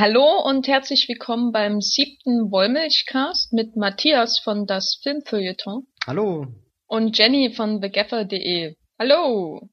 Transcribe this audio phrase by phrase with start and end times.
[0.00, 5.88] Hallo und herzlich willkommen beim siebten Wollmilchcast mit Matthias von das Filmfeuilleton.
[6.06, 6.46] Hallo.
[6.86, 8.76] Und Jenny von thegaffer.de.
[8.96, 9.68] Hallo.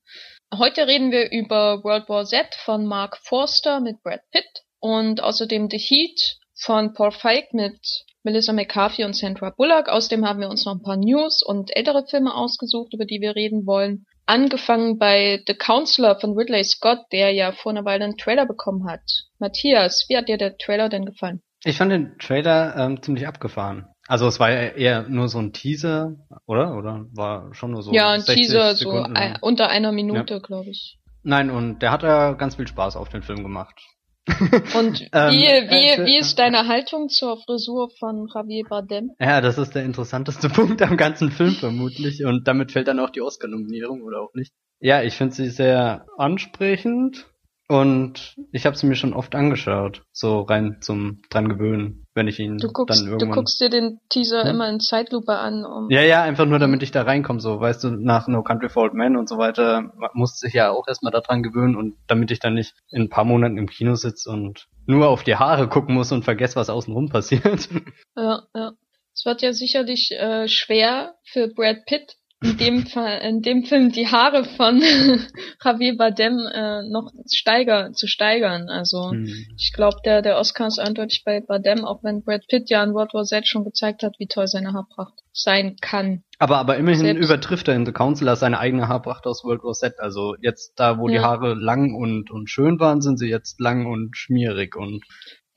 [0.51, 4.47] Heute reden wir über World War Z von Mark Forster mit Brad Pitt
[4.79, 6.19] und außerdem The Heat
[6.55, 7.77] von Paul Feig mit
[8.23, 9.89] Melissa McCarthy und Sandra Bullock.
[9.89, 13.35] Außerdem haben wir uns noch ein paar News und ältere Filme ausgesucht, über die wir
[13.35, 14.07] reden wollen.
[14.25, 18.89] Angefangen bei The Counselor von Ridley Scott, der ja vor einer Weile einen Trailer bekommen
[18.89, 19.01] hat.
[19.39, 21.41] Matthias, wie hat dir der Trailer denn gefallen?
[21.63, 23.87] Ich fand den Trailer ähm, ziemlich abgefahren.
[24.07, 26.15] Also es war ja eher nur so ein Teaser,
[26.45, 26.75] oder?
[26.75, 30.39] Oder war schon nur so Ja, ein Teaser, Sekunden so ein, unter einer Minute, ja.
[30.39, 30.99] glaube ich.
[31.23, 33.81] Nein, und der hat ja ganz viel Spaß auf den Film gemacht.
[34.75, 39.11] Und ähm, wie, wie, äh, wie ist deine Haltung zur Frisur von Javier Bardem?
[39.19, 43.11] Ja, das ist der interessanteste Punkt am ganzen Film vermutlich und damit fällt dann auch
[43.11, 44.51] die Oscar-Nominierung oder auch nicht.
[44.79, 47.27] Ja, ich finde sie sehr ansprechend
[47.67, 52.39] und ich habe sie mir schon oft angeschaut, so rein zum dran gewöhnen, wenn ich
[52.39, 53.29] ihn du guckst, dann irgendwann.
[53.29, 54.49] Du guckst dir den Teaser ja?
[54.49, 55.65] immer in Zeitlupe an.
[55.65, 58.69] Um ja, ja, einfach nur, damit ich da reinkomme, so, weißt du, nach No Country
[58.69, 61.95] for Old Men und so weiter, musste ich ja auch erstmal da dran gewöhnen und
[62.07, 65.35] damit ich dann nicht in ein paar Monaten im Kino sitze und nur auf die
[65.35, 67.69] Haare gucken muss und vergesse, was außenrum passiert.
[68.15, 68.71] Ja, ja.
[69.13, 72.15] Es wird ja sicherlich äh, schwer für Brad Pitt,
[72.45, 74.81] in dem Fall, in dem Film die Haare von
[75.63, 78.69] Javier Bardem äh, noch steiger, zu steigern.
[78.69, 79.25] Also hm.
[79.57, 82.93] ich glaube, der, der Oscar ist eindeutig bei Bardem, auch wenn Brad Pitt ja in
[82.93, 86.23] World War Z schon gezeigt hat, wie toll seine Haarpracht sein kann.
[86.37, 89.73] Aber, aber immerhin Selbst übertrifft er in The Counselor seine eigene Haarpracht aus World War
[89.73, 89.99] Z.
[89.99, 91.13] Also jetzt da, wo ja.
[91.13, 95.03] die Haare lang und, und schön waren, sind sie jetzt lang und schmierig und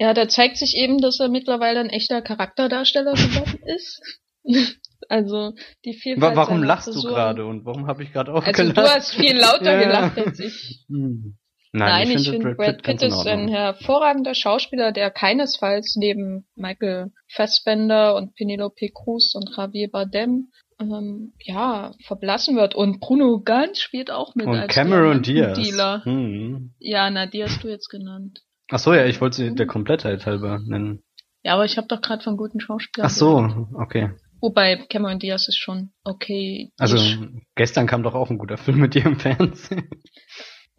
[0.00, 4.00] ja, da zeigt sich eben, dass er mittlerweile ein echter Charakterdarsteller geworden ist.
[5.08, 5.52] Also
[5.84, 6.36] die Vielfalt.
[6.36, 9.72] Warum lachst du gerade und warum habe ich gerade auch Also du hast viel lauter
[9.72, 9.78] ja.
[9.80, 10.84] gelacht als ich.
[10.88, 11.36] Hm.
[11.72, 16.46] Nein, Nein, ich, ich finde Brad Pitt, Pitt ist ein hervorragender Schauspieler, der keinesfalls neben
[16.54, 20.48] Michael Fassbender und Penelope Cruz und Javier Bardem
[20.80, 22.74] ähm, ja verblassen wird.
[22.74, 25.58] Und Bruno Ganz spielt auch mit und als Cameron Diaz.
[25.58, 26.04] Dealer.
[26.04, 26.72] Hm.
[26.78, 28.40] Ja, na, die hast du jetzt genannt.
[28.70, 31.02] Ach so, ja, ich wollte sie der Komplettheit halber nennen.
[31.42, 33.06] Ja, aber ich habe doch gerade von guten Schauspielern.
[33.06, 33.68] Ach so, gehört.
[33.74, 34.10] okay.
[34.40, 36.70] Wobei Cameron Diaz ist schon okay.
[36.78, 36.98] Also
[37.54, 39.88] gestern kam doch auch ein guter Film mit dir im Fernsehen.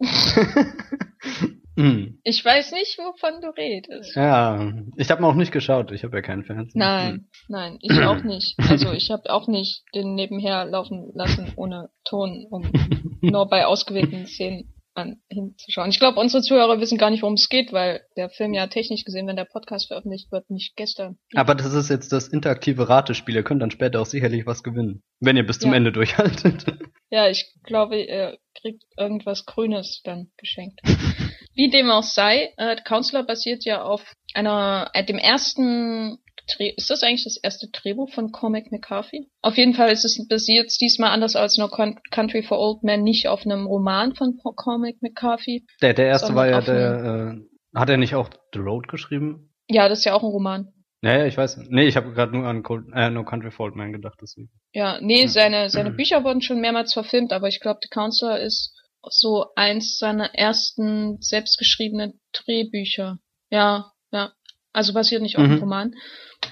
[1.76, 2.20] hm.
[2.24, 4.16] Ich weiß nicht, wovon du redest.
[4.16, 5.92] Ja, ich habe auch nicht geschaut.
[5.92, 6.78] Ich habe ja keinen Fernsehen.
[6.78, 8.54] Nein, nein, ich auch nicht.
[8.58, 12.70] Also ich habe auch nicht den nebenher laufen lassen ohne Ton, um
[13.20, 15.90] nur bei ausgewählten Szenen an, hinzuschauen.
[15.90, 19.04] Ich glaube, unsere Zuhörer wissen gar nicht, worum es geht, weil der Film ja technisch
[19.04, 21.18] gesehen, wenn der Podcast veröffentlicht wird, nicht gestern.
[21.34, 23.36] Aber das ist jetzt das interaktive Ratespiel.
[23.36, 25.76] Ihr könnt dann später auch sicherlich was gewinnen, wenn ihr bis zum ja.
[25.76, 26.64] Ende durchhaltet.
[27.12, 30.80] Ja, ich glaube, ihr kriegt irgendwas Grünes dann geschenkt.
[31.54, 36.18] Wie dem auch sei, äh, Counselor basiert ja auf einer, äh, dem ersten
[36.58, 39.28] ist das eigentlich das erste Drehbuch von Cormac McCarthy?
[39.42, 43.28] Auf jeden Fall ist es basiert diesmal anders als No Country for Old Men nicht
[43.28, 45.66] auf einem Roman von Cormac McCarthy.
[45.82, 49.54] Der, der erste war ja der, äh, hat er nicht auch The Road geschrieben?
[49.68, 50.72] Ja, das ist ja auch ein Roman.
[51.02, 51.58] Naja, ich weiß.
[51.68, 54.18] Nee, ich habe gerade nur an Cold, äh, No Country for Old Men gedacht.
[54.20, 54.50] Deswegen.
[54.72, 58.76] Ja, nee, seine, seine Bücher wurden schon mehrmals verfilmt, aber ich glaube, The Counselor ist
[59.02, 63.18] so eins seiner ersten selbstgeschriebenen Drehbücher.
[63.50, 63.92] Ja.
[64.72, 65.50] Also basiert nicht auf mhm.
[65.52, 65.94] einem Roman.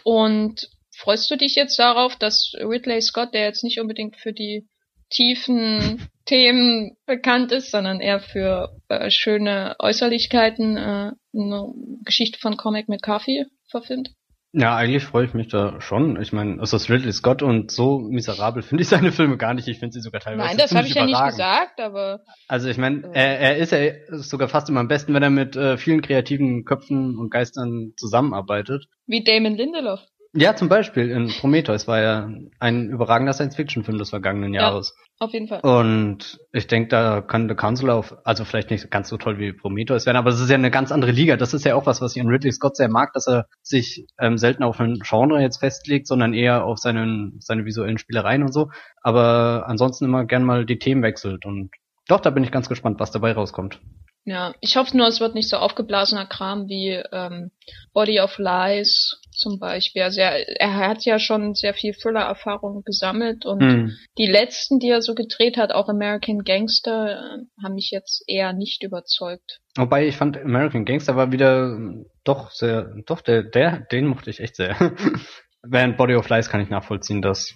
[0.02, 4.66] Und freust du dich jetzt darauf, dass Ridley Scott, der jetzt nicht unbedingt für die
[5.10, 11.72] tiefen Themen bekannt ist, sondern eher für äh, schöne Äußerlichkeiten, äh, eine
[12.04, 14.10] Geschichte von Comic McCarthy verfilmt?
[14.58, 16.20] Ja, eigentlich freue ich mich da schon.
[16.20, 19.68] Ich meine, es ist Ridley Scott und so miserabel finde ich seine Filme gar nicht.
[19.68, 22.24] Ich finde sie sogar teilweise Nein, das habe ich ja nicht gesagt, aber.
[22.48, 23.20] Also ich meine, äh.
[23.20, 23.78] er, er ist ja
[24.10, 28.88] sogar fast immer am besten, wenn er mit äh, vielen kreativen Köpfen und Geistern zusammenarbeitet.
[29.06, 30.00] Wie Damon Lindelof.
[30.34, 32.30] Ja, zum Beispiel in Prometheus war ja
[32.60, 34.94] ein überragender Science-Fiction-Film des vergangenen Jahres.
[34.94, 35.60] Ja, auf jeden Fall.
[35.60, 39.54] Und ich denke, da kann The Council auf, also vielleicht nicht ganz so toll wie
[39.54, 41.36] Prometheus werden, aber es ist ja eine ganz andere Liga.
[41.36, 44.06] Das ist ja auch was, was ich an Ridley Scott sehr mag, dass er sich
[44.20, 48.52] ähm, selten auf ein Genre jetzt festlegt, sondern eher auf seinen, seine visuellen Spielereien und
[48.52, 48.70] so.
[49.02, 51.70] Aber ansonsten immer gern mal die Themen wechselt und
[52.06, 53.80] doch, da bin ich ganz gespannt, was dabei rauskommt.
[54.24, 57.50] Ja, ich hoffe nur, es wird nicht so aufgeblasener Kram wie ähm,
[57.94, 60.02] Body of Lies zum Beispiel.
[60.02, 63.96] Also er, er hat ja schon sehr viel Thriller-Erfahrung gesammelt und hm.
[64.18, 68.52] die letzten, die er so gedreht hat, auch American Gangster, äh, haben mich jetzt eher
[68.52, 69.60] nicht überzeugt.
[69.76, 74.30] Wobei ich fand American Gangster war wieder ähm, doch sehr, doch der, der, den mochte
[74.30, 74.76] ich echt sehr.
[75.62, 77.54] Während Body of Lies kann ich nachvollziehen, dass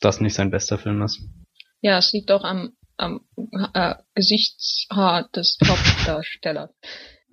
[0.00, 1.20] das nicht sein bester Film ist.
[1.80, 3.20] Ja, es liegt auch am am
[3.74, 6.70] äh, Gesichtshaar des Hauptdarstellers.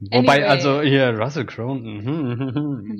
[0.01, 0.43] Wobei, Anyway.
[0.45, 1.75] also hier Russell Crowe.
[1.79, 2.97] mhm.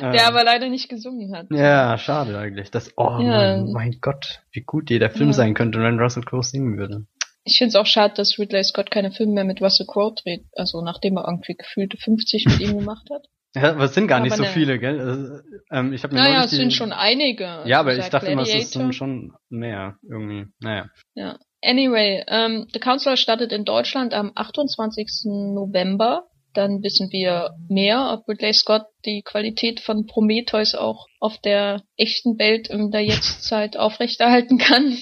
[0.00, 1.46] der Ähm, aber leider nicht gesungen hat.
[1.50, 2.70] Ja, schade eigentlich.
[2.70, 3.56] Das, oh Ja.
[3.56, 5.34] mein, mein Gott, wie gut jeder Film Ja.
[5.34, 7.06] sein könnte, wenn Russell Crowe singen würde.
[7.44, 10.44] Ich finde es auch schade, dass Ridley Scott keine Filme mehr mit Russell Crowe dreht.
[10.54, 13.26] Also nachdem er irgendwie gefühlte 50 mit ihm gemacht hat.
[13.56, 14.48] Ja, aber es sind gar nicht Aber so ne.
[14.50, 15.00] viele, gell?
[15.00, 15.38] Also,
[15.72, 17.62] ähm, ich habe mir Naja, es sind schon einige.
[17.64, 18.82] Ja, aber Also ich der dachte immer, es Gladiator.
[18.82, 20.46] sind schon mehr irgendwie.
[20.60, 20.90] Naja.
[21.14, 21.38] Ja.
[21.62, 25.24] Anyway, ähm, The Counselor startet in Deutschland am 28.
[25.54, 26.28] November.
[26.54, 32.38] Dann wissen wir mehr, ob Ridley Scott die Qualität von Prometheus auch auf der echten
[32.38, 34.96] Welt in der Jetztzeit aufrechterhalten kann.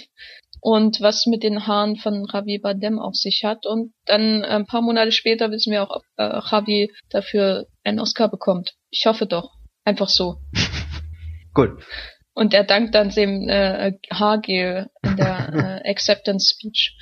[0.61, 3.67] Und was mit den Haaren von Javier Bardem auf sich hat.
[3.67, 8.29] Und dann ein paar Monate später wissen wir auch, ob äh, Javi dafür einen Oscar
[8.29, 8.75] bekommt.
[8.91, 9.51] Ich hoffe doch.
[9.85, 10.37] Einfach so.
[11.55, 11.71] Gut.
[12.37, 16.95] Und er dankt dann dem äh, Haargel in der äh, Acceptance Speech.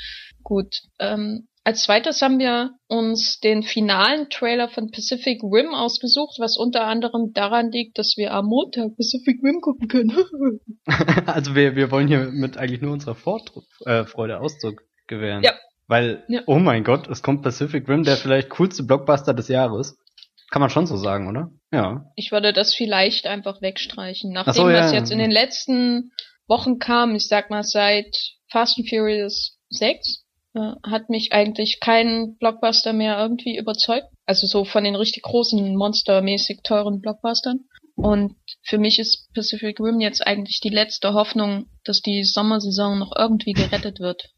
[0.45, 0.83] Gut.
[1.01, 6.87] Ähm, als zweites haben wir uns den finalen Trailer von Pacific Rim ausgesucht, was unter
[6.87, 10.13] anderem daran liegt, dass wir am Montag Pacific Rim gucken können.
[11.27, 15.43] also wir, wir wollen hier mit eigentlich nur unserer Vorfreude äh, Freude Ausdruck gewähren.
[15.43, 15.55] Ja.
[15.89, 16.43] Weil, Ja.
[16.47, 19.99] oh mein Gott, es kommt Pacific Rim, der vielleicht coolste Blockbuster des Jahres.
[20.51, 21.51] Kann man schon so sagen, oder?
[21.75, 22.12] Ja.
[22.17, 24.32] ich würde das vielleicht einfach wegstreichen.
[24.32, 24.81] Nachdem Ach so, ja.
[24.81, 26.12] das jetzt in den letzten
[26.47, 28.17] Wochen kam, ich sag mal seit
[28.49, 30.25] Fast and Furious 6,
[30.55, 34.06] äh, hat mich eigentlich kein Blockbuster mehr irgendwie überzeugt.
[34.26, 37.61] Also so von den richtig großen, monstermäßig teuren Blockbustern.
[37.97, 43.12] Und für mich ist Pacific Rim jetzt eigentlich die letzte Hoffnung, dass die Sommersaison noch
[43.17, 44.31] irgendwie gerettet wird.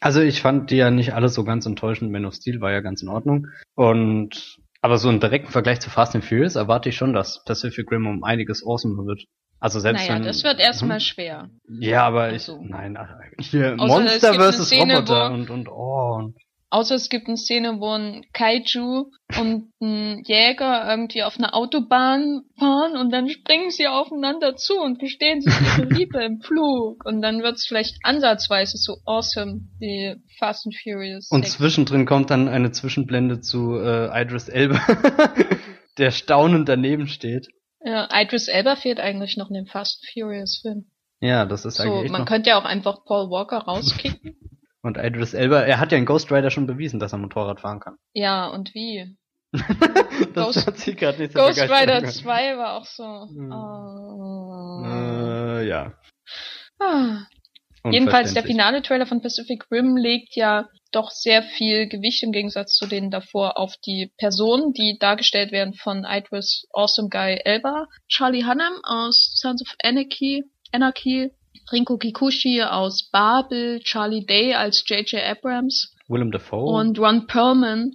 [0.00, 2.10] Also ich fand die ja nicht alle so ganz enttäuschend.
[2.10, 3.48] Man of Steel war ja ganz in Ordnung.
[3.74, 7.90] Und aber so einen direkten Vergleich zu Fast and Furious erwarte ich schon, dass Pacific
[7.90, 9.24] Rim um einiges awesomer wird.
[9.58, 11.00] Also selbst naja, wenn, das wird erstmal Mhm.
[11.00, 11.50] schwer.
[11.68, 12.98] Ja, aber ich nein,
[13.38, 16.36] hier Außer es Monster versus Roboter wo- und und oh und
[16.72, 22.42] Außer es gibt eine Szene, wo ein Kaiju und ein Jäger irgendwie auf einer Autobahn
[22.58, 27.04] fahren und dann springen sie aufeinander zu und gestehen sich ihre Liebe im Flug.
[27.04, 31.28] Und dann wird's vielleicht ansatzweise so awesome wie Fast and Furious.
[31.30, 31.56] Und 6.
[31.58, 34.78] zwischendrin kommt dann eine Zwischenblende zu äh, Idris Elba,
[35.98, 37.48] der staunend daneben steht.
[37.84, 40.84] Ja, Idris Elba fehlt eigentlich noch in dem Fast and Furious Film.
[41.20, 42.28] Ja, das ist So, eigentlich man noch.
[42.28, 44.36] könnte ja auch einfach Paul Walker rauskicken.
[44.82, 47.80] Und Idris Elba, er hat ja in Ghost Rider schon bewiesen, dass er Motorrad fahren
[47.80, 47.96] kann.
[48.14, 49.16] ja, und wie?
[49.52, 52.14] das Ghost- hat sie gerade nicht so Ghost Rider gemacht.
[52.14, 53.04] 2 war auch so.
[53.04, 53.52] Hm.
[53.52, 54.84] Oh.
[54.86, 55.92] Äh, ja.
[56.78, 57.26] Ah.
[57.90, 62.74] Jedenfalls der finale Trailer von Pacific Rim legt ja doch sehr viel Gewicht im Gegensatz
[62.74, 68.44] zu denen davor auf die Personen, die dargestellt werden von Idris Awesome Guy Elba, Charlie
[68.44, 71.30] Hunnam aus Sons of Anarchy, Anarchy,
[71.72, 75.22] Rinko Kikuchi aus Babel, Charlie Day als J.J.
[75.22, 76.64] Abrams Willem Dafoe.
[76.64, 77.92] und Ron Perlman.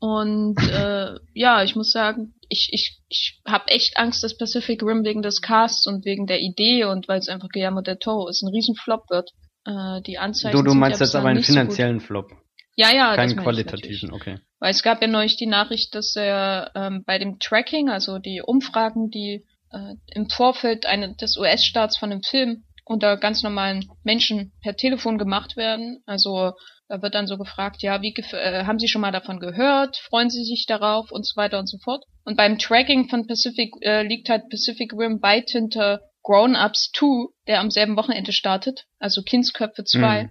[0.00, 5.04] Und äh, ja, ich muss sagen, ich, ich, ich habe echt Angst, dass Pacific Rim
[5.04, 8.42] wegen des Casts und wegen der Idee und weil es einfach Guillermo del Toro ist,
[8.42, 9.30] ein Riesenflop wird.
[9.64, 12.30] Äh, die Anzeichen du, du meinst jetzt aber einen nicht so finanziellen Flop,
[12.76, 14.38] Ja, ja, keinen qualitativen, okay.
[14.60, 18.40] Weil es gab ja neulich die Nachricht, dass er ähm, bei dem Tracking, also die
[18.42, 24.52] Umfragen, die äh, im Vorfeld eine, des US-Staats von einem Film unter ganz normalen Menschen
[24.62, 26.02] per Telefon gemacht werden.
[26.06, 26.52] Also
[26.88, 29.98] da wird dann so gefragt, ja, wie gef- äh, haben Sie schon mal davon gehört?
[29.98, 32.04] Freuen Sie sich darauf und so weiter und so fort.
[32.24, 37.28] Und beim Tracking von Pacific äh, liegt halt Pacific Rim weit hinter Grown Ups 2,
[37.46, 40.24] der am selben Wochenende startet, also Kindsköpfe 2.
[40.24, 40.30] Mhm.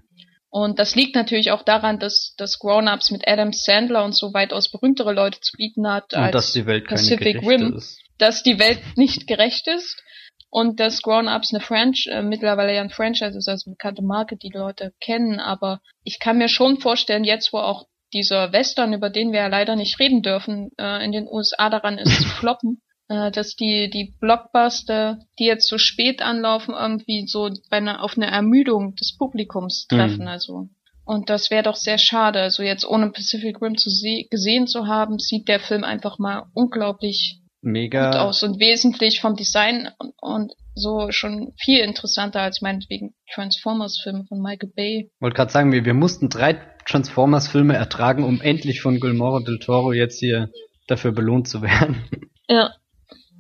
[0.50, 4.72] Und das liegt natürlich auch daran, dass, dass Grown-Ups mit Adam Sandler und so weitaus
[4.72, 7.74] berühmtere Leute zu bieten hat, Und als dass die Welt Pacific Rim.
[7.76, 8.00] ist.
[8.18, 10.02] dass die Welt nicht gerecht ist
[10.50, 14.38] und dass Grown-Ups eine Franch äh, mittlerweile ja ein Franchise ist, also eine bekannte Marke,
[14.38, 15.40] die Leute kennen.
[15.40, 19.48] Aber ich kann mir schon vorstellen, jetzt wo auch dieser Western, über den wir ja
[19.48, 23.90] leider nicht reden dürfen, äh, in den USA daran ist zu floppen, äh, dass die
[23.90, 29.18] die Blockbuster, die jetzt so spät anlaufen, irgendwie so bei einer, auf eine Ermüdung des
[29.18, 30.24] Publikums treffen.
[30.24, 30.28] Mhm.
[30.28, 30.70] Also
[31.04, 32.42] und das wäre doch sehr schade.
[32.42, 36.48] Also jetzt ohne Pacific Rim zu se gesehen zu haben, sieht der Film einfach mal
[36.54, 38.22] unglaublich gut Mega.
[38.22, 44.42] aus und wesentlich vom Design und, und so schon viel interessanter als meinetwegen Transformers-Filme von
[44.42, 45.12] Michael Bay.
[45.20, 46.54] Wollte gerade sagen, wir, wir mussten drei
[46.86, 50.50] Transformers-Filme ertragen, um endlich von Guillermo del Toro jetzt hier
[50.88, 52.06] dafür belohnt zu werden.
[52.50, 52.74] Ja.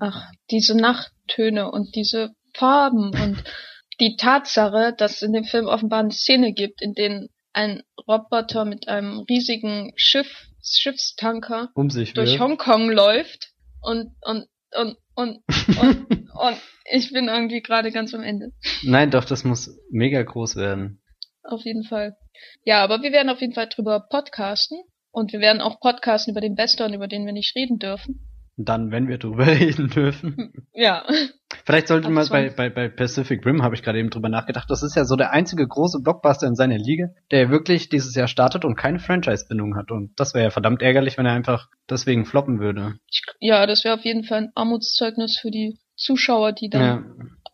[0.01, 3.41] Ach, diese Nachttöne und diese Farben und
[4.01, 8.65] die Tatsache, dass es in dem Film offenbar eine Szene gibt, in der ein Roboter
[8.65, 10.27] mit einem riesigen Schiff,
[10.61, 12.41] Schiffstanker Um sich durch wirft.
[12.41, 15.43] Hongkong läuft und und und und
[15.81, 16.57] und, und
[16.91, 18.51] ich bin irgendwie gerade ganz am Ende.
[18.83, 21.01] Nein, doch, das muss mega groß werden.
[21.43, 22.17] Auf jeden Fall.
[22.63, 24.79] Ja, aber wir werden auf jeden Fall drüber podcasten.
[25.11, 28.26] Und wir werden auch podcasten über den Western, über den wir nicht reden dürfen.
[28.57, 30.51] Dann, wenn wir drüber reden dürfen.
[30.73, 31.05] Ja.
[31.65, 34.83] Vielleicht sollte man bei, bei, bei Pacific Rim, habe ich gerade eben drüber nachgedacht, das
[34.83, 38.65] ist ja so der einzige große Blockbuster in seiner Liga, der wirklich dieses Jahr startet
[38.65, 39.91] und keine Franchise-Bindung hat.
[39.91, 42.95] Und das wäre ja verdammt ärgerlich, wenn er einfach deswegen floppen würde.
[43.09, 47.03] Ich, ja, das wäre auf jeden Fall ein Armutszeugnis für die Zuschauer, die dann ja.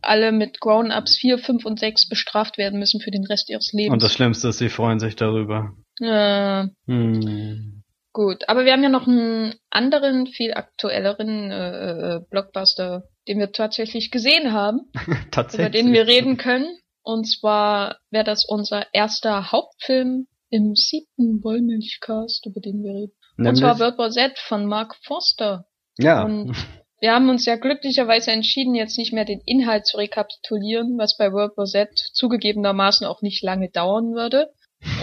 [0.01, 3.93] alle mit Grown-Ups 4, 5 und 6 bestraft werden müssen für den Rest ihres Lebens.
[3.93, 5.73] Und das Schlimmste ist, sie freuen sich darüber.
[5.99, 6.69] Ja.
[6.87, 7.82] Hm.
[8.13, 13.51] Gut, aber wir haben ja noch einen anderen, viel aktuelleren äh, äh Blockbuster, den wir
[13.51, 14.91] tatsächlich gesehen haben,
[15.31, 15.67] tatsächlich.
[15.67, 16.77] über den wir reden können.
[17.01, 23.13] Und zwar wäre das unser erster Hauptfilm im siebten Wollmilchcast, über den wir reden.
[23.35, 23.49] Nämlich?
[23.49, 25.65] Und zwar World War Z von Mark Forster.
[25.97, 26.23] Ja.
[26.23, 26.55] Und
[26.99, 31.33] wir haben uns ja glücklicherweise entschieden, jetzt nicht mehr den Inhalt zu rekapitulieren, was bei
[31.33, 34.53] World War Z zugegebenermaßen auch nicht lange dauern würde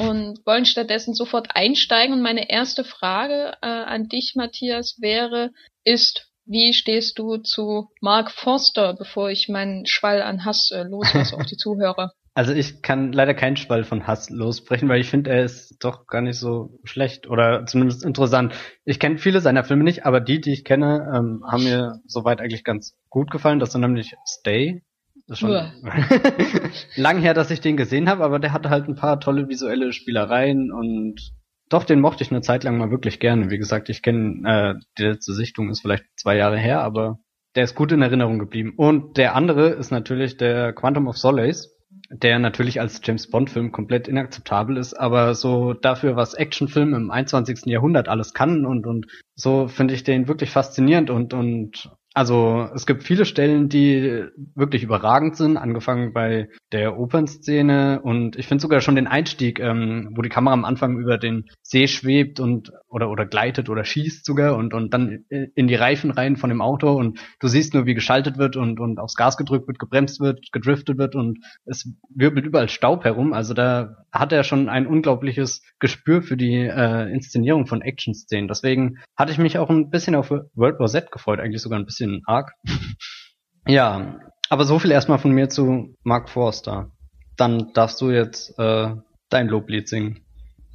[0.00, 2.14] und wollen stattdessen sofort einsteigen.
[2.14, 5.50] Und meine erste Frage äh, an dich, Matthias, wäre,
[5.84, 11.36] ist, wie stehst du zu Mark Forster, bevor ich meinen Schwall an Hass äh, loslasse
[11.36, 12.12] auf die Zuhörer?
[12.32, 16.06] Also ich kann leider keinen Schwall von Hass losbrechen, weil ich finde, er ist doch
[16.06, 18.54] gar nicht so schlecht oder zumindest interessant.
[18.84, 22.40] Ich kenne viele seiner Filme nicht, aber die, die ich kenne, ähm, haben mir soweit
[22.40, 23.58] eigentlich ganz gut gefallen.
[23.58, 24.82] Das sind nämlich Stay,
[25.30, 25.52] das ist schon
[26.96, 29.92] lang her, dass ich den gesehen habe, aber der hatte halt ein paar tolle visuelle
[29.92, 31.30] Spielereien und
[31.68, 33.48] doch, den mochte ich eine Zeit lang mal wirklich gerne.
[33.48, 37.20] Wie gesagt, ich kenne, äh, die letzte Sichtung ist vielleicht zwei Jahre her, aber
[37.54, 38.74] der ist gut in Erinnerung geblieben.
[38.76, 41.76] Und der andere ist natürlich der Quantum of Solace,
[42.10, 47.12] der natürlich als James Bond Film komplett inakzeptabel ist, aber so dafür, was Actionfilm im
[47.12, 47.66] 21.
[47.66, 49.06] Jahrhundert alles kann und, und
[49.36, 54.24] so finde ich den wirklich faszinierend und, und also es gibt viele Stellen, die
[54.56, 60.12] wirklich überragend sind, angefangen bei der Opernszene und ich finde sogar schon den Einstieg, ähm,
[60.16, 64.24] wo die Kamera am Anfang über den See schwebt und oder oder gleitet oder schießt
[64.24, 67.86] sogar und und dann in die Reifen rein von dem Auto und du siehst nur,
[67.86, 71.88] wie geschaltet wird und und aufs Gas gedrückt wird, gebremst wird, gedriftet wird und es
[72.12, 73.32] wirbelt überall Staub herum.
[73.32, 78.48] Also da hat er schon ein unglaubliches Gespür für die äh, Inszenierung von Action-Szenen.
[78.48, 81.84] Deswegen hatte ich mich auch ein bisschen auf World War Z gefreut, eigentlich sogar ein
[81.84, 82.52] bisschen bisschen arg.
[83.66, 86.90] ja, aber so viel erstmal von mir zu Mark Forster.
[87.36, 88.94] Dann darfst du jetzt äh,
[89.28, 90.24] dein Loblied singen.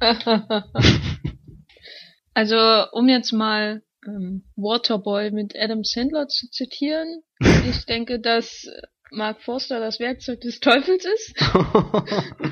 [2.34, 7.22] also, um jetzt mal ähm, Waterboy mit Adam Sandler zu zitieren,
[7.68, 8.66] ich denke, dass
[9.10, 11.34] Mark Forster das Werkzeug des Teufels ist.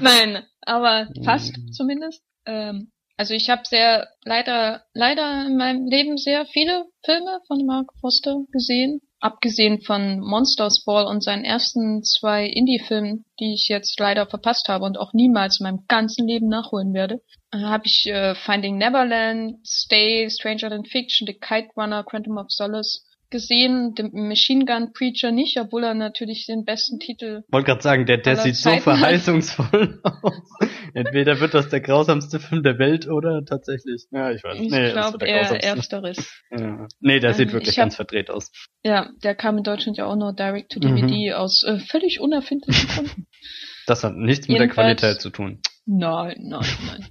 [0.00, 2.22] Nein, aber fast zumindest.
[2.46, 7.90] Ähm, also ich habe sehr leider leider in meinem Leben sehr viele Filme von Mark
[8.00, 14.26] Foster gesehen, abgesehen von Monsters Ball und seinen ersten zwei Indie-Filmen, die ich jetzt leider
[14.26, 17.23] verpasst habe und auch niemals in meinem ganzen Leben nachholen werde.
[17.52, 22.50] Äh, habe ich äh, Finding Neverland, Stay, Stranger Than Fiction, The Kite Runner, Quantum of
[22.50, 27.42] Solace gesehen, den Machine Gun Preacher nicht, obwohl er natürlich den besten Titel.
[27.50, 30.42] Wollte gerade sagen, der, der sieht Zeiten so verheißungsvoll aus.
[30.94, 34.06] Entweder wird das der grausamste Film der Welt oder tatsächlich.
[34.10, 34.60] Ja, ich weiß.
[34.60, 36.42] Ich nee, glaube eher ersteres.
[36.50, 36.86] Ja.
[37.00, 38.50] Nee, der ähm, sieht wirklich hab, ganz verdreht aus.
[38.82, 41.34] Ja, der kam in Deutschland ja auch nur direct to DVD mhm.
[41.34, 43.26] aus äh, völlig unerfindlichen Gründen.
[43.86, 45.60] Das hat nichts mit der Qualität zu tun.
[45.86, 47.08] Nein, nein, nein.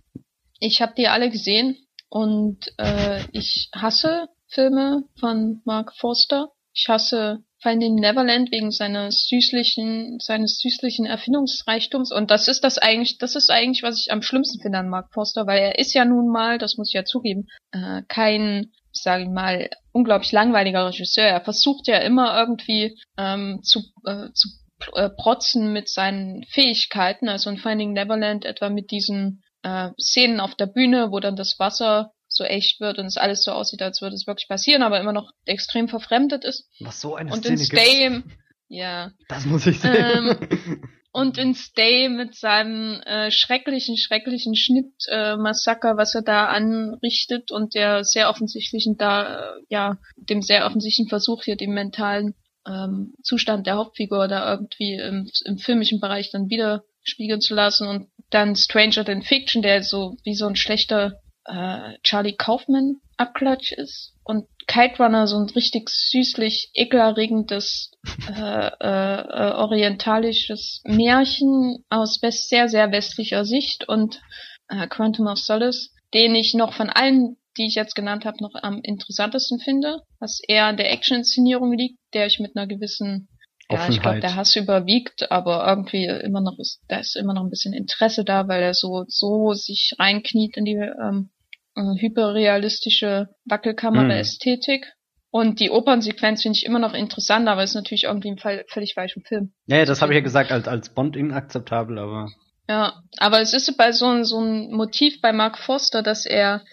[0.59, 1.77] Ich habe die alle gesehen
[2.09, 6.49] und äh, ich hasse Filme von Mark Forster.
[6.73, 12.11] Ich hasse Finding Neverland wegen seines süßlichen, seines süßlichen Erfindungsreichtums.
[12.11, 15.13] Und das ist das eigentlich, das ist eigentlich, was ich am schlimmsten finde an Mark
[15.13, 19.23] Forster, weil er ist ja nun mal, das muss ich ja zugeben, äh, kein, sage
[19.23, 21.25] ich mal, unglaublich langweiliger Regisseur.
[21.25, 24.49] Er versucht ja immer irgendwie ähm, zu, äh, zu
[24.95, 27.29] äh, protzen mit seinen Fähigkeiten.
[27.29, 31.55] Also in Finding Neverland etwa mit diesen äh, Szenen auf der Bühne, wo dann das
[31.59, 34.99] Wasser so echt wird und es alles so aussieht, als würde es wirklich passieren, aber
[34.99, 36.69] immer noch extrem verfremdet ist.
[36.79, 38.37] Was so eine und Szene in Stay, gibt's?
[38.67, 39.11] ja.
[39.29, 39.95] Das muss ich sehen.
[39.95, 47.51] Ähm, und in Stay mit seinem äh, schrecklichen, schrecklichen Schnittmassaker, äh, was er da anrichtet
[47.51, 52.35] und der sehr offensichtlichen da, äh, ja, dem sehr offensichtlichen Versuch hier den mentalen
[52.67, 57.87] ähm, Zustand der Hauptfigur da irgendwie im, im filmischen Bereich dann wieder spiegeln zu lassen
[57.87, 63.71] und dann Stranger Than Fiction, der so wie so ein schlechter äh, Charlie Kaufman Abklatsch
[63.71, 67.91] ist und Kite Runner so ein richtig süßlich ekelerregendes
[68.27, 74.21] äh, äh, äh, orientalisches Märchen aus sehr sehr westlicher Sicht und
[74.69, 78.55] äh, Quantum of Solace, den ich noch von allen, die ich jetzt genannt habe, noch
[78.55, 83.27] am interessantesten finde, was eher an der Action-Inszenierung liegt, der ich mit einer gewissen
[83.69, 87.43] ja, ich glaube, der Hass überwiegt, aber irgendwie immer noch ist, da ist immer noch
[87.43, 91.29] ein bisschen Interesse da, weil er so, so sich reinkniet in die ähm,
[91.75, 94.85] äh, hyperrealistische Wackelkamera-Ästhetik.
[94.85, 95.03] Mhm.
[95.31, 98.93] Und die Opernsequenz finde ich immer noch interessant, aber ist natürlich irgendwie ein Fall, völlig
[98.93, 99.51] falschem Film.
[99.65, 102.29] Ja, ja das habe ich ja gesagt, als, als Bond inakzeptabel, aber.
[102.69, 106.63] Ja, aber es ist bei so, so ein Motiv bei Mark Foster, dass er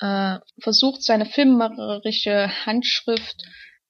[0.00, 3.36] äh, versucht, seine filmmacherische Handschrift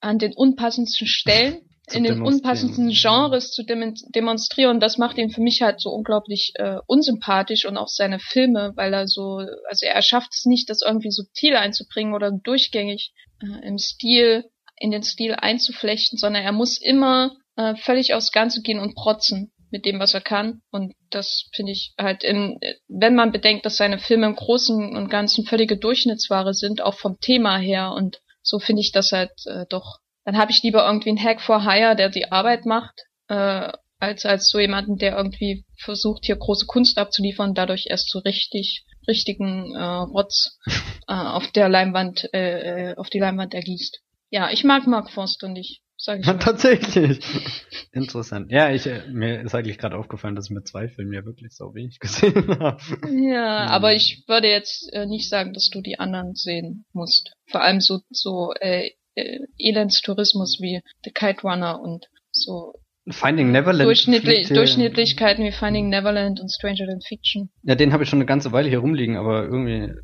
[0.01, 4.81] an den unpassendsten Stellen in den unpassendsten Genres zu dem demonstrieren.
[4.81, 8.93] Das macht ihn für mich halt so unglaublich äh, unsympathisch und auch seine Filme, weil
[8.93, 13.79] er so, also er schafft es nicht, das irgendwie subtil einzubringen oder durchgängig äh, im
[13.79, 14.45] Stil,
[14.77, 19.53] in den Stil einzuflechten, sondern er muss immer äh, völlig aufs Ganze gehen und protzen
[19.71, 20.63] mit dem, was er kann.
[20.71, 25.11] Und das finde ich halt, in, wenn man bedenkt, dass seine Filme im Großen und
[25.11, 27.93] Ganzen völlige Durchschnittsware sind, auch vom Thema her.
[27.93, 29.99] Und so finde ich das halt äh, doch.
[30.29, 34.27] Dann habe ich lieber irgendwie einen Hack for Hire, der die Arbeit macht, äh, als
[34.27, 39.75] als so jemanden, der irgendwie versucht, hier große Kunst abzuliefern dadurch erst so richtig richtigen
[39.75, 40.59] äh, Rotz
[41.09, 44.03] äh, auf der Leinwand, äh, äh, auf die Leinwand ergießt.
[44.29, 45.81] Ja, ich mag Mark Forster nicht.
[45.97, 46.39] Sag ich mal.
[46.39, 47.21] Tatsächlich.
[47.93, 48.53] Interessant.
[48.53, 51.57] Ja, ich, äh, mir ist eigentlich gerade aufgefallen, dass ich mit zwei Filmen ja wirklich
[51.57, 52.83] so wenig gesehen habe.
[53.05, 53.69] Ja, hm.
[53.71, 57.33] aber ich würde jetzt äh, nicht sagen, dass du die anderen sehen musst.
[57.47, 62.75] Vor allem so, so äh, äh, Elendstourismus wie The Kite Runner und so
[63.11, 63.87] Finding Neverland.
[63.87, 67.51] Durchschnittlich, Durchschnittlichkeiten wie Finding Neverland und Stranger Than Fiction.
[67.63, 69.95] Ja, den habe ich schon eine ganze Weile hier rumliegen, aber irgendwie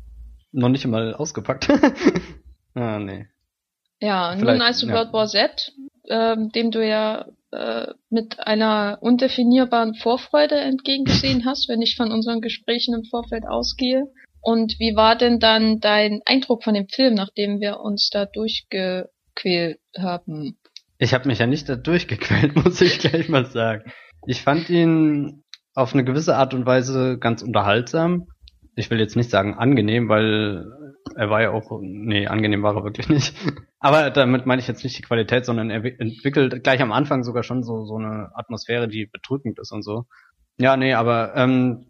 [0.51, 1.69] noch nicht einmal ausgepackt.
[2.73, 3.27] ah, nee.
[4.01, 4.93] Ja, Vielleicht, nun also ja.
[4.93, 5.71] World War Z,
[6.09, 12.41] ähm, dem du ja äh, mit einer undefinierbaren Vorfreude entgegengesehen hast, wenn ich von unseren
[12.41, 14.07] Gesprächen im Vorfeld ausgehe.
[14.45, 19.79] Und wie war denn dann dein Eindruck von dem Film, nachdem wir uns da durchgequält
[19.97, 20.59] haben?
[20.99, 23.91] Ich habe mich ja nicht da durchgequält, muss ich gleich mal sagen.
[24.27, 28.27] Ich fand ihn auf eine gewisse Art und Weise ganz unterhaltsam.
[28.75, 30.67] Ich will jetzt nicht sagen angenehm, weil
[31.15, 33.33] er war ja auch, nee, angenehm war er wirklich nicht.
[33.79, 37.41] Aber damit meine ich jetzt nicht die Qualität, sondern er entwickelt gleich am Anfang sogar
[37.41, 40.05] schon so, so eine Atmosphäre, die bedrückend ist und so.
[40.59, 41.87] Ja, nee, aber ähm,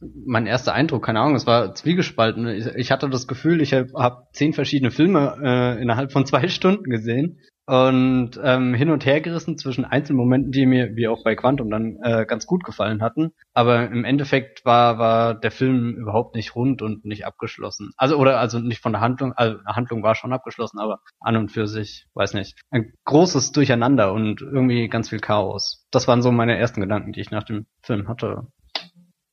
[0.00, 2.48] mein erster Eindruck, keine Ahnung, es war zwiegespalten.
[2.48, 6.48] Ich, ich hatte das Gefühl, ich habe hab zehn verschiedene Filme äh, innerhalb von zwei
[6.48, 11.34] Stunden gesehen und ähm, hin und her gerissen zwischen Einzelmomenten, die mir, wie auch bei
[11.34, 13.32] Quantum, dann äh, ganz gut gefallen hatten.
[13.54, 17.92] Aber im Endeffekt war, war der Film überhaupt nicht rund und nicht abgeschlossen.
[17.96, 21.52] Also, oder also nicht von der Handlung, also Handlung war schon abgeschlossen, aber an und
[21.52, 22.60] für sich, weiß nicht.
[22.70, 25.86] Ein großes Durcheinander und irgendwie ganz viel Chaos.
[25.90, 28.46] Das waren so meine ersten Gedanken, die ich nach dem Film hatte.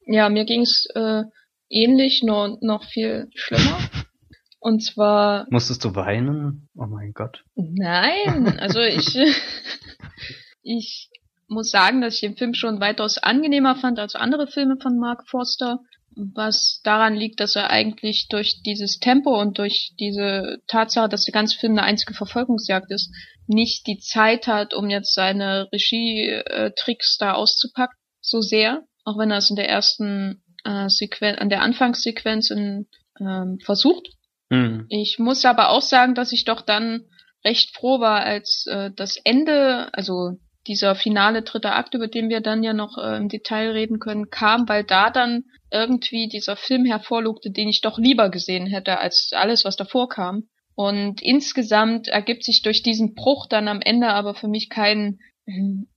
[0.05, 1.23] Ja, mir ging's äh,
[1.69, 3.79] ähnlich, nur noch viel schlimmer.
[4.59, 5.47] Und zwar.
[5.49, 6.69] Musstest du weinen?
[6.75, 7.43] Oh mein Gott.
[7.55, 9.17] Nein, also ich,
[10.61, 11.09] ich
[11.47, 15.27] muss sagen, dass ich den Film schon weitaus angenehmer fand als andere Filme von Mark
[15.27, 15.79] Forster,
[16.15, 21.33] was daran liegt, dass er eigentlich durch dieses Tempo und durch diese Tatsache, dass der
[21.33, 23.11] ganze Film eine einzige Verfolgungsjagd ist,
[23.47, 29.37] nicht die Zeit hat, um jetzt seine Regie-Tricks da auszupacken, so sehr, auch wenn er
[29.37, 32.87] es in der ersten äh, Sequenz, an der Anfangssequenz in,
[33.19, 34.09] ähm, versucht.
[34.49, 34.85] Mhm.
[34.89, 37.05] Ich muss aber auch sagen, dass ich doch dann
[37.43, 40.37] recht froh war, als äh, das Ende, also
[40.67, 44.29] dieser finale dritte Akt, über den wir dann ja noch äh, im Detail reden können,
[44.29, 49.31] kam, weil da dann irgendwie dieser Film hervorlugte, den ich doch lieber gesehen hätte als
[49.33, 50.49] alles, was davor kam.
[50.75, 55.19] Und insgesamt ergibt sich durch diesen Bruch dann am Ende aber für mich kein,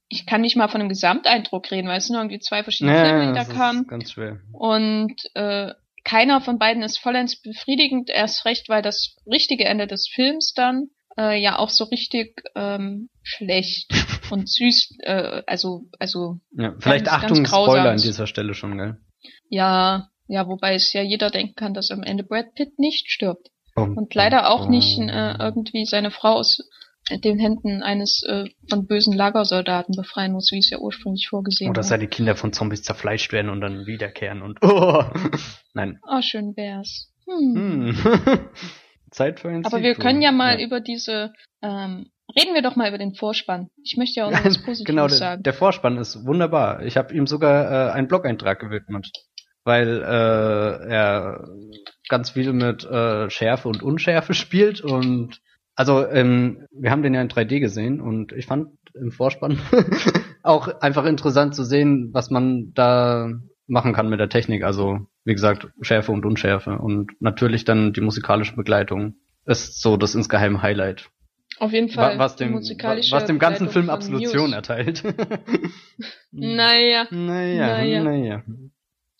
[0.07, 3.05] ich kann nicht mal von einem Gesamteindruck reden, weil es sind irgendwie zwei verschiedene ja,
[3.05, 3.87] Filme, die da kamen.
[3.87, 4.39] Ganz schwer.
[4.51, 10.07] Und äh, keiner von beiden ist vollends befriedigend, erst recht, weil das richtige Ende des
[10.07, 13.91] Films dann äh, ja auch so richtig ähm, schlecht
[14.31, 18.77] und süß, äh, also also ja, vielleicht ganz, Achtung ganz Spoiler an dieser Stelle schon,
[18.77, 18.97] gell?
[19.49, 23.49] Ja, ja, wobei es ja jeder denken kann, dass am Ende Brad Pitt nicht stirbt
[23.75, 26.69] um, und leider auch um, nicht äh, irgendwie seine Frau aus
[27.11, 31.71] den Händen eines äh, von bösen Lagersoldaten befreien muss, wie es ja ursprünglich vorgesehen war.
[31.71, 35.03] Oder dass seine Kinder von Zombies zerfleischt werden und dann wiederkehren und oh,
[35.73, 35.99] nein.
[36.07, 37.11] Oh, schön wär's.
[37.27, 37.95] Hm.
[37.95, 38.39] hm.
[39.11, 40.65] Zeit für ein Aber wir können ja mal ja.
[40.65, 43.69] über diese ähm, reden wir doch mal über den Vorspann.
[43.83, 45.43] Ich möchte ja auch noch was Positives genau, der, sagen.
[45.43, 46.83] Der Vorspann ist wunderbar.
[46.83, 49.11] Ich habe ihm sogar äh, einen Blog-Eintrag gewidmet,
[49.63, 51.47] weil äh, er
[52.09, 55.41] ganz viel mit äh, Schärfe und Unschärfe spielt und
[55.75, 59.59] also ähm, wir haben den ja in 3D gesehen und ich fand im Vorspann
[60.43, 63.29] auch einfach interessant zu sehen, was man da
[63.67, 64.63] machen kann mit der Technik.
[64.63, 70.15] Also wie gesagt, Schärfe und Unschärfe und natürlich dann die musikalische Begleitung ist so das
[70.15, 71.09] insgeheim Highlight.
[71.59, 72.19] Auf jeden Fall.
[72.19, 74.55] Was dem, was dem ganzen Film Absolution News.
[74.55, 75.03] erteilt.
[76.31, 77.07] naja.
[77.11, 78.03] Naja, naja.
[78.03, 78.43] naja.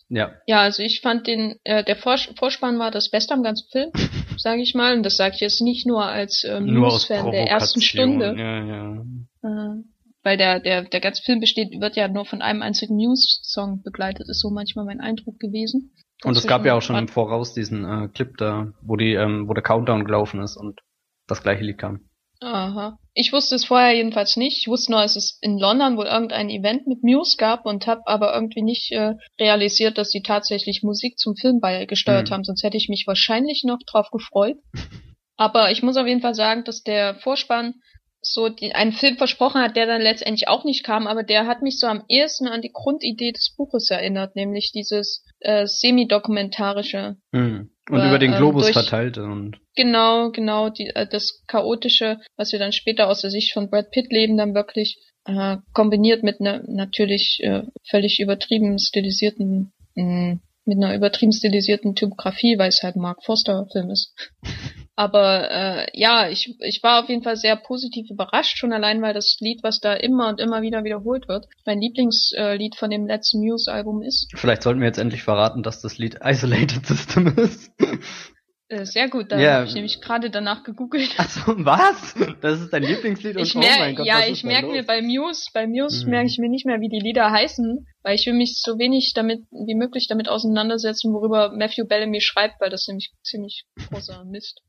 [0.08, 0.32] Ja.
[0.46, 3.90] Ja, also ich fand den, äh, der Vors Vorspann war das Beste am ganzen Film,
[4.36, 4.96] sage ich mal.
[4.96, 8.34] Und das sage ich jetzt nicht nur als ähm, Nur aus News-Fan der ersten Stunde.
[8.36, 9.04] Ja, ja.
[9.42, 9.82] Äh,
[10.22, 14.28] weil der, der, der ganze Film besteht, wird ja nur von einem einzigen News-Song begleitet,
[14.28, 15.92] ist so manchmal mein Eindruck gewesen.
[16.24, 19.48] Und es gab ja auch schon im Voraus diesen äh, Clip da, wo die, ähm,
[19.48, 20.80] wo der Countdown gelaufen ist und
[21.28, 22.08] das gleiche Lied kam.
[22.40, 22.98] Aha.
[23.14, 24.58] Ich wusste es vorher jedenfalls nicht.
[24.58, 28.02] Ich wusste nur, dass es in London wohl irgendein Event mit Muse gab und habe
[28.06, 32.34] aber irgendwie nicht äh, realisiert, dass sie tatsächlich Musik zum Film beigesteuert Hm.
[32.34, 32.44] haben.
[32.44, 34.56] Sonst hätte ich mich wahrscheinlich noch drauf gefreut.
[35.36, 37.74] Aber ich muss auf jeden Fall sagen, dass der Vorspann
[38.20, 41.62] so die, einen Film versprochen hat, der dann letztendlich auch nicht kam, aber der hat
[41.62, 47.70] mich so am ehesten an die Grundidee des Buches erinnert, nämlich dieses äh, semi-dokumentarische Hm.
[47.88, 52.52] Und über den ähm, Globus durch- verteilte und Genau, genau, die, äh, das Chaotische, was
[52.52, 56.40] wir dann später aus der Sicht von Brad Pitt leben, dann wirklich äh, kombiniert mit
[56.40, 62.96] einer natürlich äh, völlig übertrieben stilisierten, mh, mit einer übertrieben stilisierten Typografie, weil es halt
[62.96, 64.12] ein Mark Forster Film ist.
[64.96, 69.12] Aber äh, ja, ich, ich war auf jeden Fall sehr positiv überrascht, schon allein weil
[69.12, 73.40] das Lied, was da immer und immer wieder wiederholt wird, mein Lieblingslied von dem letzten
[73.40, 74.30] Muse-Album ist.
[74.34, 77.70] vielleicht sollten wir jetzt endlich verraten, dass das Lied Isolated System ist.
[78.68, 79.52] Äh, sehr gut, da Ja.
[79.58, 81.14] habe ich nämlich gerade danach gegoogelt.
[81.18, 82.14] Achso, was?
[82.40, 82.82] Das ist dein
[83.14, 86.04] Lieblingslied Ich und mer oh mein Gott, ja, ich merke mir bei Muse, bei Muse
[86.04, 86.10] Mhm.
[86.10, 89.12] merke ich mir nicht mehr, wie die Lieder heißen, weil ich will mich so wenig
[89.14, 94.62] damit wie möglich damit auseinandersetzen, worüber Matthew Bellamy schreibt, weil das nämlich ziemlich großer Mist.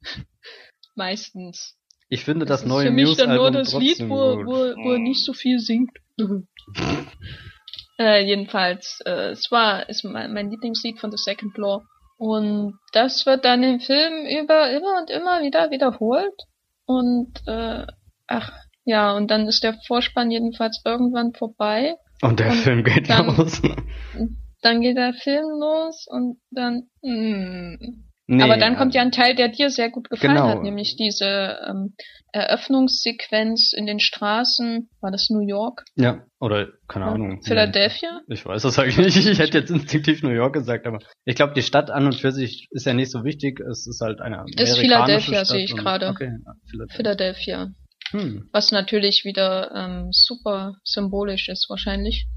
[0.96, 1.76] Meistens.
[2.10, 4.46] Ich finde das, ist neue für mich dann nur das Lied, wo, gut.
[4.46, 5.92] wo, wo er nicht so viel singt.
[8.00, 11.84] äh, jedenfalls, äh, es war ist mein, mein Lieblingslied von The Second Law.
[12.18, 16.44] Und das wird dann im Film über immer und immer wieder wiederholt.
[16.86, 17.86] Und äh,
[18.28, 18.52] ach
[18.86, 21.96] ja, und dann ist der Vorspann jedenfalls irgendwann vorbei.
[22.22, 23.62] Und der und Film geht dann- los.
[24.64, 26.90] Dann geht der Film los und dann.
[27.04, 28.07] Hm.
[28.30, 30.48] Nee, Aber dann kommt ja ein Teil, der dir sehr gut gefallen Genau.
[30.50, 31.96] hat, nämlich diese ähm,
[32.34, 34.90] Eröffnungssequenz in den Straßen.
[35.02, 35.86] War das New York?
[35.96, 37.12] Ja, oder, keine Ja.
[37.14, 37.42] Ahnung.
[37.42, 38.22] Philadelphia?
[38.28, 39.28] Ich weiß das eigentlich nicht.
[39.28, 42.32] Ich hätte jetzt instinktiv New York gesagt, aber ich glaube, die Stadt an und für
[42.34, 43.62] sich ist ja nicht so wichtig.
[43.62, 46.08] Es ist halt eine Ist amerikanische Philadelphia, Stadt sehe ich gerade.
[46.08, 46.32] Okay,
[46.70, 46.96] Philadelphia.
[46.98, 47.68] Philadelphia.
[48.12, 48.50] Hm.
[48.52, 52.28] Was natürlich wieder ähm, super symbolisch ist wahrscheinlich.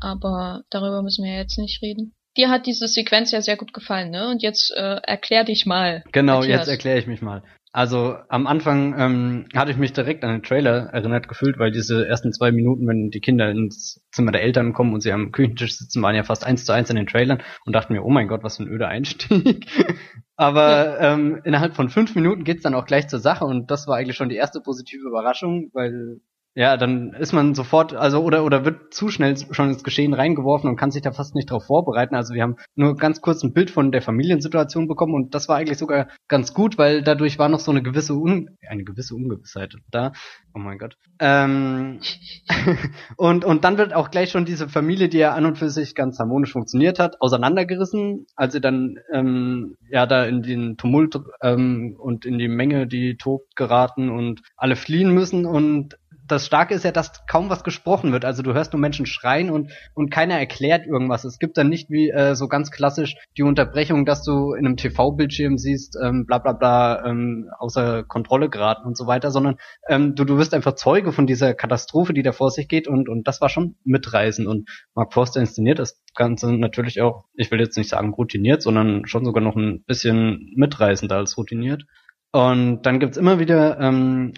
[0.00, 2.12] Aber darüber müssen wir ja jetzt nicht reden.
[2.36, 4.28] Dir hat diese Sequenz ja sehr gut gefallen, ne?
[4.28, 6.04] Und jetzt äh, erklär dich mal.
[6.12, 6.60] Genau, Matthias.
[6.60, 7.42] jetzt erkläre ich mich mal.
[7.76, 12.08] Also am Anfang ähm, hatte ich mich direkt an den Trailer erinnert gefühlt, weil diese
[12.08, 15.76] ersten zwei Minuten, wenn die Kinder ins Zimmer der Eltern kommen und sie am Küchentisch
[15.76, 18.28] sitzen, waren ja fast eins zu eins in den Trailern und dachten mir, oh mein
[18.28, 19.66] Gott, was für ein öder Einstieg.
[20.36, 23.98] Aber ähm, innerhalb von fünf Minuten geht's dann auch gleich zur Sache und das war
[23.98, 26.22] eigentlich schon die erste positive Überraschung, weil
[26.56, 30.70] ja, dann ist man sofort, also oder oder wird zu schnell schon ins Geschehen reingeworfen
[30.70, 32.14] und kann sich da fast nicht drauf vorbereiten.
[32.14, 35.58] Also wir haben nur ganz kurz ein Bild von der Familiensituation bekommen und das war
[35.58, 39.76] eigentlich sogar ganz gut, weil dadurch war noch so eine gewisse Un eine gewisse Ungewissheit
[39.90, 40.12] da.
[40.54, 40.96] Oh mein Gott.
[41.18, 42.00] Ähm,
[43.18, 45.94] und und dann wird auch gleich schon diese Familie, die ja an und für sich
[45.94, 51.96] ganz harmonisch funktioniert hat, auseinandergerissen, als sie dann ähm, ja da in den Tumult ähm,
[51.98, 56.84] und in die Menge, die tobt geraten und alle fliehen müssen und das Starke ist
[56.84, 58.24] ja, dass kaum was gesprochen wird.
[58.24, 61.24] Also du hörst nur Menschen schreien und, und keiner erklärt irgendwas.
[61.24, 64.76] Es gibt dann nicht wie äh, so ganz klassisch die Unterbrechung, dass du in einem
[64.76, 69.56] TV-Bildschirm siehst, ähm, bla bla bla, ähm, außer Kontrolle geraten und so weiter, sondern
[69.88, 73.08] ähm, du, du wirst einfach Zeuge von dieser Katastrophe, die da vor sich geht und,
[73.08, 74.46] und das war schon mitreißend.
[74.46, 79.06] Und Mark Forster inszeniert das Ganze natürlich auch, ich will jetzt nicht sagen routiniert, sondern
[79.06, 81.84] schon sogar noch ein bisschen mitreißender als routiniert.
[82.32, 84.34] Und dann gibt's immer wieder ähm,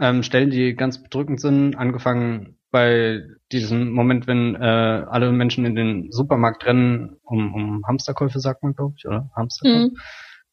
[0.00, 5.74] ähm, Stellen, die ganz bedrückend sind, angefangen bei diesem Moment, wenn äh, alle Menschen in
[5.74, 9.30] den Supermarkt rennen, um, um Hamsterkäufe, sagt man, glaube ich, oder?
[9.34, 9.92] Hamsterkäufe.
[9.92, 9.96] Hm.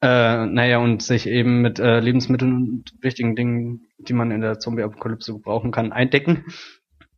[0.01, 4.59] Äh, naja, und sich eben mit äh, Lebensmitteln und wichtigen Dingen, die man in der
[4.59, 6.45] Zombie-Apokalypse gebrauchen kann, eindecken.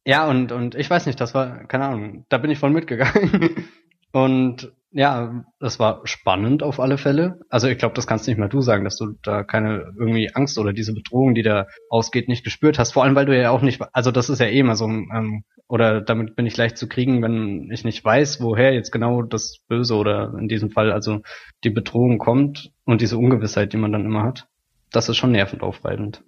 [0.05, 3.67] Ja, und, und ich weiß nicht, das war, keine Ahnung, da bin ich voll mitgegangen.
[4.13, 7.39] und ja, das war spannend auf alle Fälle.
[7.49, 10.57] Also ich glaube, das kannst nicht mal du sagen, dass du da keine irgendwie Angst
[10.57, 12.93] oder diese Bedrohung, die da ausgeht, nicht gespürt hast.
[12.93, 15.43] Vor allem, weil du ja auch nicht, also das ist ja eh immer so, ähm,
[15.67, 19.57] oder damit bin ich leicht zu kriegen, wenn ich nicht weiß, woher jetzt genau das
[19.67, 21.21] Böse oder in diesem Fall also
[21.63, 24.47] die Bedrohung kommt und diese Ungewissheit, die man dann immer hat.
[24.91, 26.23] Das ist schon nervend aufreibend.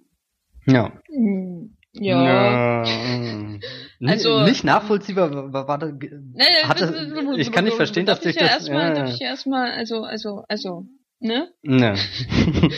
[0.66, 0.92] Ja.
[1.08, 2.84] Hm, Ja.
[4.08, 8.36] Also- nicht nachvollziehbar war, war da, Nee, hatte, ich kann nicht verstehen, dass ich dich
[8.36, 8.52] ja das.
[8.52, 9.10] erstmal, ja, ja.
[9.12, 10.86] ich erstmal, also, also, also,
[11.20, 11.48] ne?
[11.62, 11.96] Ne.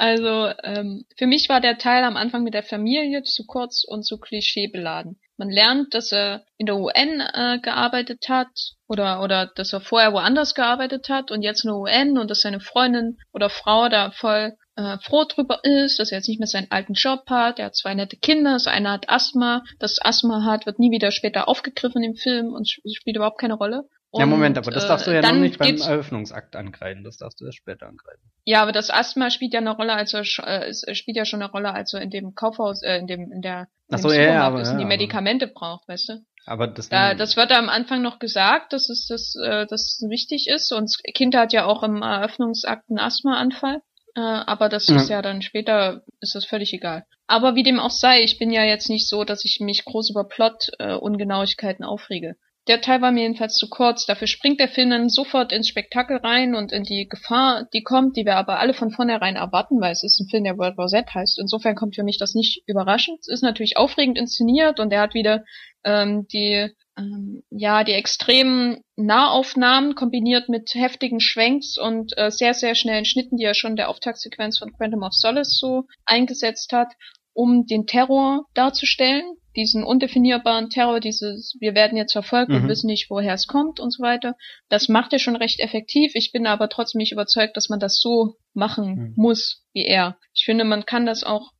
[0.00, 4.04] Also, ähm, für mich war der Teil am Anfang mit der Familie zu kurz und
[4.04, 5.18] zu klischeebeladen.
[5.36, 8.46] Man lernt, dass er in der UN äh, gearbeitet hat
[8.86, 12.42] oder oder dass er vorher woanders gearbeitet hat und jetzt in der UN und dass
[12.42, 16.46] seine Freundin oder Frau da voll äh, froh drüber ist, dass er jetzt nicht mehr
[16.46, 17.58] seinen alten Job hat.
[17.58, 21.10] Er hat zwei nette Kinder, das eine hat Asthma, das Asthma hat, wird nie wieder
[21.10, 23.88] später aufgegriffen im Film und spielt überhaupt keine Rolle.
[24.10, 27.18] Und, ja, Moment, aber das darfst du ja äh, noch nicht beim Eröffnungsakt angreifen, das
[27.18, 28.22] darfst du erst später angreifen.
[28.44, 31.74] Ja, aber das Asthma spielt ja eine Rolle, also äh, spielt ja schon eine Rolle,
[31.74, 34.78] also in dem Kaufhaus, äh, in dem in der Ach so, ja, ja, aber, ja,
[34.78, 36.12] die Medikamente braucht, weißt du?
[36.46, 40.46] Aber das, da, das wird am Anfang noch gesagt, dass es das, äh, das wichtig
[40.48, 40.72] ist.
[40.72, 43.82] Und das Kind hat ja auch im Eröffnungsakt einen Asthmaanfall.
[44.18, 44.96] Äh, aber das ja.
[44.96, 47.04] ist ja dann später, ist das völlig egal.
[47.28, 50.10] Aber wie dem auch sei, ich bin ja jetzt nicht so, dass ich mich groß
[50.10, 52.34] über Plot-Ungenauigkeiten äh, aufrege.
[52.68, 54.04] Der Teil war mir jedenfalls zu kurz.
[54.04, 58.18] Dafür springt der Film dann sofort ins Spektakel rein und in die Gefahr, die kommt,
[58.18, 60.86] die wir aber alle von vornherein erwarten, weil es ist ein Film, der World War
[60.86, 61.38] Z heißt.
[61.38, 63.20] Insofern kommt für mich das nicht überraschend.
[63.20, 65.44] Es ist natürlich aufregend inszeniert und er hat wieder
[65.82, 72.74] ähm, die ähm, ja die extremen Nahaufnahmen kombiniert mit heftigen Schwenks und äh, sehr sehr
[72.74, 76.92] schnellen Schnitten, die er schon der Auftaktsequenz von Quantum of Solace so eingesetzt hat,
[77.32, 79.24] um den Terror darzustellen
[79.58, 82.56] diesen undefinierbaren Terror, dieses, wir werden jetzt verfolgt mhm.
[82.56, 84.36] und wissen nicht, woher es kommt und so weiter.
[84.68, 86.12] Das macht er schon recht effektiv.
[86.14, 89.12] Ich bin aber trotzdem nicht überzeugt, dass man das so machen mhm.
[89.16, 90.16] muss wie er.
[90.32, 91.50] Ich finde, man kann das auch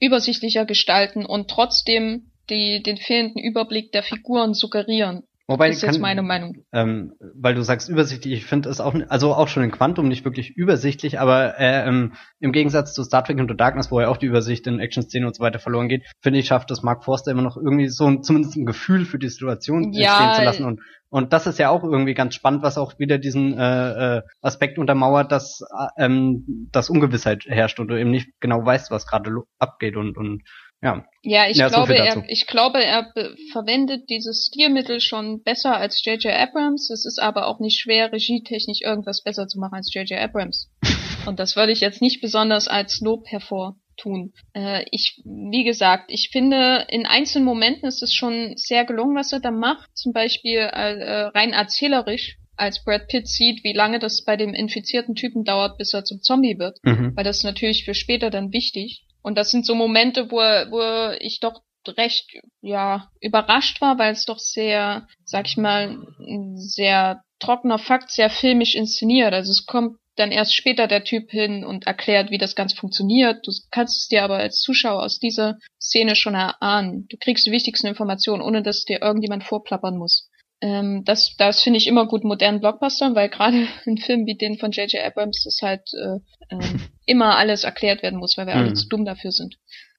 [0.00, 5.24] übersichtlicher gestalten und trotzdem die, den fehlenden Überblick der Figuren suggerieren.
[5.48, 6.64] Wobei das ist kann, jetzt meine Meinung.
[6.72, 10.24] Ähm, weil du sagst übersichtlich, ich finde es auch, also auch schon in Quantum nicht
[10.24, 14.16] wirklich übersichtlich, aber äh, ähm, im Gegensatz zu Star Trek Into Darkness, wo ja auch
[14.16, 17.30] die Übersicht in Action-Szenen und so weiter verloren geht, finde ich, schafft es Mark Forster
[17.30, 20.64] immer noch irgendwie so ein, zumindest ein Gefühl für die Situation ja, entstehen zu lassen
[20.64, 20.80] und
[21.12, 24.78] und das ist ja auch irgendwie ganz spannend, was auch wieder diesen äh, äh, Aspekt
[24.78, 29.30] untermauert, dass äh, ähm, dass Ungewissheit herrscht und du eben nicht genau weißt, was gerade
[29.58, 30.42] abgeht und und
[30.82, 31.04] ja.
[31.22, 33.12] Ja, ich ja, glaube, so er, ich glaube, er
[33.52, 36.34] verwendet dieses Stilmittel schon besser als J.J.
[36.34, 36.90] Abrams.
[36.90, 40.18] Es ist aber auch nicht schwer, regietechnisch irgendwas besser zu machen als J.J.
[40.18, 40.68] Abrams.
[41.26, 44.32] Und das würde ich jetzt nicht besonders als Lob hervortun.
[44.54, 49.32] Äh, ich, wie gesagt, ich finde, in einzelnen Momenten ist es schon sehr gelungen, was
[49.32, 49.96] er da macht.
[49.96, 55.14] Zum Beispiel äh, rein erzählerisch als Brad Pitt sieht, wie lange das bei dem infizierten
[55.14, 56.78] Typen dauert, bis er zum Zombie wird.
[56.82, 57.12] Mhm.
[57.14, 59.04] Weil das ist natürlich für später dann wichtig.
[59.22, 62.30] Und das sind so Momente, wo, wo ich doch recht
[62.60, 68.30] ja überrascht war, weil es doch sehr, sag ich mal, ein sehr trockener Fakt, sehr
[68.30, 69.32] filmisch inszeniert.
[69.32, 73.46] Also es kommt dann erst später der Typ hin und erklärt, wie das Ganze funktioniert.
[73.46, 77.06] Du kannst es dir aber als Zuschauer aus dieser Szene schon erahnen.
[77.08, 80.28] Du kriegst die wichtigsten Informationen, ohne dass dir irgendjemand vorplappern muss.
[80.62, 84.58] Ähm, das das finde ich immer gut modernen Blockbustern, weil gerade in Filmen wie den
[84.58, 85.04] von J.J.
[85.04, 88.60] Abrams das halt äh, äh, immer alles erklärt werden muss, weil wir mhm.
[88.60, 89.56] alle zu dumm dafür sind.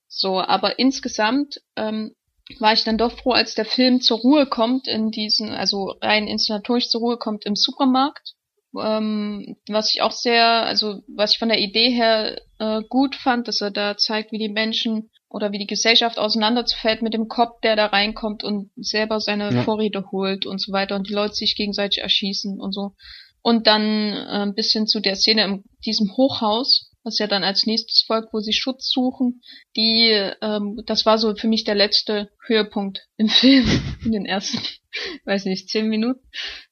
[0.08, 2.16] So, aber insgesamt ähm,
[2.60, 6.28] war ich dann doch froh, als der Film zur Ruhe kommt in diesen, also rein
[6.28, 8.34] inszenatorisch zur Ruhe kommt im Supermarkt.
[8.82, 13.48] Ähm, was ich auch sehr, also was ich von der Idee her äh, gut fand,
[13.48, 17.60] dass er da zeigt, wie die Menschen oder wie die Gesellschaft auseinanderzufällt mit dem Kopf,
[17.62, 19.64] der da reinkommt und selber seine ja.
[19.64, 22.94] Vorräte holt und so weiter und die Leute sich gegenseitig erschießen und so.
[23.42, 27.66] Und dann äh, ein bisschen zu der Szene in diesem Hochhaus, was ja dann als
[27.66, 29.42] nächstes folgt, wo sie Schutz suchen.
[29.76, 30.12] Die,
[30.42, 33.68] ähm, das war so für mich der letzte Höhepunkt im Film,
[34.04, 34.60] in den ersten,
[35.26, 36.22] weiß nicht, zehn Minuten.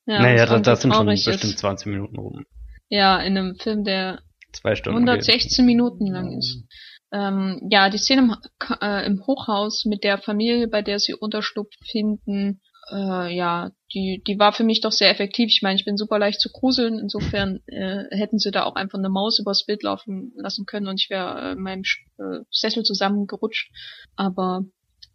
[0.06, 1.60] Ja, naja, das, das sind schon bestimmt ist.
[1.60, 2.46] 20 Minuten rum.
[2.90, 5.66] Ja, in einem Film, der Zwei Stunden 116 geht.
[5.66, 6.66] Minuten lang ist
[7.12, 8.36] ähm, ja, die Szene im,
[8.82, 14.40] äh, im Hochhaus mit der Familie, bei der sie Unterschlupf finden, äh, ja, die, die
[14.40, 15.50] war für mich doch sehr effektiv.
[15.50, 17.00] Ich meine, ich bin super leicht zu gruseln.
[17.00, 21.00] Insofern äh, hätten sie da auch einfach eine Maus übers Bild laufen lassen können und
[21.00, 21.84] ich wäre äh, in meinem
[22.18, 23.72] äh, Sessel zusammengerutscht.
[24.16, 24.64] Aber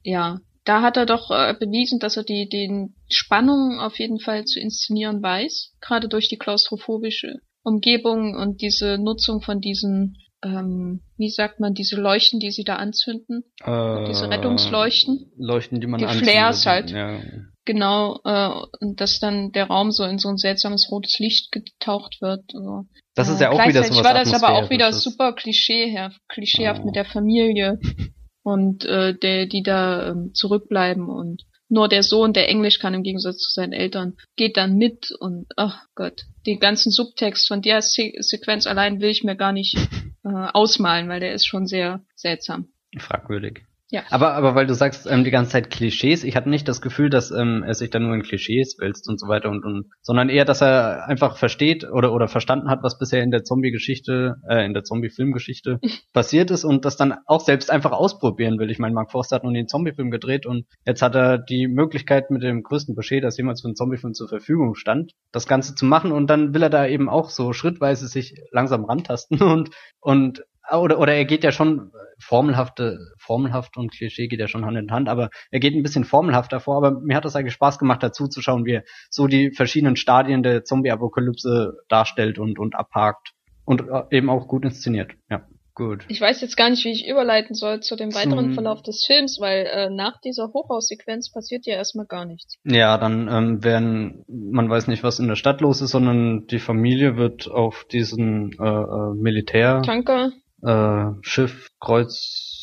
[0.02, 4.44] ja, da hat er doch äh, bewiesen, dass er die den Spannung auf jeden Fall
[4.44, 11.30] zu inszenieren weiß, gerade durch die klaustrophobische Umgebung und diese Nutzung von diesen ähm, wie
[11.30, 13.44] sagt man, diese Leuchten, die sie da anzünden?
[13.64, 15.32] Äh, diese Rettungsleuchten?
[15.36, 16.30] Leuchten, die man die anzündet.
[16.30, 16.90] Flares halt.
[16.90, 17.20] Ja.
[17.66, 18.50] Genau, äh,
[18.80, 22.44] und dass dann der Raum so in so ein seltsames rotes Licht getaucht wird.
[22.54, 26.20] Also, das ist ja auch wieder so was war das aber auch wieder super klischeehaft,
[26.28, 26.86] klischeehaft oh.
[26.86, 27.80] mit der Familie
[28.44, 33.02] und äh, der, die da ähm, zurückbleiben und nur der Sohn, der Englisch kann im
[33.02, 37.82] Gegensatz zu seinen Eltern, geht dann mit und ach Gott, den ganzen Subtext von der
[37.82, 39.76] Se Sequenz allein will ich mir gar nicht
[40.24, 42.68] äh, ausmalen, weil der ist schon sehr seltsam.
[42.96, 43.65] Fragwürdig.
[43.90, 44.02] Ja.
[44.10, 47.08] Aber, aber weil du sagst, ähm, die ganze Zeit Klischees, ich hatte nicht das Gefühl,
[47.08, 50.28] dass ähm, er sich da nur in Klischees wälzt und so weiter und, und sondern
[50.28, 54.66] eher, dass er einfach versteht oder oder verstanden hat, was bisher in der Zombie-Geschichte, äh,
[54.66, 55.78] in der Zombie-Filmgeschichte
[56.12, 58.72] passiert ist und das dann auch selbst einfach ausprobieren will.
[58.72, 62.32] Ich meine, Mark Forster hat nun den Zombie-Film gedreht und jetzt hat er die Möglichkeit
[62.32, 65.84] mit dem größten Budget, das jemals für einen Zombie-Film zur Verfügung stand, das Ganze zu
[65.84, 69.70] machen und dann will er da eben auch so schrittweise sich langsam rantasten und
[70.00, 74.76] und oder, oder er geht ja schon formelhafte, formelhaft und Klischee geht ja schon Hand
[74.76, 77.78] in Hand, aber er geht ein bisschen formelhafter vor, aber mir hat das eigentlich Spaß
[77.78, 82.74] gemacht, dazu zu schauen, wie er so die verschiedenen Stadien der Zombie-Apokalypse darstellt und, und
[82.74, 83.32] abhakt
[83.64, 85.46] und äh, eben auch gut inszeniert, ja.
[85.76, 86.06] Gut.
[86.08, 89.04] Ich weiß jetzt gar nicht, wie ich überleiten soll zu dem weiteren Zum Verlauf des
[89.06, 92.56] Films, weil äh, nach dieser Hochhaussequenz passiert ja erstmal gar nichts.
[92.64, 96.60] Ja, dann ähm, werden, man weiß nicht, was in der Stadt los ist, sondern die
[96.60, 102.56] Familie wird auf diesen äh, äh Militär Tanker äh, Schiff, Kreuz,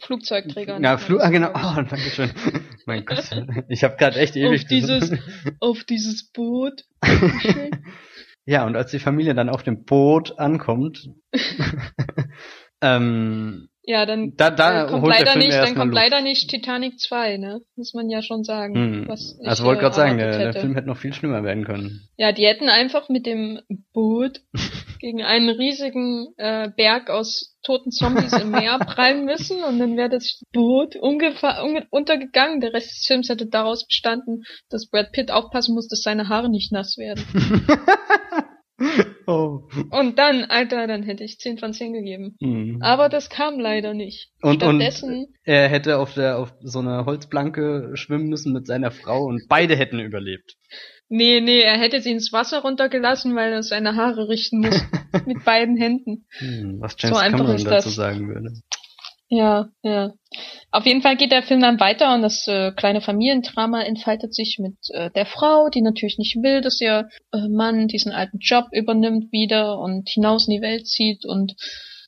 [0.00, 0.80] Flugzeugträger.
[0.80, 1.50] Ja, Flug, ah, genau.
[1.50, 2.30] Oh, danke schön.
[2.86, 3.30] mein Gott.
[3.68, 5.12] Ich habe gerade echt ewig auf dieses,
[5.60, 6.84] auf dieses Boot.
[8.46, 11.10] ja, und als die Familie dann auf dem Boot ankommt,
[12.80, 17.60] ähm, ja, dann da, da kommt leider nicht, dann kommt leider nicht Titanic 2, ne?
[17.76, 18.74] Muss man ja schon sagen.
[18.74, 19.08] Hm.
[19.08, 22.08] Was ich, also wollte gerade sagen, der, der, Film hätte noch viel schlimmer werden können.
[22.16, 23.60] Ja, die hätten einfach mit dem
[23.92, 24.42] Boot
[25.00, 30.10] gegen einen riesigen äh, Berg aus toten Zombies im Meer prallen müssen und dann wäre
[30.10, 32.60] das Boot untergegangen.
[32.60, 36.50] Der Rest des Films hätte daraus bestanden, dass Brad Pitt aufpassen muss, dass seine Haare
[36.50, 37.24] nicht nass werden.
[39.26, 39.60] oh.
[39.90, 42.36] Und dann, Alter, dann hätte ich 10 von 10 gegeben.
[42.40, 42.82] Mhm.
[42.82, 44.30] Aber das kam leider nicht.
[44.42, 48.90] Und, Stattdessen, und er hätte auf der auf so einer Holzplanke schwimmen müssen mit seiner
[48.90, 50.56] Frau und beide hätten überlebt.
[51.08, 54.80] Nee, nee, er hätte sie ins Wasser runtergelassen, weil er seine Haare richten muss.
[55.26, 56.26] mit beiden Händen.
[56.38, 58.52] Hm, was James so Cameron dazu sagen würde.
[59.32, 60.12] Ja, ja.
[60.72, 64.58] Auf jeden Fall geht der Film dann weiter und das äh, kleine Familiendrama entfaltet sich
[64.58, 68.66] mit äh, der Frau, die natürlich nicht will, dass ihr äh, Mann diesen alten Job
[68.72, 71.54] übernimmt wieder und hinaus in die Welt zieht und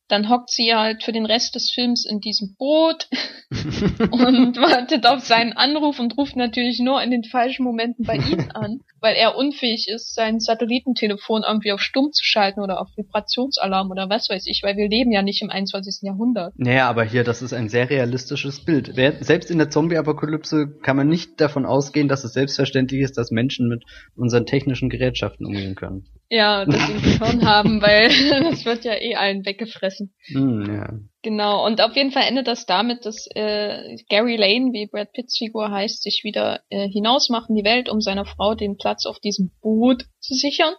[0.08, 3.08] dann hockt sie halt für den Rest des Films in diesem Boot
[3.52, 8.50] und wartet auf seinen Anruf und ruft natürlich nur in den falschen Momenten bei ihm
[8.52, 13.90] an, weil er unfähig ist, sein Satellitentelefon irgendwie auf Stumm zu schalten oder auf Vibrationsalarm
[13.90, 16.02] oder was weiß ich, weil wir leben ja nicht im 21.
[16.02, 16.54] Jahrhundert.
[16.56, 18.94] Naja, aber hier, das ist ein sehr realistisches Bild.
[19.20, 23.68] Selbst in der Zombie-Apokalypse kann man nicht davon ausgehen, dass es selbstverständlich ist, dass Menschen
[23.68, 23.82] mit
[24.14, 26.06] unseren technischen Gerätschaften umgehen können.
[26.30, 28.08] Ja, dass sie ein Gehirn haben, weil
[28.50, 30.14] das wird ja eh allen weggefressen.
[30.30, 30.92] Mm, ja.
[31.22, 35.38] Genau, und auf jeden Fall endet das damit, dass äh, Gary Lane, wie Brad Pitts
[35.38, 39.20] Figur heißt, sich wieder äh, hinausmacht in die Welt, um seiner Frau den Platz auf
[39.20, 40.74] diesem Boot zu sichern.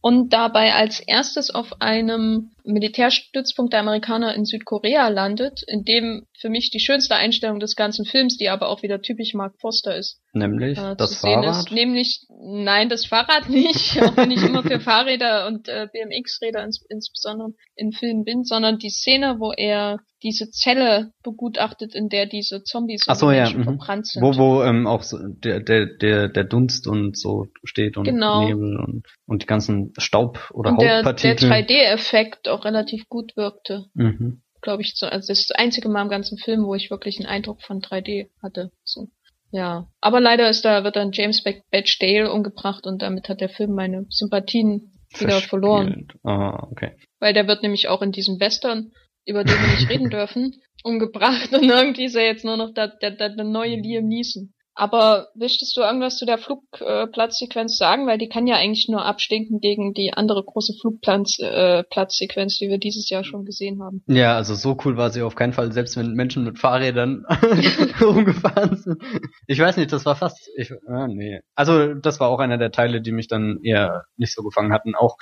[0.00, 6.50] Und dabei als erstes auf einem Militärstützpunkt der Amerikaner in Südkorea landet, in dem für
[6.50, 10.20] mich die schönste Einstellung des ganzen Films, die aber auch wieder typisch Mark Foster ist.
[10.32, 11.66] Nämlich äh, das Fahrrad?
[11.66, 11.72] Ist.
[11.72, 16.84] Nämlich, nein, das Fahrrad nicht, auch wenn ich immer für Fahrräder und äh, BMX-Räder ins,
[16.88, 22.62] insbesondere in Filmen bin, sondern die Szene, wo er diese Zelle begutachtet, in der diese
[22.62, 23.64] Zombies Ach so, ja, mhm.
[23.64, 24.22] verbrannt sind.
[24.22, 28.46] Wo, wo ähm, auch so der, der, der, der Dunst und so steht und genau.
[28.46, 31.48] Nebel und, und die ganzen Staub- oder und Hautpartikel.
[31.48, 33.86] Der, der 3D-Effekt auch relativ gut wirkte.
[33.94, 34.42] Mhm.
[34.60, 37.18] Glaube ich, so, also das, ist das einzige Mal im ganzen Film, wo ich wirklich
[37.18, 38.72] einen Eindruck von 3D hatte.
[38.84, 39.08] So.
[39.50, 43.48] Ja, aber leider ist da wird dann James Badge Dale umgebracht und damit hat der
[43.48, 45.48] Film meine Sympathien wieder Verspielt.
[45.48, 46.08] verloren.
[46.22, 46.92] Ah, okay.
[47.18, 48.92] Weil der wird nämlich auch in diesem Western
[49.28, 52.88] über den wir nicht reden dürfen, umgebracht und irgendwie ist er jetzt nur noch der,
[52.88, 54.54] der, der, neue Liam Neeson.
[54.78, 58.06] Aber möchtest du irgendwas zu der Flugplatzsequenz äh, sagen?
[58.06, 62.78] Weil die kann ja eigentlich nur abstinken gegen die andere große Flugplatzsequenz, äh, die wir
[62.78, 64.04] dieses Jahr schon gesehen haben.
[64.06, 67.26] Ja, also so cool war sie auf keinen Fall, selbst wenn Menschen mit Fahrrädern
[68.00, 69.02] rumgefahren sind.
[69.48, 71.40] Ich weiß nicht, das war fast, ich, äh, nee.
[71.56, 74.94] Also das war auch einer der Teile, die mich dann eher nicht so gefangen hatten.
[74.94, 75.16] Auch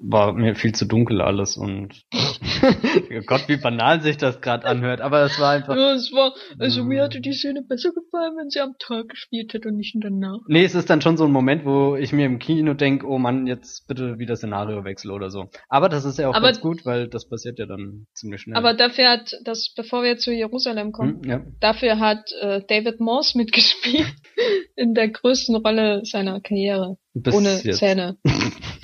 [0.00, 5.00] war mir viel zu dunkel alles und oh Gott, wie banal sich das gerade anhört,
[5.00, 5.76] aber es war einfach.
[5.76, 9.52] Ja, es war, also mir hatte die Szene besser gefallen, wenn sie am Tag gespielt
[9.52, 10.42] hätte und nicht in der Nacht.
[10.48, 13.18] Nee, es ist dann schon so ein Moment, wo ich mir im Kino denke, oh
[13.18, 15.50] Mann, jetzt bitte wieder Szenariowechsel oder so.
[15.68, 18.56] Aber das ist ja auch aber, ganz gut, weil das passiert ja dann ziemlich schnell.
[18.56, 21.40] Aber dafür hat, das, bevor wir zu Jerusalem kommen, hm, ja.
[21.60, 24.12] dafür hat äh, David Morse mitgespielt
[24.76, 26.96] in der größten Rolle seiner Karriere.
[27.14, 27.78] Bis ohne jetzt.
[27.78, 28.16] Zähne.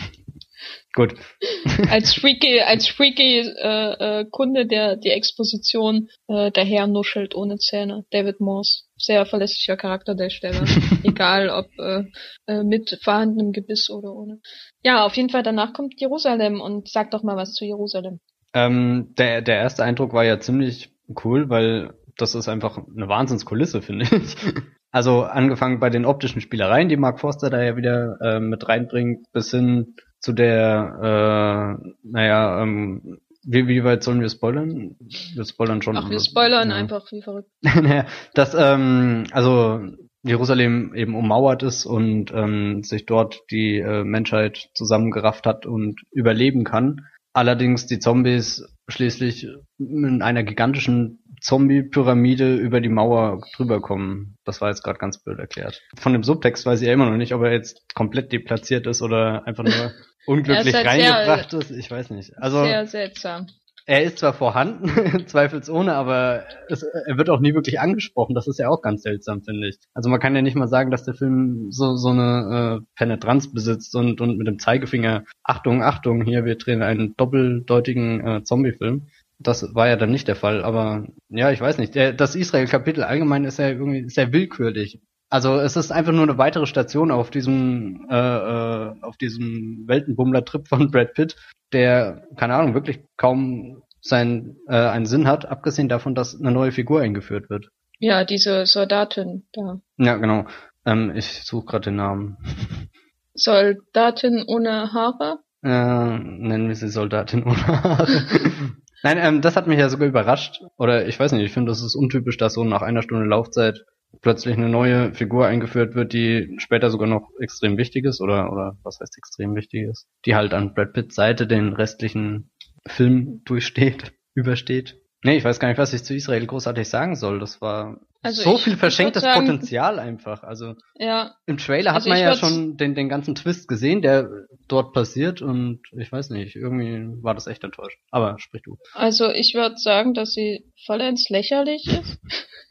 [0.99, 1.15] Gut.
[1.91, 8.05] als freaky, als freaky äh, äh, Kunde, der die Exposition äh, daher nuschelt ohne Zähne.
[8.11, 8.83] David Morse.
[8.97, 10.65] Sehr verlässlicher Charakterdarsteller.
[11.05, 12.03] Egal ob äh,
[12.49, 14.41] äh, mit vorhandenem Gebiss oder ohne.
[14.83, 18.19] Ja, auf jeden Fall danach kommt Jerusalem und sag doch mal was zu Jerusalem.
[18.53, 20.91] Ähm, der, der erste Eindruck war ja ziemlich
[21.25, 24.37] cool, weil das ist einfach eine Wahnsinnskulisse, finde ich.
[24.91, 29.27] Also angefangen bei den optischen Spielereien, die Mark Forster da ja wieder äh, mit reinbringt,
[29.35, 34.97] bis hin zu der, äh, naja, ähm, wie, wie weit sollen wir spoilern?
[35.35, 35.97] Wir spoilern schon.
[35.97, 36.77] Ach, wir spoilern ja.
[36.77, 37.51] einfach wie verrückt.
[37.63, 39.81] naja, dass, ähm, also
[40.23, 46.65] Jerusalem eben ummauert ist und ähm, sich dort die äh, Menschheit zusammengerafft hat und überleben
[46.65, 47.07] kann.
[47.33, 49.47] Allerdings die Zombies schließlich
[49.79, 54.37] in einer gigantischen Zombie-Pyramide über die Mauer drüber kommen.
[54.45, 55.83] Das war jetzt gerade ganz blöd erklärt.
[55.97, 59.03] Von dem Subtext weiß ich ja immer noch nicht, ob er jetzt komplett deplatziert ist
[59.03, 59.93] oder einfach nur
[60.27, 61.71] unglücklich halt reingebracht sehr, ist.
[61.71, 62.37] Ich weiß nicht.
[62.39, 63.47] Also sehr seltsam.
[63.91, 68.35] Er ist zwar vorhanden, zweifelsohne, aber es, er wird auch nie wirklich angesprochen.
[68.35, 69.79] Das ist ja auch ganz seltsam, finde ich.
[69.95, 73.51] Also man kann ja nicht mal sagen, dass der Film so so eine äh, Penetranz
[73.51, 79.09] besitzt und und mit dem Zeigefinger Achtung, Achtung, hier wir drehen einen doppeldeutigen äh, Zombie-Film.
[79.39, 81.95] Das war ja dann nicht der Fall, aber ja, ich weiß nicht.
[81.95, 85.01] Der, das Israel-Kapitel allgemein ist ja irgendwie sehr willkürlich.
[85.31, 90.67] Also es ist einfach nur eine weitere Station auf diesem äh, äh, auf diesem Weltenbummler-Trip
[90.67, 91.37] von Brad Pitt,
[91.73, 96.73] der keine Ahnung wirklich kaum sein äh, einen Sinn hat, abgesehen davon, dass eine neue
[96.73, 97.69] Figur eingeführt wird.
[97.99, 99.81] Ja, diese Soldatin da.
[99.99, 100.47] Ja, genau.
[100.87, 102.39] Ähm, ich suche gerade den Namen.
[103.35, 105.41] Soldatin ohne Haare?
[105.63, 108.07] Äh, nennen wir sie Soldatin ohne Haare.
[109.03, 110.61] Nein, ähm, das hat mich ja sogar überrascht.
[110.77, 113.85] Oder ich weiß nicht, ich finde, das ist untypisch, dass so nach einer Stunde Laufzeit
[114.23, 118.77] plötzlich eine neue Figur eingeführt wird, die später sogar noch extrem wichtig ist, oder, oder
[118.83, 122.51] was heißt extrem wichtig ist, die halt an Brad Pitts Seite den restlichen
[122.87, 125.01] Film durchsteht, übersteht.
[125.25, 127.41] Nee, ich weiß gar nicht, was ich zu Israel großartig sagen soll.
[127.41, 130.45] Das war also so ich, viel verschenktes sagen, Potenzial einfach.
[130.45, 131.35] Also ja.
[131.47, 134.29] im Trailer hat also man ja schon den, den ganzen Twist gesehen, der
[134.69, 137.99] dort passiert und ich weiß nicht, irgendwie war das echt enttäuscht.
[138.11, 138.77] Aber sprich du.
[138.93, 142.21] Also ich würde sagen, dass sie vollends lächerlich ist.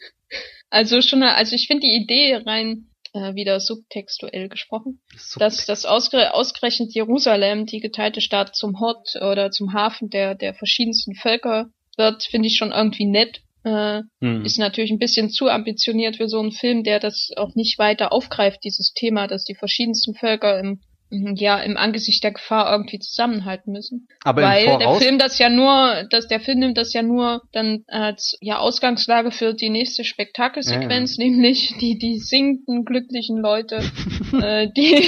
[0.69, 5.41] also schon, also ich finde die Idee rein äh, wieder subtextuell gesprochen, Subtext.
[5.41, 10.53] dass das ausgere ausgerechnet Jerusalem, die geteilte Stadt zum Hort oder zum Hafen der der
[10.53, 13.41] verschiedensten Völker wird, finde ich schon irgendwie nett.
[13.63, 14.45] Äh, hm.
[14.45, 18.11] Ist natürlich ein bisschen zu ambitioniert für so einen Film, der das auch nicht weiter
[18.11, 20.79] aufgreift, dieses Thema, dass die verschiedensten Völker im
[21.09, 24.07] ja im Angesicht der Gefahr irgendwie zusammenhalten müssen.
[24.23, 27.83] Aber weil der Film das ja nur, dass der Film nimmt das ja nur dann
[27.87, 31.29] als ja Ausgangslage für die nächste Spektakelsequenz, ja, ja.
[31.29, 33.77] nämlich die die singenden glücklichen Leute,
[34.41, 35.01] äh, die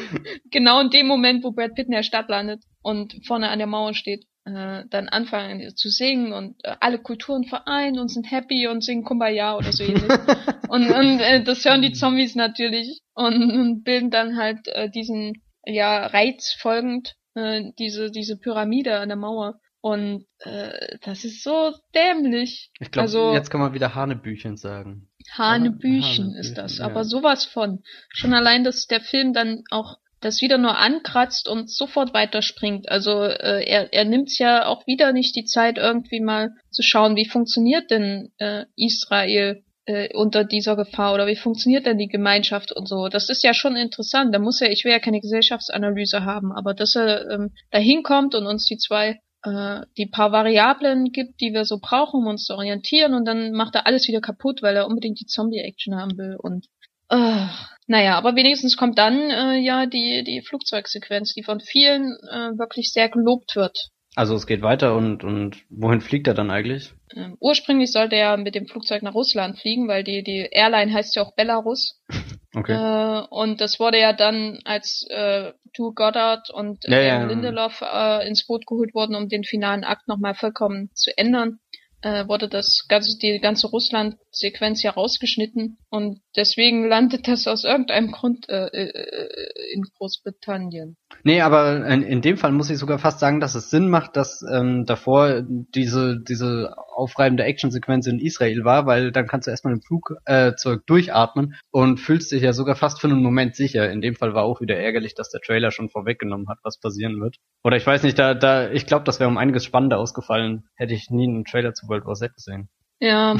[0.50, 3.66] genau in dem Moment, wo Brad Pitt in der Stadt landet und vorne an der
[3.66, 8.66] Mauer steht äh, dann anfangen zu singen und äh, alle Kulturen vereinen und sind happy
[8.66, 10.02] und singen Kumbaya oder so ähnlich.
[10.68, 15.42] und und äh, das hören die Zombies natürlich und, und bilden dann halt äh, diesen
[15.64, 21.74] ja Reiz folgend äh, diese diese Pyramide an der Mauer und äh, das ist so
[21.92, 22.70] dämlich.
[22.78, 25.10] Ich glaube, also, jetzt kann man wieder Hanebüchen sagen.
[25.32, 26.84] Hanebüchen, Hanebüchen ist das, ja.
[26.84, 27.82] aber sowas von.
[28.08, 32.88] Schon allein, dass der Film dann auch das wieder nur ankratzt und sofort weiterspringt.
[32.88, 37.16] Also äh, er, er nimmt ja auch wieder nicht die Zeit, irgendwie mal zu schauen,
[37.16, 42.72] wie funktioniert denn äh, Israel äh, unter dieser Gefahr oder wie funktioniert denn die Gemeinschaft
[42.72, 43.08] und so.
[43.08, 44.34] Das ist ja schon interessant.
[44.34, 48.34] Da muss er, ich will ja keine Gesellschaftsanalyse haben, aber dass er ähm, da hinkommt
[48.34, 52.44] und uns die zwei äh, die paar Variablen gibt, die wir so brauchen, um uns
[52.44, 56.16] zu orientieren und dann macht er alles wieder kaputt, weil er unbedingt die Zombie-Action haben
[56.16, 56.66] will und
[57.12, 57.46] äh,
[57.86, 62.92] naja, aber wenigstens kommt dann äh, ja die, die Flugzeugsequenz, die von vielen äh, wirklich
[62.92, 63.90] sehr gelobt wird.
[64.14, 66.92] Also es geht weiter und, und wohin fliegt er dann eigentlich?
[67.14, 71.16] Ähm, ursprünglich sollte er mit dem Flugzeug nach Russland fliegen, weil die, die Airline heißt
[71.16, 72.00] ja auch Belarus.
[72.54, 72.74] Okay.
[72.74, 77.24] Äh, und das wurde ja dann, als äh, Tu Goddard und ja, ja.
[77.24, 81.60] Lindelof äh, ins Boot geholt wurden, um den finalen Akt nochmal vollkommen zu ändern,
[82.02, 88.10] äh, wurde das ganze, die ganze Russland-Sequenz ja rausgeschnitten und deswegen landet das aus irgendeinem
[88.10, 90.96] Grund äh, äh, in Großbritannien.
[91.24, 94.16] Nee, aber in, in dem Fall muss ich sogar fast sagen, dass es Sinn macht,
[94.16, 99.74] dass ähm, davor diese, diese aufreibende Actionsequenz in Israel war, weil dann kannst du erstmal
[99.74, 103.90] im Flugzeug äh, durchatmen und fühlst dich ja sogar fast für einen Moment sicher.
[103.90, 107.20] In dem Fall war auch wieder ärgerlich, dass der Trailer schon vorweggenommen hat, was passieren
[107.20, 107.36] wird.
[107.64, 110.94] Oder ich weiß nicht, da, da, ich glaube, das wäre um einiges spannender ausgefallen, hätte
[110.94, 112.68] ich nie einen Trailer zu World War Z gesehen.
[112.98, 113.36] Ja.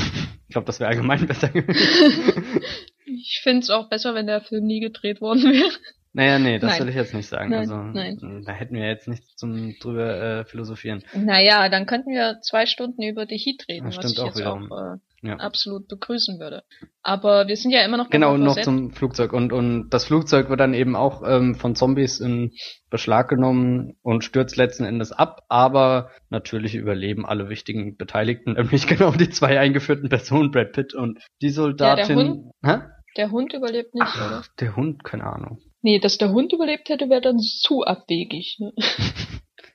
[0.48, 2.62] Ich glaube, das wäre allgemein besser gewesen.
[3.06, 5.72] ich finde es auch besser, wenn der Film nie gedreht worden wäre.
[6.14, 6.80] Naja, nee, das Nein.
[6.82, 7.50] will ich jetzt nicht sagen.
[7.50, 8.42] Nein, also nein.
[8.44, 11.02] da hätten wir jetzt nichts zum drüber äh, philosophieren.
[11.14, 14.38] Naja, dann könnten wir zwei Stunden über The Heat reden, Das was ich auch jetzt
[14.38, 14.70] wiederum.
[14.70, 15.36] auch äh, Ja.
[15.36, 16.64] absolut begrüßen würde.
[17.02, 19.32] Aber wir sind ja immer noch Genau, noch zum Flugzeug.
[19.32, 22.50] Und, und das Flugzeug wird dann eben auch ähm, von Zombies in
[22.90, 29.12] Beschlag genommen und stürzt letzten Endes ab, aber natürlich überleben alle wichtigen Beteiligten, nämlich genau
[29.12, 32.16] die zwei eingeführten Personen, Brad Pitt und die Soldatin.
[32.18, 32.52] Hund.
[32.62, 32.80] Hä?
[33.16, 34.40] Der Hund überlebt nicht, oder?
[34.42, 35.58] Ach, der Hund, keine Ahnung.
[35.82, 38.56] Nee, dass der Hund überlebt hätte, wäre dann zu abwegig.
[38.58, 38.72] Ne?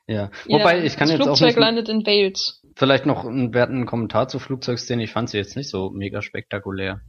[0.10, 0.32] Ja.
[0.47, 2.62] Wobei, Ja, ich kann jetzt auch Flugzeug landet in Wales.
[2.76, 5.03] vielleicht noch einen werten Kommentar zur Flugzeugszene.
[5.03, 7.01] Ich fand sie jetzt nicht so mega spektakulär.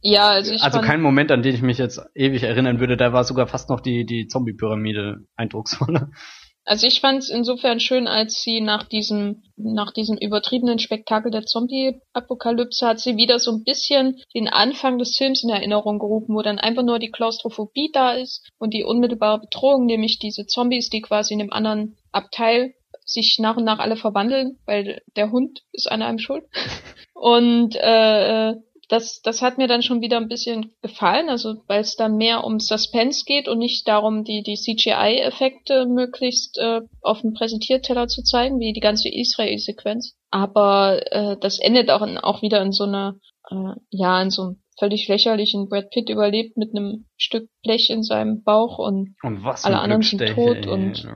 [0.00, 2.96] Ja, also ich also fand, kein Moment, an den ich mich jetzt ewig erinnern würde.
[2.96, 6.10] Da war sogar fast noch die, die Zombie-Pyramide eindrucksvoller.
[6.64, 11.44] Also ich fand es insofern schön, als sie nach diesem, nach diesem übertriebenen Spektakel der
[11.44, 16.42] Zombie-Apokalypse hat sie wieder so ein bisschen den Anfang des Films in Erinnerung gerufen, wo
[16.42, 21.00] dann einfach nur die Klaustrophobie da ist und die unmittelbare Bedrohung, nämlich diese Zombies, die
[21.00, 25.90] quasi in dem anderen Abteil sich nach und nach alle verwandeln, weil der Hund ist
[25.90, 26.44] an einem schuld.
[27.14, 28.54] Und äh,
[28.92, 32.44] das, das hat mir dann schon wieder ein bisschen gefallen, also weil es dann mehr
[32.44, 38.22] um Suspense geht und nicht darum, die, die CGI-Effekte möglichst äh, auf dem Präsentierteller zu
[38.22, 40.14] zeigen, wie die ganze Israel-Sequenz.
[40.30, 43.16] Aber äh, das endet auch, in, auch wieder in so einer,
[43.50, 48.02] äh, ja, in so einem völlig lächerlichen Brad Pitt überlebt mit einem Stück Blech in
[48.02, 50.68] seinem Bauch und Und Alle anderen sind tot ey.
[50.68, 51.08] und-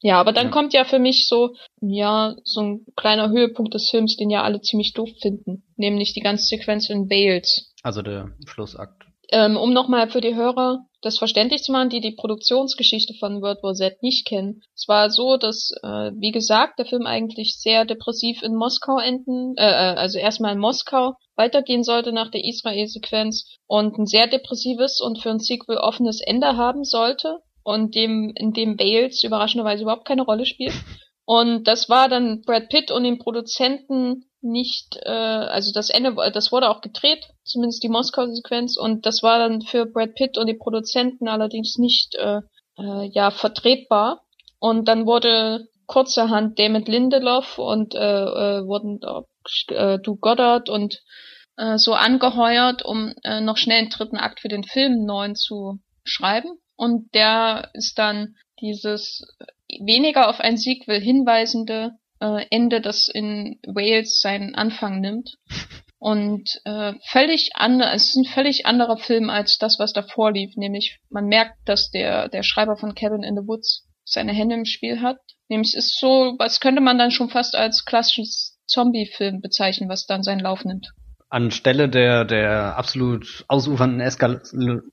[0.00, 0.52] ja, aber dann Ja.
[0.52, 4.60] kommt ja für mich so, ja, so ein kleiner Höhepunkt des Films, den ja alle
[4.60, 7.74] ziemlich doof finden, nämlich die ganze Sequenz in Wales.
[7.82, 9.04] Also der Schlussakt.
[9.30, 13.62] Ähm, um nochmal für die Hörer das verständlich zu machen, die die Produktionsgeschichte von World
[13.62, 14.62] War Z nicht kennen.
[14.74, 19.54] Es war so, dass, äh, wie gesagt, der Film eigentlich sehr depressiv in Moskau enden,
[19.56, 25.00] äh, äh, also erstmal in Moskau weitergehen sollte nach der Israel-Sequenz und ein sehr depressives
[25.00, 27.38] und für ein Sequel offenes Ende haben sollte
[27.68, 30.72] und dem, in dem Wales überraschenderweise überhaupt keine Rolle spielt.
[31.26, 36.50] Und das war dann Brad Pitt und den Produzenten nicht, äh, also das Ende, das
[36.50, 40.54] wurde auch gedreht, zumindest die Moskau-Sequenz, und das war dann für Brad Pitt und die
[40.56, 42.40] Produzenten allerdings nicht, äh,
[42.78, 44.22] äh, ja, vertretbar.
[44.58, 49.00] Und dann wurde kurzerhand David Lindelof und äh, äh, wurden
[49.68, 51.02] äh, Du Goddard und
[51.58, 55.80] äh, so angeheuert, um äh, noch schnell einen dritten Akt für den Film neuen zu
[56.04, 56.58] schreiben.
[56.78, 59.26] Und der ist dann dieses
[59.68, 65.36] weniger auf ein Sequel hinweisende äh, Ende, das in Wales seinen Anfang nimmt.
[65.98, 70.54] Und äh, völlig andere, es ist ein völlig anderer Film als das, was davor lief.
[70.54, 74.64] Nämlich, man merkt, dass der, der Schreiber von Cabin in the Woods seine Hände im
[74.64, 75.18] Spiel hat.
[75.48, 80.06] Nämlich, es ist so, was könnte man dann schon fast als klassisches Zombie-Film bezeichnen, was
[80.06, 80.92] dann seinen Lauf nimmt.
[81.30, 84.40] Anstelle der, der absolut ausufernden Eskal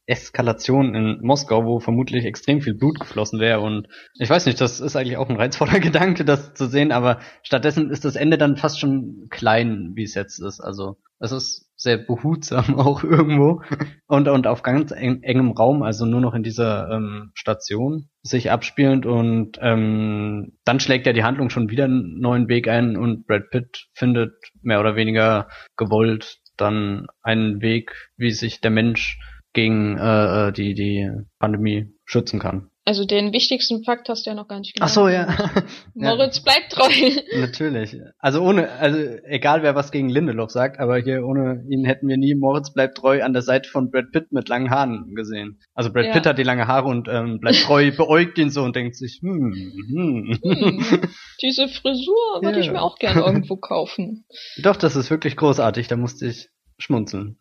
[0.06, 3.88] Eskalation in Moskau, wo vermutlich extrem viel Blut geflossen wäre und
[4.20, 7.90] ich weiß nicht, das ist eigentlich auch ein reizvoller Gedanke, das zu sehen, aber stattdessen
[7.90, 10.60] ist das Ende dann fast schon klein, wie es jetzt ist.
[10.60, 13.62] Also es ist sehr behutsam auch irgendwo
[14.08, 18.52] und, und auf ganz eng, engem Raum, also nur noch in dieser ähm, Station sich
[18.52, 23.28] abspielend und ähm, dann schlägt ja die Handlung schon wieder einen neuen Weg ein und
[23.28, 29.20] Brad Pitt findet mehr oder weniger gewollt dann einen Weg, wie sich der Mensch
[29.54, 31.10] gegen äh, äh, die die
[31.40, 32.70] Pandemie schützen kann.
[32.88, 34.94] Also den wichtigsten Fakt hast du ja noch gar nicht Ach genannt.
[34.94, 35.64] so, ja.
[35.96, 36.92] Moritz bleibt treu.
[37.40, 37.96] Natürlich.
[38.20, 42.18] Also ohne, also egal wer was gegen Lindelof sagt, aber hier ohne ihn hätten wir
[42.18, 45.60] nie Moritz bleibt treu an der Seite von Brad Pitt mit langen Haaren gesehen.
[45.74, 46.12] Also Brad Ja.
[46.14, 49.20] Pitt hat die lange Haare und ähm, bleibt treu, beäugt ihn so und denkt sich,
[49.20, 49.52] hm,
[49.90, 50.40] hm.
[50.44, 51.02] Hm,
[51.42, 52.14] diese Frisur
[52.44, 52.74] würde ich Ja.
[52.74, 54.26] mir auch gern irgendwo kaufen.
[54.62, 57.40] Doch, das ist wirklich großartig, da musste ich schmunzeln.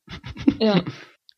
[0.59, 0.83] Ja.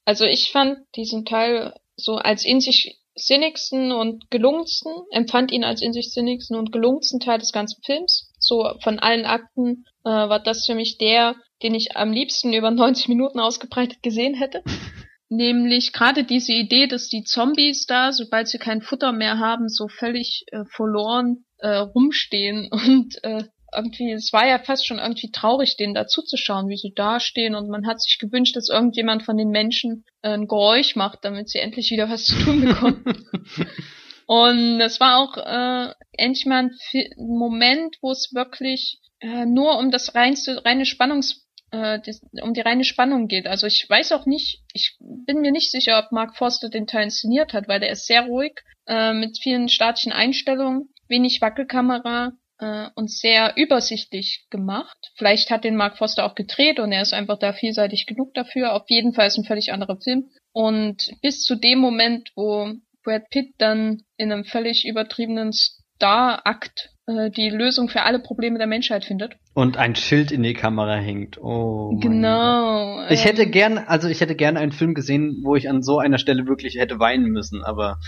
[0.04, 5.82] Also ich fand diesen Teil so als in sich sinnigsten und gelungensten, empfand ihn als
[5.82, 8.30] in sich sinnigsten und gelungensten Teil des ganzen Films.
[8.38, 12.70] So von allen Akten äh, war das für mich der, den ich am liebsten über
[12.72, 14.62] 90 Minuten ausgebreitet gesehen hätte.
[15.28, 19.88] Nämlich gerade diese Idee, dass die Zombies da, sobald sie kein Futter mehr haben, so
[19.88, 23.44] völlig äh, verloren äh, rumstehen und äh,
[23.76, 27.54] irgendwie, es war ja fast schon irgendwie traurig, denen da zuzuschauen, wie sie da stehen
[27.54, 31.48] und man hat sich gewünscht, dass irgendjemand von den Menschen äh, ein Geräusch macht, damit
[31.48, 33.04] sie endlich wieder was zu tun bekommen.
[34.26, 36.70] und es war auch äh, endlich mal ein,
[37.18, 42.60] Moment, wo es wirklich äh, nur um das reinste, reine Spannungs äh, das, um die
[42.60, 43.46] reine Spannung geht.
[43.46, 47.04] Also ich weiß auch nicht, ich bin mir nicht sicher, ob Mark Forster den Teil
[47.04, 52.88] inszeniert hat, weil der ist sehr ruhig, äh, mit vielen statischen Einstellungen, wenig Wackelkamera äh,
[52.94, 54.96] und sehr übersichtlich gemacht.
[55.16, 58.74] Vielleicht hat den Mark Forster auch gedreht und er ist einfach da vielseitig genug dafür.
[58.74, 60.30] Auf jeden Fall ist ein völlig anderer Film.
[60.52, 62.72] Und bis zu dem Moment, wo
[63.04, 68.66] Brad Pitt dann in einem völlig übertriebenen Star-Akt äh, die Lösung für alle Probleme der
[68.66, 69.36] Menschheit findet.
[69.54, 71.38] Und ein Schild in die Kamera hängt.
[71.38, 71.96] Oh.
[72.00, 72.96] Genau.
[72.96, 73.10] Gott.
[73.10, 75.98] Ich hätte ähm, gern, also ich hätte gern einen Film gesehen, wo ich an so
[75.98, 77.98] einer Stelle wirklich hätte weinen müssen, aber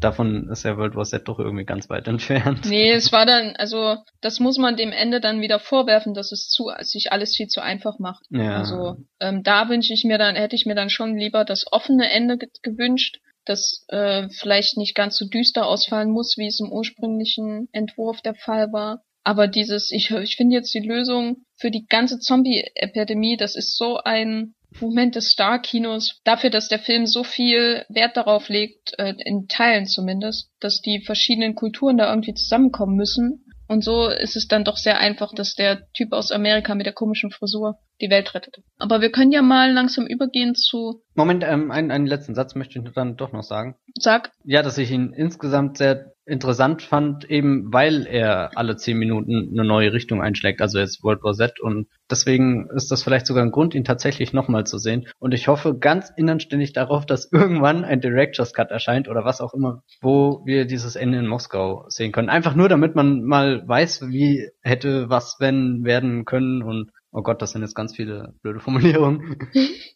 [0.00, 2.66] davon ist ja World War Z doch irgendwie ganz weit entfernt.
[2.66, 6.48] Nee, es war dann, also das muss man dem Ende dann wieder vorwerfen, dass es
[6.48, 8.24] zu, sich alles viel zu einfach macht.
[8.30, 8.58] Ja.
[8.58, 12.10] Also ähm, da wünsche ich mir dann, hätte ich mir dann schon lieber das offene
[12.10, 16.72] Ende ge gewünscht, das äh, vielleicht nicht ganz so düster ausfallen muss, wie es im
[16.72, 19.02] ursprünglichen Entwurf der Fall war.
[19.22, 23.98] Aber dieses, ich, ich finde jetzt die Lösung für die ganze Zombie-Epidemie, das ist so
[23.98, 29.48] ein Moment des Star-Kinos, dafür, dass der Film so viel Wert darauf legt, äh, in
[29.48, 33.42] Teilen zumindest, dass die verschiedenen Kulturen da irgendwie zusammenkommen müssen.
[33.68, 36.92] Und so ist es dann doch sehr einfach, dass der Typ aus Amerika mit der
[36.92, 38.58] komischen Frisur die Welt rettet.
[38.78, 42.78] Aber wir können ja mal langsam übergehen zu, Moment, ähm, einen, einen letzten Satz möchte
[42.78, 43.76] ich dann doch noch sagen.
[43.98, 49.50] sag, Ja, dass ich ihn insgesamt sehr interessant fand, eben weil er alle zehn Minuten
[49.52, 51.60] eine neue Richtung einschlägt, also jetzt World War Z.
[51.60, 55.06] Und deswegen ist das vielleicht sogar ein Grund, ihn tatsächlich nochmal zu sehen.
[55.18, 59.54] Und ich hoffe ganz innerständig darauf, dass irgendwann ein Director's Cut erscheint oder was auch
[59.54, 62.28] immer, wo wir dieses Ende in Moskau sehen können.
[62.28, 66.62] Einfach nur, damit man mal weiß, wie hätte was wenn werden können.
[66.62, 69.38] Und Oh Gott, das sind jetzt ganz viele blöde Formulierungen.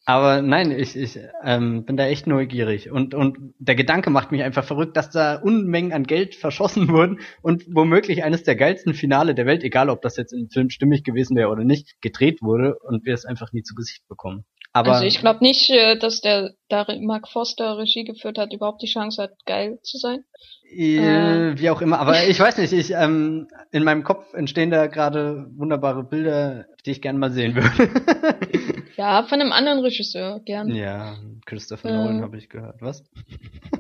[0.07, 2.91] Aber nein, ich, ich ähm, bin da echt neugierig.
[2.91, 7.21] Und, und der Gedanke macht mich einfach verrückt, dass da Unmengen an Geld verschossen wurden
[7.43, 11.05] und womöglich eines der geilsten Finale der Welt, egal ob das jetzt im Film stimmig
[11.05, 14.45] gewesen wäre oder nicht, gedreht wurde und wir es einfach nie zu Gesicht bekommen.
[14.73, 18.83] Aber also ich glaube nicht, äh, dass der da Mark Foster Regie geführt hat, überhaupt
[18.83, 20.25] die Chance hat, geil zu sein.
[20.73, 24.87] Äh, wie auch immer, aber ich weiß nicht, ich ähm, in meinem Kopf entstehen da
[24.87, 27.91] gerade wunderbare Bilder, die ich gerne mal sehen würde.
[28.97, 30.75] Ja, von einem anderen Regisseur, gern.
[30.75, 31.17] ja,
[31.47, 31.93] Christopher Äh.
[31.93, 32.83] Nolan habe ich gehört.
[32.83, 33.03] Was?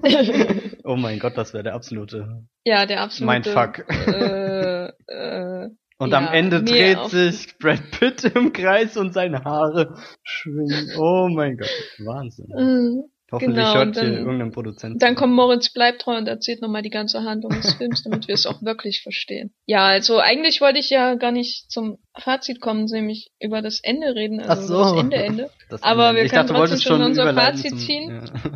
[0.85, 3.33] oh mein Gott, das wäre der absolute ja, der absolute.
[3.33, 3.89] Mindfuck.
[3.91, 5.71] Äh, äh,
[6.01, 10.91] Und Ja, am Ende dreht sich Brad Pitt im Kreis und seine Haare schwingen.
[10.99, 12.47] Oh mein Gott, Wahnsinn.
[12.51, 15.01] äh, Hoffentlich genau, hört und hier dann- irgendein Produzent.
[15.03, 18.47] Dann kommt Moritz Bleibtreu und erzählt nochmal die ganze Handlung des Films, damit wir es
[18.47, 19.53] auch wirklich verstehen.
[19.67, 24.15] Ja, also eigentlich wollte ich ja gar nicht zum Fazit kommen, nämlich über das Ende
[24.17, 24.95] reden, also Ach so.
[24.95, 25.51] das Ende, Ende.
[25.69, 26.17] Das aber Ende.
[26.21, 28.11] wir ich können dachte, trotzdem schon unser Fazit ziehen.
[28.11, 28.51] Ja.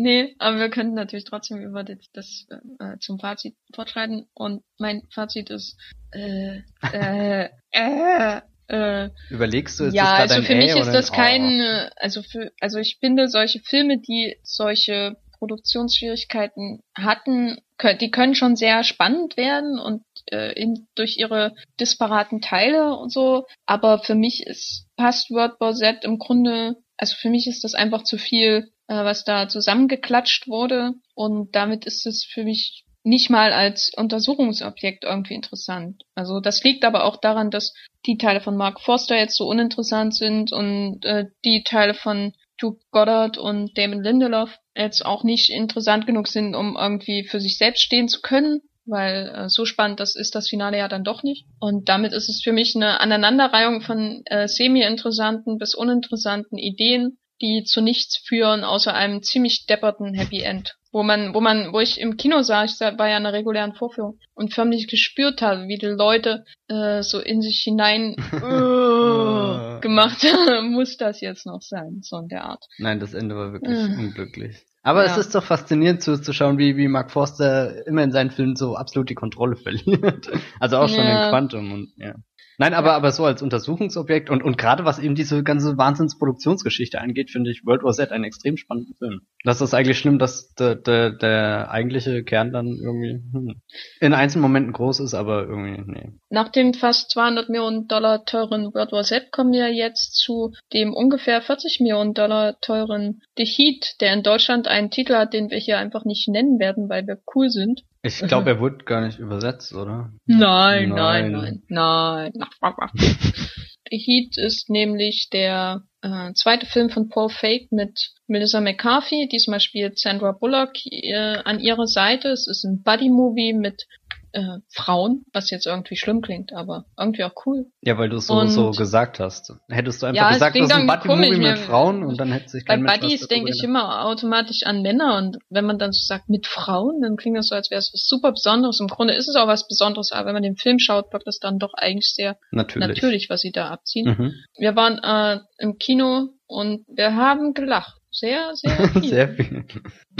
[0.00, 2.46] Nee, aber wir könnten natürlich trotzdem über das, das
[2.78, 4.26] äh, zum Fazit fortschreiten.
[4.32, 5.76] Und mein Fazit ist,
[6.12, 6.60] äh,
[6.92, 11.16] äh, äh, äh, Überlegst du, ist ja, das also für mich Ä ist das ein
[11.16, 11.86] kein, A?
[11.86, 17.58] äh, also für, also ich finde solche Filme, die solche Produktionsschwierigkeiten hatten,
[18.00, 23.46] die können schon sehr spannend werden und äh, in, durch ihre disparaten Teile und so.
[23.66, 27.74] Aber für mich ist passt Word War Z im Grunde, also für mich ist das
[27.74, 33.30] einfach zu viel, äh, was da zusammengeklatscht wurde und damit ist es für mich nicht
[33.30, 36.02] mal als Untersuchungsobjekt irgendwie interessant.
[36.14, 37.72] Also das liegt aber auch daran, dass
[38.04, 42.80] die Teile von Mark Forster jetzt so uninteressant sind und äh, die Teile von Duke
[42.90, 47.82] Goddard und Damon Lindelof jetzt auch nicht interessant genug sind, um irgendwie für sich selbst
[47.82, 51.46] stehen zu können, weil äh, so spannend das ist das Finale ja dann doch nicht.
[51.60, 57.64] Und damit ist es für mich eine Aneinanderreihung von äh, semi-interessanten bis uninteressanten Ideen, die
[57.64, 60.76] zu nichts führen, außer einem ziemlich depperten Happy End.
[60.92, 63.74] Wo man, wo man, wo ich im Kino sah, ich war ja in einer regulären
[63.74, 70.22] Vorführung und förmlich gespürt habe, wie die Leute äh, so in sich hinein äh, gemacht
[70.24, 72.64] haben, muss das jetzt noch sein, so in der Art.
[72.78, 73.96] Nein, das Ende war wirklich Äh.
[73.98, 74.56] unglücklich.
[74.82, 75.18] Aber es Ja.
[75.20, 78.76] ist doch faszinierend zu, zu schauen, wie, wie Mark Forster immer in seinen Filmen so
[78.76, 80.28] absolut die Kontrolle verliert.
[80.58, 81.24] Also auch schon Ja.
[81.24, 82.14] in Quantum und ja.
[82.60, 87.30] Nein, aber, aber so als Untersuchungsobjekt und, und gerade was eben diese ganze Wahnsinnsproduktionsgeschichte angeht,
[87.30, 89.22] finde ich World War Z einen extrem spannenden Film.
[89.44, 93.62] Das ist eigentlich schlimm, dass der, der, der eigentliche Kern dann irgendwie hm,
[94.00, 96.12] in einzelnen Momenten groß ist, aber irgendwie, nee.
[96.28, 100.92] Nach dem fast 200 Millionen Dollar teuren World War Z kommen wir jetzt zu dem
[100.92, 105.56] ungefähr 40 Millionen Dollar teuren The Heat, der in Deutschland einen Titel hat, den wir
[105.56, 107.84] hier einfach nicht nennen werden, weil wir cool sind.
[108.02, 110.12] Ich glaube, er wurde gar nicht übersetzt, oder?
[110.26, 111.32] Nein, Nein.
[111.32, 112.90] nein, nein, nein.
[113.90, 119.28] The Heat ist nämlich der äh, zweite Film von Paul Fake mit Melissa McCarthy.
[119.30, 122.28] Diesmal spielt Sandra Bullock äh, an ihrer Seite.
[122.28, 123.86] Es ist ein Buddy-Movie mit
[124.32, 127.66] äh, Frauen, was jetzt irgendwie schlimm klingt, aber irgendwie auch cool.
[127.82, 129.52] Ja, weil du es so, Und- so gesagt hast.
[129.68, 132.30] Hättest du einfach Ja, es gesagt, das ist ein Buddy-Movie mit mir- Frauen und dann
[132.32, 135.64] hätte sich Bei kein Mensch was Buddies denke ich immer automatisch an Männer und wenn
[135.64, 138.32] man dann so sagt mit Frauen, dann klingt das so, als wäre es was super
[138.32, 138.78] Besonderes.
[138.80, 141.38] Im Grunde ist es auch was Besonderes, aber wenn man den Film schaut, wirkt das
[141.38, 142.88] dann doch eigentlich sehr Natürlich.
[142.88, 144.16] natürlich, was sie da abziehen.
[144.18, 144.34] Mhm.
[144.58, 147.96] Wir waren äh, im Kino und wir haben gelacht.
[148.12, 149.04] Sehr, sehr viel.
[149.04, 149.64] Sehr viel.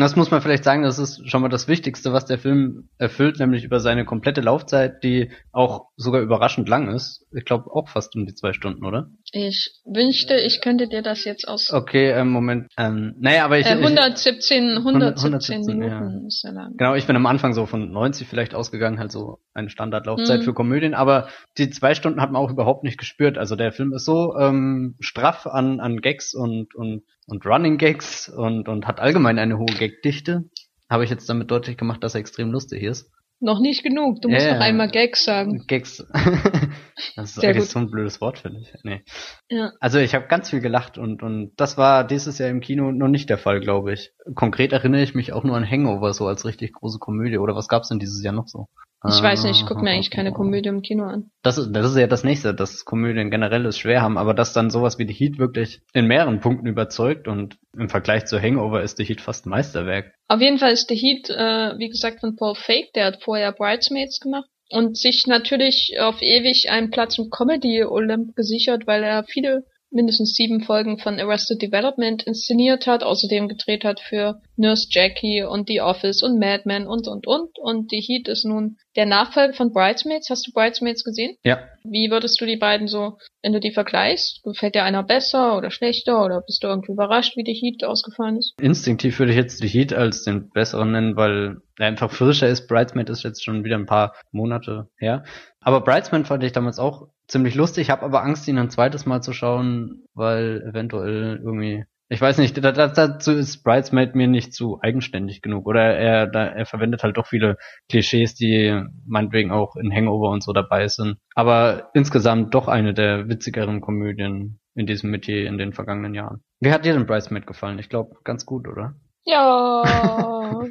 [0.00, 3.38] Das muss man vielleicht sagen, das ist schon mal das Wichtigste, was der Film erfüllt,
[3.38, 7.26] nämlich über seine komplette Laufzeit, die auch sogar überraschend lang ist.
[7.32, 9.10] Ich glaube auch fast um die zwei Stunden, oder?
[9.32, 11.72] Ich wünschte, ich könnte dir das jetzt aus.
[11.72, 12.68] Okay, ähm, Moment.
[12.76, 13.66] Ähm, naja, aber ich.
[13.66, 16.26] Äh, 117, 117, 117 Minuten ja.
[16.26, 16.76] ist ja lang.
[16.76, 20.44] Genau, ich bin am Anfang so von 90 vielleicht ausgegangen, halt so eine Standardlaufzeit hm.
[20.44, 21.28] für Komödien, aber
[21.58, 23.38] die zwei Stunden hat man auch überhaupt nicht gespürt.
[23.38, 28.28] Also der Film ist so ähm, straff an, an Gags und, und, und Running Gags
[28.28, 30.44] und, und hat allgemein eine hohe Gagdichte.
[30.88, 33.10] Habe ich jetzt damit deutlich gemacht, dass er extrem lustig ist.
[33.42, 34.20] Noch nicht genug.
[34.20, 34.54] Du musst yeah.
[34.54, 35.64] noch einmal Gags sagen.
[35.66, 36.04] Gags.
[37.16, 37.70] das ist Sehr eigentlich gut.
[37.70, 38.74] so ein blödes Wort, finde ich.
[38.82, 39.02] Nee.
[39.48, 39.72] Ja.
[39.80, 43.08] Also ich habe ganz viel gelacht und, und das war dieses Jahr im Kino noch
[43.08, 44.12] nicht der Fall, glaube ich.
[44.34, 47.38] Konkret erinnere ich mich auch nur an Hangover so als richtig große Komödie.
[47.38, 48.68] Oder was gab's denn dieses Jahr noch so?
[49.08, 51.30] Ich weiß nicht, ich gucke mir eigentlich keine Komödie im Kino an.
[51.42, 54.52] Das ist, das ist ja das nächste, dass Komödien generell es schwer haben, aber dass
[54.52, 58.82] dann sowas wie The Heat wirklich in mehreren Punkten überzeugt und im Vergleich zu Hangover
[58.82, 60.12] ist The Heat fast ein Meisterwerk.
[60.28, 63.52] Auf jeden Fall ist The Heat, äh, wie gesagt, von Paul Fake, der hat vorher
[63.52, 69.24] Bridesmaids gemacht und sich natürlich auf ewig einen Platz im Comedy Olymp gesichert, weil er
[69.24, 75.42] viele mindestens sieben Folgen von Arrested Development inszeniert hat, außerdem gedreht hat für Nurse Jackie
[75.42, 77.58] und The Office und Mad Men und und und.
[77.58, 80.30] Und The Heat ist nun der Nachfolger von Bridesmaids.
[80.30, 81.36] Hast du Bridesmaids gesehen?
[81.44, 81.60] Ja.
[81.84, 84.42] Wie würdest du die beiden so, wenn du die vergleichst?
[84.42, 88.38] Gefällt dir einer besser oder schlechter oder bist du irgendwie überrascht, wie The Heat ausgefallen
[88.38, 88.54] ist?
[88.60, 92.66] Instinktiv würde ich jetzt The Heat als den besseren nennen, weil er einfach frischer ist.
[92.68, 95.24] Bridesmaid ist jetzt schon wieder ein paar Monate her.
[95.60, 97.82] Aber Bridesmaid fand ich damals auch ziemlich lustig.
[97.82, 102.38] Ich habe aber Angst, ihn ein zweites Mal zu schauen, weil eventuell irgendwie ich weiß
[102.38, 105.64] nicht, dazu ist Bridesmaid mir nicht zu eigenständig genug.
[105.68, 107.56] Oder er, er verwendet halt doch viele
[107.88, 111.18] Klischees, die meinetwegen auch in Hangover und so dabei sind.
[111.36, 116.42] Aber insgesamt doch eine der witzigeren Komödien in diesem Metier in den vergangenen Jahren.
[116.58, 117.78] Wie hat dir denn Bridesmaid gefallen?
[117.78, 118.96] Ich glaube, ganz gut, oder?
[119.22, 119.84] Ja.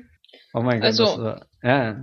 [0.54, 0.88] oh mein Gott.
[0.88, 1.98] Also, das war, ja.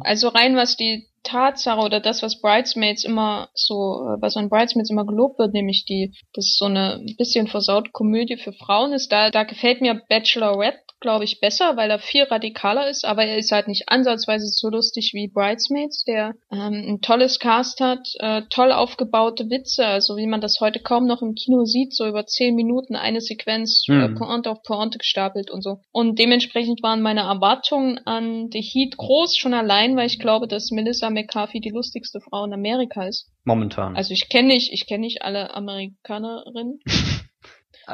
[0.00, 3.74] also rein was die Tatsache oder das, was Bridesmaids immer so,
[4.20, 8.52] was an Bridesmaids immer gelobt wird, nämlich die, das so eine bisschen versaut Komödie für
[8.52, 13.04] Frauen ist, da, da gefällt mir Bachelorette glaube ich, besser, weil er viel radikaler ist,
[13.04, 17.80] aber er ist halt nicht ansatzweise so lustig wie Bridesmaids, der ähm, ein tolles Cast
[17.80, 21.94] hat, äh, toll aufgebaute Witze, also wie man das heute kaum noch im Kino sieht,
[21.94, 24.00] so über zehn Minuten eine Sequenz, äh, hm.
[24.00, 25.80] äh, Pointe auf Pointe gestapelt und so.
[25.92, 30.70] Und dementsprechend waren meine Erwartungen an The Heat groß, schon allein, weil ich glaube, dass
[30.70, 33.28] Melissa McCarthy die lustigste Frau in Amerika ist.
[33.44, 33.96] Momentan.
[33.96, 36.80] Also ich kenne nicht, ich kenne nicht alle Amerikanerinnen.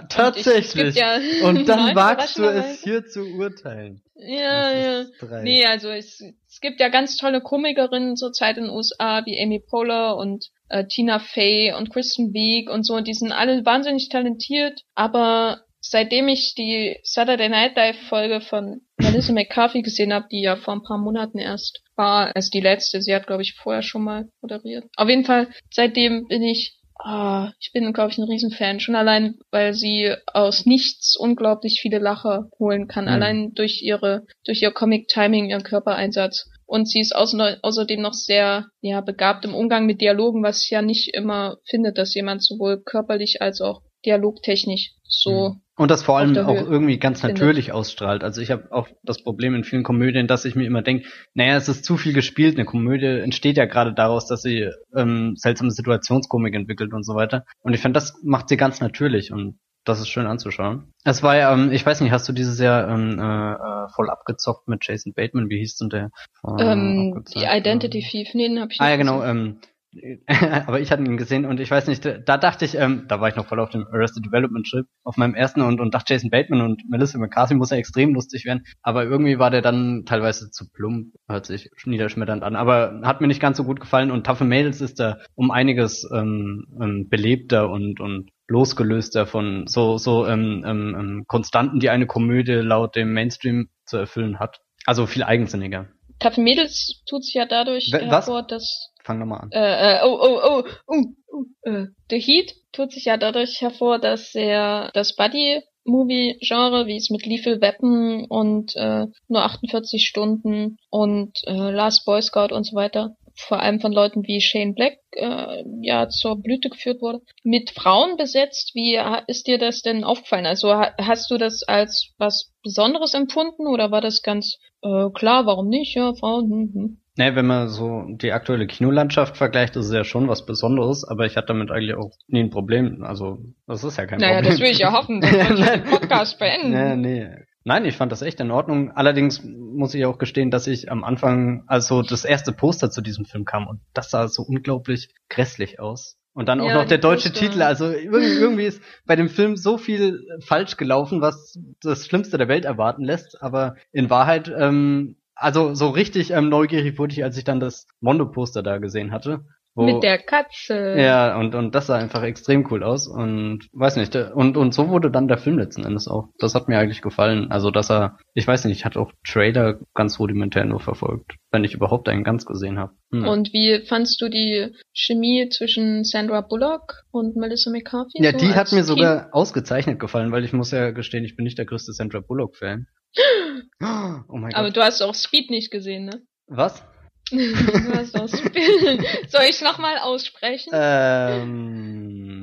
[0.08, 0.86] Tatsächlich.
[0.88, 4.02] Und, ja und dann wagst du es hier zu urteilen.
[4.14, 5.04] Ja, ja.
[5.42, 9.60] Nee, also es, es gibt ja ganz tolle Komikerinnen zurzeit in den USA, wie Amy
[9.60, 13.00] Poehler und äh, Tina Fey und Kristen Wiig und so.
[13.00, 19.32] Die sind alle wahnsinnig talentiert, aber seitdem ich die Saturday Night Live Folge von Melissa
[19.32, 23.14] McCarthy gesehen habe, die ja vor ein paar Monaten erst war, als die letzte, sie
[23.14, 24.84] hat glaube ich vorher schon mal moderiert.
[24.96, 28.80] Auf jeden Fall, seitdem bin ich Ah, ich bin, glaube ich, ein Riesenfan.
[28.80, 33.04] Schon allein, weil sie aus nichts unglaublich viele Lacher holen kann.
[33.04, 33.10] Mhm.
[33.10, 36.48] Allein durch ihre, durch ihr Comic-Timing, ihren Körpereinsatz.
[36.66, 40.82] Und sie ist außerdem noch sehr, ja, begabt im Umgang mit Dialogen, was ich ja
[40.82, 45.62] nicht immer finde, dass jemand sowohl körperlich als auch dialogtechnisch so mhm.
[45.78, 48.24] Und das vor allem auch irgendwie ganz natürlich ausstrahlt.
[48.24, 51.56] Also ich habe auch das Problem in vielen Komödien, dass ich mir immer denke, naja,
[51.56, 52.56] es ist zu viel gespielt.
[52.56, 57.44] Eine Komödie entsteht ja gerade daraus, dass sie ähm, seltsame Situationskomik entwickelt und so weiter.
[57.60, 60.92] Und ich finde, das macht sie ganz natürlich und das ist schön anzuschauen.
[61.04, 64.10] Es war ja, ähm, ich weiß nicht, hast du dieses Jahr ähm, äh, äh voll
[64.10, 65.48] abgezockt mit Jason Bateman?
[65.48, 66.10] Wie hieß denn der?
[66.58, 69.22] Ähm, die Identity Thief, nee, den hab ich nicht Ah ja, genau.
[69.22, 69.60] Ähm,
[70.66, 73.28] aber ich hatte ihn gesehen und ich weiß nicht, da dachte ich, ähm, da war
[73.28, 76.30] ich noch voll auf dem Arrested Development Trip, auf meinem ersten und, und dachte Jason
[76.30, 80.50] Bateman und Melissa McCarthy muss ja extrem lustig werden, aber irgendwie war der dann teilweise
[80.50, 84.24] zu plump, hört sich niederschmetternd an, aber hat mir nicht ganz so gut gefallen und
[84.24, 90.26] Taffe Mädels ist da um einiges ähm, ähm, belebter und, und losgelöster von so, so
[90.26, 94.60] ähm, ähm, ähm, Konstanten, die eine Komödie laut dem Mainstream zu erfüllen hat.
[94.86, 95.88] Also viel eigensinniger.
[96.18, 98.02] Taffe Mädels tut sich ja dadurch Was?
[98.02, 99.50] hervor, dass Fang nochmal an.
[99.52, 101.86] Äh, äh, oh, oh, oh, oh, oh, äh.
[102.10, 107.26] The Heat tut sich ja dadurch hervor, dass er das Buddy Movie-Genre, wie es mit
[107.26, 113.16] Lethal Weapon und äh, nur 48 Stunden und äh, Last Boy Scout und so weiter,
[113.34, 118.16] vor allem von Leuten wie Shane Black, äh, ja zur Blüte geführt wurde, mit Frauen
[118.16, 118.72] besetzt.
[118.74, 120.46] Wie ist dir das denn aufgefallen?
[120.46, 125.68] Also hast du das als was Besonderes empfunden oder war das ganz äh, klar, warum
[125.68, 125.94] nicht?
[125.94, 126.50] Ja, Frauen.
[126.50, 127.00] Hm, hm.
[127.18, 131.26] Ne, wenn man so die aktuelle Kinolandschaft vergleicht, ist es ja schon was Besonderes, aber
[131.26, 133.02] ich hatte damit eigentlich auch nie ein Problem.
[133.02, 134.44] Also, das ist ja kein naja, Problem.
[134.44, 136.70] Naja, das will ich ja hoffen, dass wir den Podcast beenden.
[136.70, 137.28] Nee, nee.
[137.64, 138.92] Nein, ich fand das echt in Ordnung.
[138.92, 143.24] Allerdings muss ich auch gestehen, dass ich am Anfang, also das erste Poster zu diesem
[143.24, 146.20] Film kam und das sah so unglaublich grässlich aus.
[146.34, 147.46] Und dann auch ja, noch der deutsche Poster.
[147.46, 147.62] Titel.
[147.62, 152.64] Also irgendwie ist bei dem Film so viel falsch gelaufen, was das Schlimmste der Welt
[152.64, 153.42] erwarten lässt.
[153.42, 157.86] Aber in Wahrheit, ähm, also so richtig ähm, neugierig wurde ich, als ich dann das
[158.00, 159.46] Mondo-Poster da gesehen hatte.
[159.74, 160.96] Wo, Mit der Katze.
[160.98, 164.88] Ja, und, und das sah einfach extrem cool aus und weiß nicht, und, und so
[164.88, 166.30] wurde dann der Film letzten Endes auch.
[166.38, 167.52] Das hat mir eigentlich gefallen.
[167.52, 171.62] Also, dass er, ich weiß nicht, ich hatte auch Trailer ganz rudimentär nur verfolgt, wenn
[171.62, 172.92] ich überhaupt einen ganz gesehen habe.
[173.12, 173.28] Hm.
[173.28, 178.20] Und wie fandst du die Chemie zwischen Sandra Bullock und Melissa McCarthy?
[178.20, 179.32] Ja, so die hat mir sogar Team?
[179.32, 182.86] ausgezeichnet gefallen, weil ich muss ja gestehen, ich bin nicht der größte Sandra Bullock-Fan.
[183.80, 184.56] Oh mein Gott.
[184.56, 186.22] Aber du hast auch Speed nicht gesehen, ne?
[186.48, 186.84] Was?
[189.28, 190.70] Soll ich nochmal aussprechen?
[190.72, 192.38] Ähm,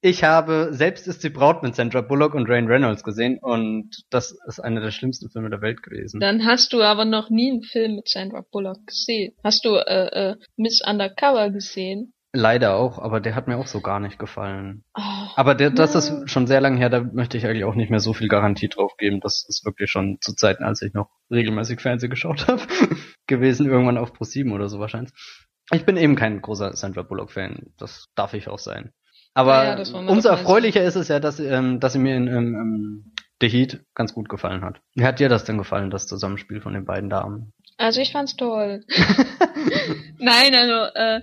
[0.00, 4.36] ich habe Selbst ist die Braut mit Sandra Bullock und Rain Reynolds gesehen und das
[4.46, 6.20] ist einer der schlimmsten Filme der Welt gewesen.
[6.20, 9.34] Dann hast du aber noch nie einen Film mit Sandra Bullock gesehen.
[9.42, 12.12] Hast du äh, äh, Miss Undercover gesehen?
[12.36, 14.84] Leider auch, aber der hat mir auch so gar nicht gefallen.
[14.94, 15.00] Oh,
[15.36, 18.00] aber der, das ist schon sehr lange her, da möchte ich eigentlich auch nicht mehr
[18.00, 19.20] so viel Garantie drauf geben.
[19.20, 22.60] Das ist wirklich schon zu Zeiten, als ich noch regelmäßig Fernsehen geschaut habe,
[23.26, 25.14] gewesen, irgendwann auf Pro7 oder so wahrscheinlich.
[25.72, 28.92] Ich bin eben kein großer Sandra Bullock-Fan, das darf ich auch sein.
[29.32, 32.54] Aber ja, ja, umso erfreulicher ist es ja, dass, ähm, dass sie mir in ähm,
[32.54, 34.82] ähm, The Heat ganz gut gefallen hat.
[34.94, 37.54] Wie hat dir das denn gefallen, das Zusammenspiel von den beiden Damen?
[37.78, 38.84] Also ich fand's toll.
[40.18, 41.22] Nein, also äh,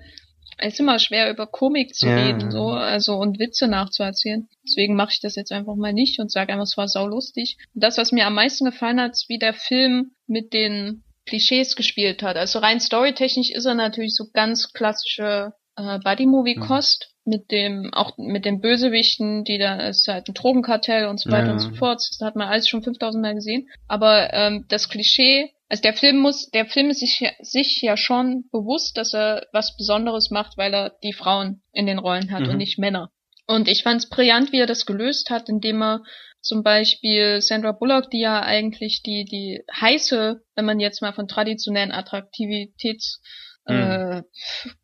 [0.58, 2.16] es ist immer schwer über Komik zu ja.
[2.16, 4.48] reden, so, also und Witze nachzuerzählen.
[4.64, 7.58] Deswegen mache ich das jetzt einfach mal nicht und sage einfach, es war saulustig.
[7.74, 11.76] Und das, was mir am meisten gefallen hat, ist, wie der Film mit den Klischees
[11.76, 12.36] gespielt hat.
[12.36, 17.08] Also rein storytechnisch ist er natürlich so ganz klassische äh, Buddy-Movie-Kost.
[17.08, 21.32] Mhm mit dem, auch mit den Bösewichten, die da ist halt ein Drogenkartell und so
[21.32, 21.52] weiter ja.
[21.54, 22.02] und so fort.
[22.10, 23.70] Das hat man alles schon 5000 Mal gesehen.
[23.88, 28.46] Aber ähm, das Klischee also der Film muss, der Film ist sich, sich ja schon
[28.52, 32.50] bewusst, dass er was Besonderes macht, weil er die Frauen in den Rollen hat mhm.
[32.50, 33.12] und nicht Männer.
[33.48, 36.04] Und ich fand es brillant, wie er das gelöst hat, indem er
[36.42, 41.28] zum Beispiel Sandra Bullock, die ja eigentlich die, die heiße, wenn man jetzt mal von
[41.28, 43.22] traditionellen Attraktivitäts
[43.66, 44.22] äh,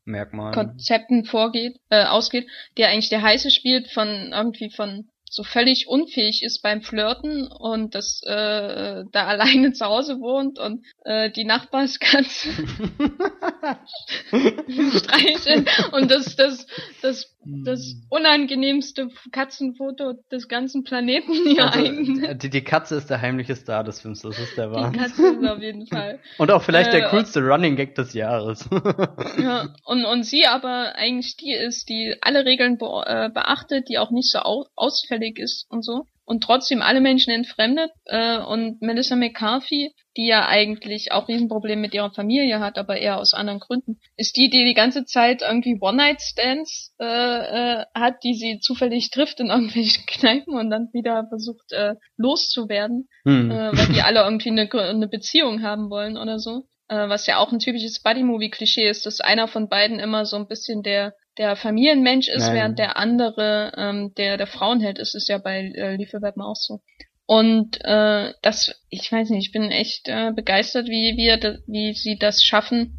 [0.06, 0.54] Merkmal.
[0.54, 6.44] Konzepten vorgeht, äh, ausgeht, der eigentlich der heiße spielt von irgendwie von so völlig unfähig
[6.44, 12.50] ist beim Flirten und das äh, da alleine zu Hause wohnt und äh, die Nachbarskatze
[14.96, 16.66] streicheln und das das
[17.02, 18.04] das das hm.
[18.10, 22.38] unangenehmste Katzenfoto des ganzen Planeten hier also, ein.
[22.38, 24.94] Die, die Katze ist der heimliche Star des Films, das ist der Wahnsinn.
[24.94, 26.20] Die Katze ist auf jeden Fall.
[26.38, 28.68] Und auch vielleicht äh, der coolste Running Gag des Jahres.
[29.42, 34.00] ja, und, und sie aber eigentlich die ist, die alle Regeln be äh, beachtet, die
[34.00, 34.66] auch nicht so au
[35.20, 37.92] ausfällig ist und so und trotzdem alle Menschen entfremdet.
[38.06, 43.18] Äh, und Melissa McCarthy, die ja eigentlich auch Riesenprobleme mit ihrer Familie hat, aber eher
[43.18, 48.36] aus anderen Gründen, ist die, die die ganze Zeit irgendwie One-Night-Stands äh, äh, hat, die
[48.36, 53.52] sie zufällig trifft in irgendwelchen Kneipen und dann wieder versucht äh, loszuwerden, hm.
[53.52, 57.38] äh, weil die alle irgendwie eine, eine Beziehung haben wollen oder so äh, was ja
[57.38, 61.56] auch ein typisches Buddy-Movie-Klischee ist, dass einer von beiden immer so ein bisschen der der
[61.56, 62.56] Familienmensch ist, Nein.
[62.56, 66.82] während der andere ähm, der der Frauenheld ist, ist ja bei äh, Lieferwetten auch so.
[67.26, 72.18] Und äh, das, ich weiß nicht, ich bin echt äh, begeistert, wie wir, wie sie
[72.18, 72.98] das schaffen,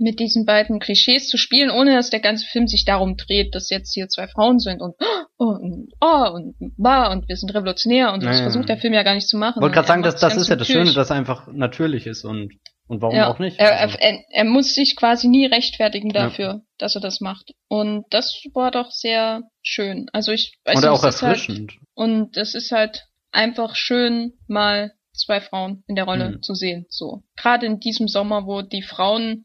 [0.00, 3.70] mit diesen beiden Klischees zu spielen, ohne dass der ganze Film sich darum dreht, dass
[3.70, 4.94] jetzt hier zwei Frauen sind und
[5.38, 8.42] oh und oh und bah und wir sind revolutionär und das naja.
[8.42, 9.58] versucht der Film ja gar nicht zu machen.
[9.58, 12.52] Ich wollte gerade sagen, das, das ist ja das Schöne, dass einfach natürlich ist und
[12.90, 13.60] und warum ja, auch nicht?
[13.60, 13.96] Er, also.
[14.00, 16.60] er, er, muss sich quasi nie rechtfertigen dafür, ja.
[16.76, 17.52] dass er das macht.
[17.68, 20.08] Und das war doch sehr schön.
[20.12, 21.70] Also ich weiß Und nicht, auch halt erfrischend.
[21.70, 26.42] Halt, und es ist halt einfach schön, mal zwei Frauen in der Rolle mhm.
[26.42, 26.86] zu sehen.
[26.88, 27.22] So.
[27.36, 29.42] Gerade in diesem Sommer, wo die Frauenrollen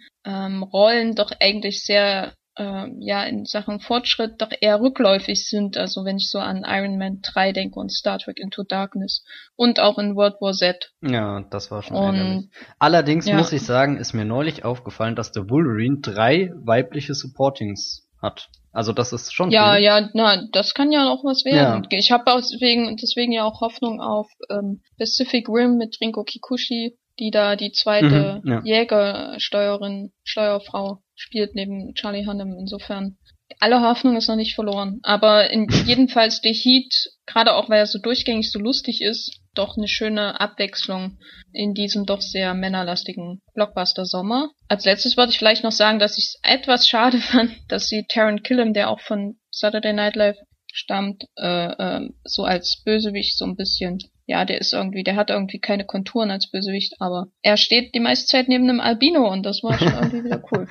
[1.10, 5.78] ähm, doch eigentlich sehr äh, ja in Sachen Fortschritt doch eher rückläufig sind.
[5.78, 9.24] Also wenn ich so an Iron Man 3 denke und Star Trek Into Darkness
[9.56, 10.94] und auch in World War Z.
[11.02, 12.50] Ja, das war schon und,
[12.80, 13.38] Allerdings ja.
[13.38, 18.50] muss ich sagen, ist mir neulich aufgefallen, dass der Wolverine drei weibliche Supportings hat.
[18.76, 19.84] Also das ist schon Ja, viel.
[19.84, 21.88] ja, na, das kann ja auch was werden.
[21.90, 21.98] Ja.
[21.98, 27.32] Ich habe deswegen deswegen ja auch Hoffnung auf ähm, Pacific Rim mit Rinko Kikuchi, die
[27.32, 28.62] da die zweite mhm, ja.
[28.66, 32.58] Jägersteuerin, Steuerfrau spielt neben Charlie Hunnam.
[32.60, 33.18] Insofern,
[33.60, 35.00] alle Hoffnung ist noch nicht verloren.
[35.04, 36.94] Aber in, jedenfalls The Heat,
[37.26, 41.18] gerade auch weil er so durchgängig so lustig ist, doch eine schöne Abwechslung
[41.54, 44.50] in diesem doch sehr männerlastigen Blockbuster-Sommer.
[44.68, 48.06] Als letztes wollte ich vielleicht noch sagen, dass ich es etwas schade fand, dass sie
[48.08, 50.38] Taron Killam, der auch von Saturday Night Live
[50.74, 55.30] stammt, äh, äh, so als Bösewicht so ein bisschen ja, der ist irgendwie, der hat
[55.30, 59.46] irgendwie keine Konturen als Bösewicht, aber er steht die meiste Zeit neben einem Albino und
[59.46, 60.68] das war schon irgendwie wieder cool.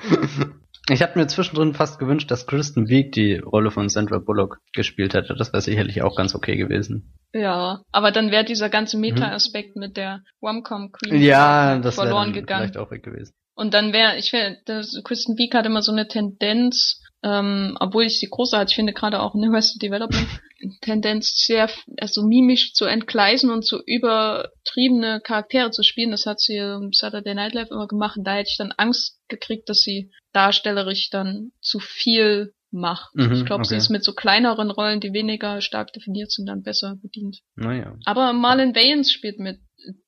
[0.87, 5.15] Ich habe mir zwischendrin fast gewünscht, dass Kristen Wiig die Rolle von Sandra Bullock gespielt
[5.15, 5.35] hätte.
[5.35, 7.17] Das wäre sicherlich auch ganz okay gewesen.
[7.33, 9.79] Ja, aber dann wäre dieser ganze Meta-Aspekt mhm.
[9.79, 12.69] mit der Romcom Queen ja, das verloren gegangen.
[12.69, 13.33] Vielleicht auch weg gewesen.
[13.55, 14.57] Und dann wäre, ich wäre,
[15.03, 19.33] Kristen Wiig hat immer so eine Tendenz, ähm, obwohl ich sie großartig finde, gerade auch
[19.33, 20.27] in Arrested Development,
[20.81, 26.11] Tendenz sehr, also mimisch zu entgleisen und zu übertriebene Charaktere zu spielen.
[26.11, 28.17] Das hat sie im Saturday Night Live immer gemacht.
[28.17, 33.15] Und da hätte ich dann Angst gekriegt, dass sie darstellerisch dann zu viel macht.
[33.15, 33.69] Mhm, ich glaube, okay.
[33.69, 37.39] sie ist mit so kleineren Rollen, die weniger stark definiert sind, dann besser bedient.
[37.55, 37.95] Naja.
[38.05, 39.59] Aber Marlon Wayans spielt mit,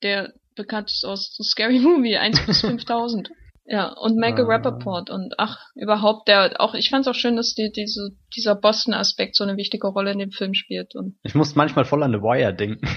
[0.04, 3.30] der bekannt ist aus Scary Movie 1 bis 5000.
[3.70, 4.48] Ja, und Michael ah.
[4.48, 8.94] Rappaport und ach, überhaupt der auch ich fand's auch schön, dass die diese dieser Boston
[8.94, 12.14] Aspekt so eine wichtige Rolle in dem Film spielt und Ich muss manchmal voll an
[12.14, 12.88] The Wire denken.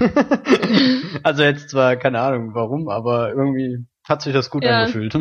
[1.25, 4.81] also jetzt zwar keine Ahnung warum, aber irgendwie hat sich das gut ja.
[4.81, 5.15] angefühlt.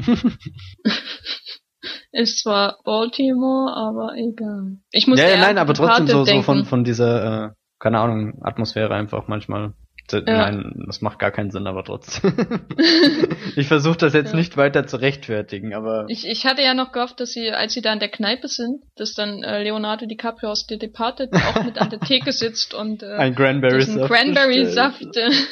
[2.11, 4.77] ist zwar Baltimore, aber egal.
[4.91, 7.49] Ich muss Ja, ja nein, aber trotzdem so, so von von dieser äh,
[7.79, 9.73] keine Ahnung, Atmosphäre einfach manchmal
[10.11, 10.21] ja.
[10.21, 12.33] Nein, das macht gar keinen Sinn, aber trotzdem.
[13.55, 14.37] ich versuche das jetzt ja.
[14.37, 16.05] nicht weiter zu rechtfertigen, aber.
[16.07, 18.81] Ich, ich hatte ja noch gehofft, dass sie, als sie da in der Kneipe sind,
[18.95, 23.03] dass dann äh, Leonardo DiCaprio aus The Departed auch mit an der Theke sitzt und
[23.03, 25.47] äh, ein Cranberry-Saft Cranberry bestellt.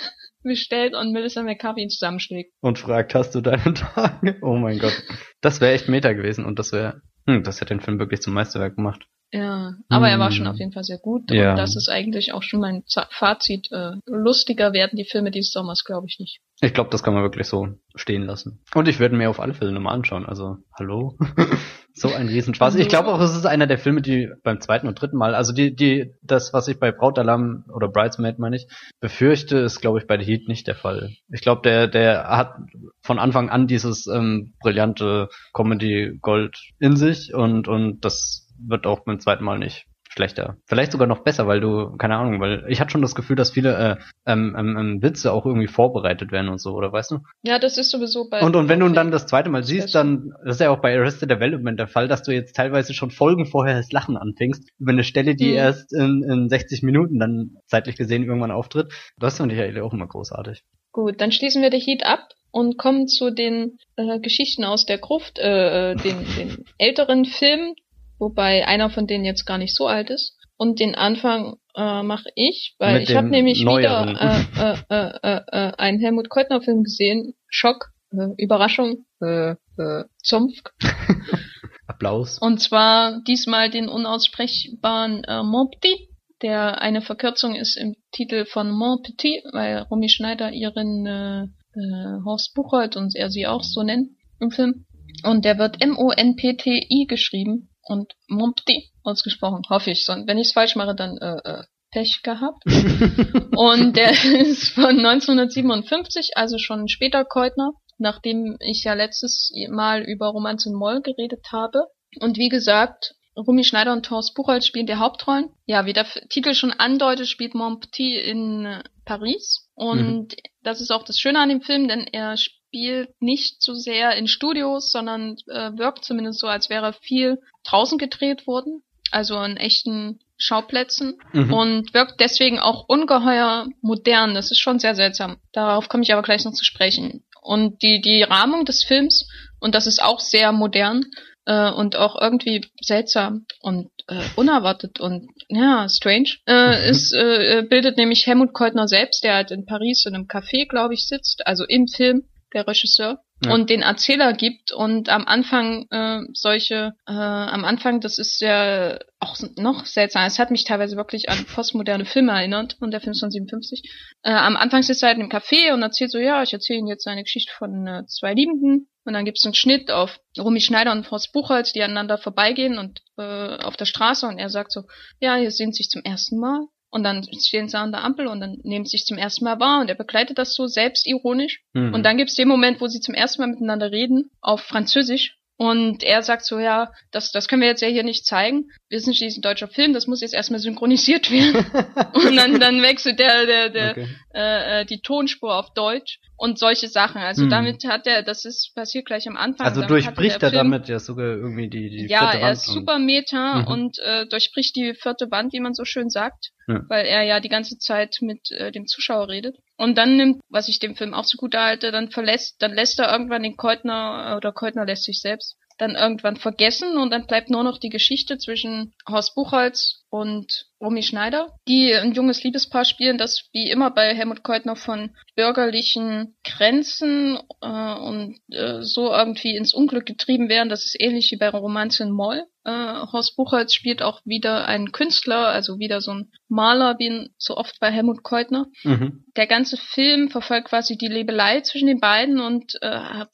[0.47, 2.53] Bestellt und Melissa McCarthy ihn zusammenschlägt.
[2.61, 4.37] Und fragt, hast du deine Tage?
[4.41, 5.03] Oh mein Gott.
[5.41, 8.33] Das wäre echt Meta gewesen und das wäre, hm, das hätte den Film wirklich zum
[8.33, 9.07] Meisterwerk gemacht.
[9.31, 10.09] Ja, aber mm.
[10.09, 10.53] er war schon hm.
[10.53, 11.29] auf jeden Fall sehr gut.
[11.31, 11.51] Ja.
[11.51, 13.67] Und das ist eigentlich auch schon mein Fazit.
[13.71, 16.39] Äh, lustiger werden die Filme dieses Sommers, glaube ich nicht.
[16.61, 18.61] Ich glaube, das kann man wirklich so stehen lassen.
[18.73, 20.25] Und ich werde mir auf alle Fälle nochmal anschauen.
[20.25, 21.17] Also, hallo?
[21.99, 22.75] so ein Riesenspaß.
[22.75, 25.53] Ich glaube auch, es ist einer der Filme, die beim zweiten und dritten Mal, also
[25.53, 28.67] die, die, das, was ich bei Brautalarm oder Bridesmaid meine ich,
[28.99, 31.11] befürchte, ist, glaube ich, bei The Heat nicht der Fall.
[31.29, 32.55] Ich glaube, der, der hat
[33.01, 39.19] von Anfang an dieses ähm, brillante Comedy-Gold in sich und, und das wird auch beim
[39.19, 39.85] zweiten Mal nicht
[40.17, 40.57] schlechter.
[40.65, 43.51] Vielleicht sogar noch besser, weil du, keine Ahnung, weil ich hatte schon das Gefühl, dass
[43.51, 43.95] viele äh,
[44.25, 47.19] ähm, ähm, ähm, Witze auch irgendwie vorbereitet werden und so, oder weißt du?
[47.43, 48.41] Ja, das ist sowieso bei.
[48.41, 50.97] Und, und wenn du dann das zweite Mal siehst, dann, das ist ja auch bei
[50.97, 54.91] Arrested Development der Fall, dass du jetzt teilweise schon Folgen vorher das Lachen anfängst, über
[54.91, 55.57] eine Stelle, die mhm.
[55.57, 58.91] erst in, in 60 Minuten dann zeitlich gesehen irgendwann auftritt.
[59.17, 60.63] Das fand ich ja auch immer großartig.
[60.91, 64.97] Gut, dann schließen wir den Heat ab und kommen zu den äh, Geschichten aus der
[64.97, 67.75] Gruft, äh, äh den, den älteren Filmen,
[68.19, 70.37] wobei einer von denen jetzt gar nicht so alt ist.
[70.57, 74.09] Und den Anfang äh, mache ich, weil Mit ich habe nämlich neueren.
[74.09, 77.35] wieder äh, äh, äh, äh, einen Helmut Keutner Film gesehen.
[77.47, 80.55] Schock, äh, Überraschung, äh, äh, Zumpf.
[81.87, 82.39] Applaus.
[82.39, 86.09] Und zwar diesmal den unaussprechbaren äh, Mon Petit,
[86.41, 92.23] der eine Verkürzung ist im Titel von Mon Petit, weil Romy Schneider ihren äh, äh,
[92.25, 94.09] Horst Buchholz und er sie auch so nennt
[94.39, 94.85] im Film.
[95.23, 100.07] Und der wird M-O-N-P-T-I geschrieben und Mumpti ausgesprochen, hoffe ich.
[100.09, 102.63] Und wenn ich es falsch mache, dann äh, äh, Pech gehabt.
[103.55, 110.27] und der ist von 1957, also schon später Keutner, nachdem ich ja letztes Mal über
[110.27, 111.85] Romanze Moll geredet habe.
[112.19, 115.49] Und wie gesagt, Rumi Schneider und Thorst Buchholz spielen die Hauptrollen.
[115.65, 119.69] Ja, wie der Titel schon andeutet, spielt Montpetit in äh, Paris.
[119.75, 120.37] Und mhm.
[120.63, 122.35] das ist auch das Schöne an dem Film, denn er
[122.77, 127.97] spielt nicht so sehr in Studios, sondern äh, wirkt zumindest so, als wäre viel draußen
[127.97, 131.53] gedreht worden, also an echten Schauplätzen mhm.
[131.53, 134.35] und wirkt deswegen auch ungeheuer modern.
[134.35, 135.37] Das ist schon sehr seltsam.
[135.53, 137.23] Darauf komme ich aber gleich noch zu sprechen.
[137.41, 139.27] Und die, die Rahmung des Films,
[139.59, 141.03] und das ist auch sehr modern
[141.45, 146.89] äh, und auch irgendwie seltsam und äh, unerwartet und ja, strange, äh, mhm.
[146.91, 150.93] ist, äh, bildet nämlich Helmut Keutner selbst, der halt in Paris in einem Café, glaube
[150.93, 153.53] ich, sitzt, also im Film der Regisseur, ja.
[153.53, 158.97] und den Erzähler gibt und am Anfang äh, solche, äh, am Anfang, das ist ja
[159.19, 163.11] auch noch seltsam, es hat mich teilweise wirklich an postmoderne Filme erinnert und der Film
[163.11, 163.83] ist von 57.
[164.23, 166.87] Äh, am Anfang sitzt er halt im Café und erzählt so, ja, ich erzähle Ihnen
[166.87, 170.61] jetzt eine Geschichte von äh, zwei Liebenden und dann gibt es einen Schnitt auf Romy
[170.61, 174.71] Schneider und Horst Buchholz, die aneinander vorbeigehen und äh, auf der Straße und er sagt
[174.71, 174.83] so,
[175.19, 176.67] ja, hier sehen sie sich zum ersten Mal.
[176.89, 179.59] Und dann stehen sie an der Ampel und dann nehmen sie sich zum ersten Mal
[179.59, 181.61] wahr und er begleitet das so selbstironisch.
[181.73, 181.93] Mhm.
[181.93, 185.37] Und dann gibt es den Moment, wo sie zum ersten Mal miteinander reden, auf Französisch.
[185.57, 188.69] Und er sagt so, ja, das, das können wir jetzt ja hier nicht zeigen.
[188.89, 191.55] Wir sind schließlich ein deutscher Film, das muss jetzt erstmal synchronisiert werden.
[192.13, 194.07] und dann, dann wechselt der, der, der, okay.
[194.33, 197.21] äh, äh die Tonspur auf Deutsch und solche Sachen.
[197.21, 197.49] Also hm.
[197.49, 199.67] damit hat er, das ist passiert gleich am Anfang.
[199.67, 202.41] Also durchbricht er damit ja sogar irgendwie die, die ja, vierte Wand.
[202.41, 203.67] Ja, er ist super Meta mhm.
[203.67, 206.81] und äh, durchbricht die vierte Wand, wie man so schön sagt, ja.
[206.87, 209.57] weil er ja die ganze Zeit mit äh, dem Zuschauer redet.
[209.75, 212.99] Und dann nimmt, was ich dem Film auch so gut halte, dann verlässt, dann lässt
[212.99, 217.49] er irgendwann den Keutner oder Keutner lässt sich selbst dann irgendwann vergessen und dann bleibt
[217.49, 223.17] nur noch die Geschichte zwischen Horst Buchholz und Romy Schneider, die ein junges Liebespaar spielen,
[223.17, 229.73] das wie immer bei Helmut Keutner von bürgerlichen Grenzen äh, und äh, so irgendwie ins
[229.73, 230.69] Unglück getrieben werden.
[230.69, 232.45] Das ist ähnlich wie bei Romanze in Moll.
[232.63, 232.71] Äh,
[233.11, 237.79] Horst Buchholz spielt auch wieder einen Künstler, also wieder so ein Maler, wie so oft
[237.79, 238.67] bei Helmut Keutner.
[238.83, 239.23] Mhm.
[239.35, 243.25] Der ganze Film verfolgt quasi die Lebelei zwischen den beiden und äh,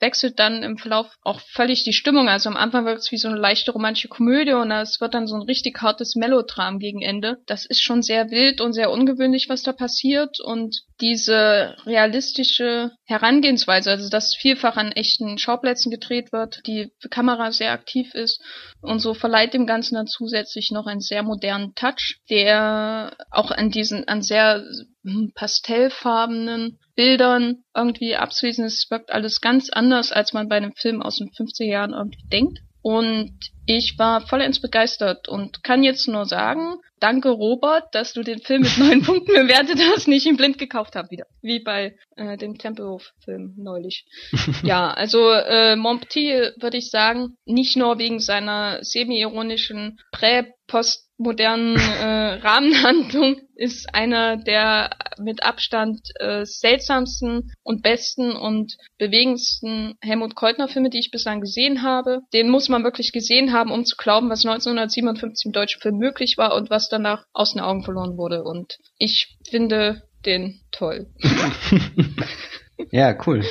[0.00, 2.28] wechselt dann im Verlauf auch völlig die Stimmung.
[2.28, 5.26] Also am Anfang wirkt es wie so eine leichte romantische Komödie und es wird dann
[5.26, 7.38] so ein richtig hartes Melodram gegen Ende.
[7.46, 13.90] Das ist schon sehr wild und sehr ungewöhnlich, was da passiert und diese realistische Herangehensweise,
[13.90, 18.40] also dass vielfach an echten Schauplätzen gedreht wird, die Kamera sehr aktiv ist
[18.80, 23.70] und so verleiht dem Ganzen dann zusätzlich noch einen sehr modernen Touch, der auch an
[23.70, 24.64] diesen, an sehr
[25.04, 28.64] hm, pastellfarbenen Bildern irgendwie abzuwiesen.
[28.64, 32.26] Es wirkt alles ganz anders, als man bei einem Film aus den 50er Jahren irgendwie
[32.28, 32.58] denkt.
[32.86, 38.40] Und ich war vollends begeistert und kann jetzt nur sagen, danke Robert, dass du den
[38.40, 41.24] Film mit neun Punkten bewertet hast, nicht ihn blind gekauft habe wieder.
[41.40, 44.04] Wie bei äh, dem Tempelhof-Film neulich.
[44.62, 52.34] ja, also äh, Montpetit würde ich sagen, nicht nur wegen seiner semi-ironischen Prä-Post modernen äh,
[52.42, 60.90] Rahmenhandlung ist einer der mit Abstand äh, seltsamsten und besten und bewegendsten Helmut Keutner Filme,
[60.90, 62.22] die ich bislang gesehen habe.
[62.32, 66.36] Den muss man wirklich gesehen haben, um zu glauben, was 1957 im deutschen Film möglich
[66.36, 68.42] war und was danach aus den Augen verloren wurde.
[68.42, 71.06] Und ich finde den toll.
[72.90, 73.44] ja, cool.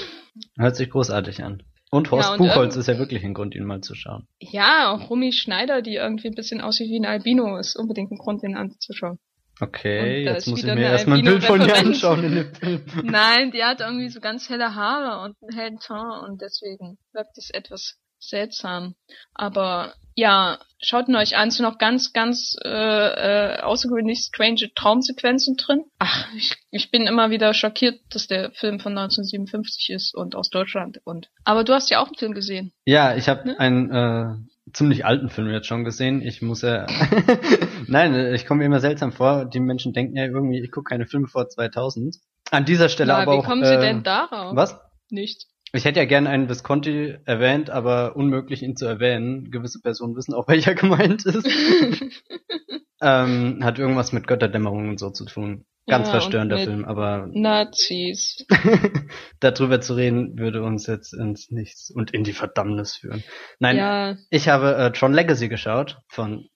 [0.57, 1.63] Hört sich großartig an.
[1.93, 4.27] Und Horst ja, und Buchholz ist ja wirklich ein Grund, ihn mal zu schauen.
[4.39, 8.17] Ja, auch Rumi Schneider, die irgendwie ein bisschen aussieht wie ein Albino, ist unbedingt ein
[8.17, 9.19] Grund, ihn anzuschauen.
[9.61, 12.81] Okay, jetzt muss ich mir erstmal ein Bild von ihr anschauen in dem Film.
[13.03, 17.37] Nein, die hat irgendwie so ganz helle Haare und einen hellen Ton und deswegen wirkt
[17.37, 18.95] es etwas seltsam.
[19.33, 24.71] Aber ja, schaut ihn euch an, es sind noch ganz, ganz äh, äh, außergewöhnlich strange
[24.75, 25.85] Traumsequenzen drin.
[25.97, 30.49] Ach, ich, ich bin immer wieder schockiert, dass der Film von 1957 ist und aus
[30.49, 30.99] Deutschland.
[31.03, 32.73] Und aber du hast ja auch einen Film gesehen.
[32.85, 33.59] Ja, ich habe ne?
[33.59, 34.35] einen äh,
[34.71, 36.21] ziemlich alten Film jetzt schon gesehen.
[36.21, 36.85] Ich muss ja,
[37.87, 39.45] nein, ich komme mir immer seltsam vor.
[39.45, 42.17] Die Menschen denken ja irgendwie, ich gucke keine Filme vor 2000.
[42.51, 43.43] An dieser Stelle Na, aber wie auch.
[43.43, 44.55] Wie kommen Sie äh, denn darauf?
[44.55, 44.79] Was?
[45.09, 45.47] Nicht.
[45.75, 49.49] Ich hätte ja gerne einen Visconti erwähnt, aber unmöglich ihn zu erwähnen.
[49.49, 51.47] Gewisse Personen wissen auch, welcher gemeint ist.
[53.01, 55.65] ähm, hat irgendwas mit Götterdämmerung und so zu tun.
[55.85, 58.45] Ganz ja, verstörender Film, aber Nazis.
[59.41, 63.21] darüber zu reden würde uns jetzt ins Nichts und in die Verdammnis führen.
[63.59, 64.15] Nein, ja.
[64.29, 66.47] ich habe äh, Tron Legacy geschaut von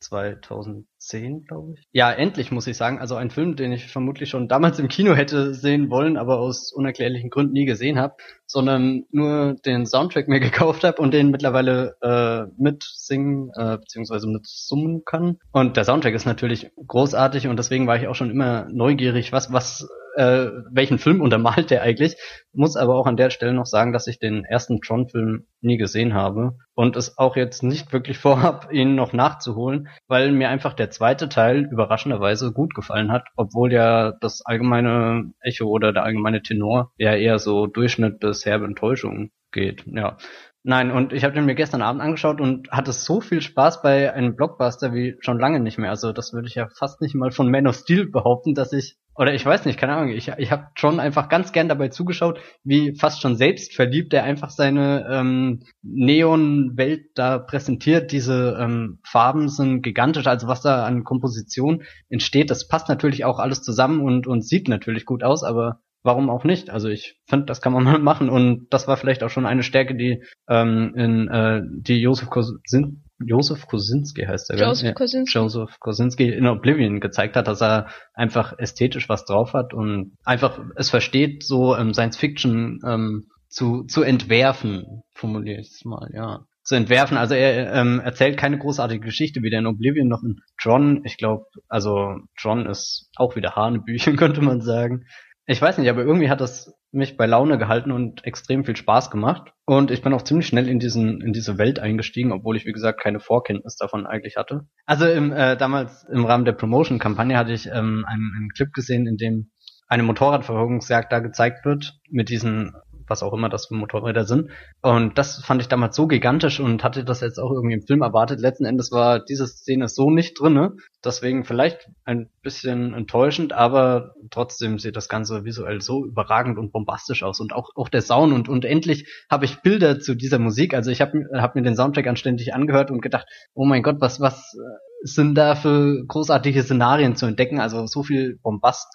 [1.07, 1.87] 2010, glaube ich.
[1.91, 5.15] Ja, endlich muss ich sagen, also ein Film, den ich vermutlich schon damals im Kino
[5.15, 10.39] hätte sehen wollen, aber aus unerklärlichen Gründen nie gesehen habe, sondern nur den Soundtrack mir
[10.39, 15.39] gekauft habe und den mittlerweile äh, mitsingen äh, beziehungsweise mitsummen kann.
[15.51, 19.51] Und der Soundtrack ist natürlich großartig und deswegen war ich auch schon immer neugierig was,
[19.51, 19.87] was,
[20.17, 22.17] äh, welchen Film untermalt der eigentlich.
[22.51, 26.15] Muss aber auch an der Stelle noch sagen, dass ich den ersten Tron-Film nie gesehen
[26.15, 30.89] habe und es auch jetzt nicht wirklich vorhab, ihn noch nachzuholen, weil mir einfach der
[30.89, 36.91] zweite Teil überraschenderweise gut gefallen hat, obwohl ja das allgemeine Echo oder der allgemeine Tenor
[36.97, 39.83] ja eher so Durchschnitt bis herbe Enttäuschung geht.
[39.85, 40.17] Ja.
[40.63, 44.13] Nein, und ich habe den mir gestern Abend angeschaut und hatte so viel Spaß bei
[44.13, 45.89] einem Blockbuster wie schon lange nicht mehr.
[45.89, 48.97] Also das würde ich ja fast nicht mal von Man of Steel behaupten, dass ich
[49.17, 52.39] oder ich weiß nicht, keine Ahnung, ich, ich habe schon einfach ganz gern dabei zugeschaut,
[52.63, 58.11] wie fast schon selbstverliebt er einfach seine ähm, Neon-Welt da präsentiert.
[58.11, 63.39] Diese ähm, Farben sind gigantisch, also was da an Komposition entsteht, das passt natürlich auch
[63.39, 66.71] alles zusammen und, und sieht natürlich gut aus, aber warum auch nicht?
[66.71, 69.61] Also ich finde, das kann man mal machen und das war vielleicht auch schon eine
[69.61, 75.37] Stärke, die ähm, in äh, die Josef Kosin Josef Kosinski heißt er, Joseph Kosinski.
[75.37, 80.59] Joseph Kosinski in Oblivion gezeigt hat, dass er einfach ästhetisch was drauf hat und einfach
[80.75, 86.41] es versteht, so ähm, Science Fiction ähm, zu, zu entwerfen, formuliere ich es mal, ja.
[86.63, 87.17] Zu entwerfen.
[87.17, 91.01] Also er ähm, erzählt keine großartige Geschichte, weder in Oblivion noch in Tron.
[91.05, 95.05] Ich glaube, also Tron ist auch wieder Hanebüchen, könnte man sagen.
[95.49, 99.09] Ich weiß nicht, aber irgendwie hat das mich bei Laune gehalten und extrem viel Spaß
[99.09, 99.53] gemacht.
[99.65, 102.73] Und ich bin auch ziemlich schnell in diesen in diese Welt eingestiegen, obwohl ich wie
[102.73, 104.67] gesagt keine Vorkenntnis davon eigentlich hatte.
[104.85, 109.07] Also im, äh, damals im Rahmen der Promotion-Kampagne hatte ich ähm, einen, einen Clip gesehen,
[109.07, 109.49] in dem
[109.87, 112.73] eine Motorradverfolgungsjagd da gezeigt wird mit diesen
[113.07, 114.49] was auch immer das für Motorräder sind.
[114.81, 118.01] Und das fand ich damals so gigantisch und hatte das jetzt auch irgendwie im Film
[118.01, 118.39] erwartet.
[118.39, 120.73] Letzten Endes war diese Szene so nicht drinne,
[121.03, 127.23] deswegen vielleicht ein bisschen enttäuschend, aber trotzdem sieht das Ganze visuell so überragend und bombastisch
[127.23, 130.73] aus und auch auch der Sound und und endlich habe ich Bilder zu dieser Musik.
[130.73, 134.19] Also ich habe hab mir den Soundtrack anständig angehört und gedacht, oh mein Gott, was
[134.19, 134.55] was
[135.01, 137.59] sind da für großartige Szenarien zu entdecken?
[137.59, 138.87] Also so viel Bombast.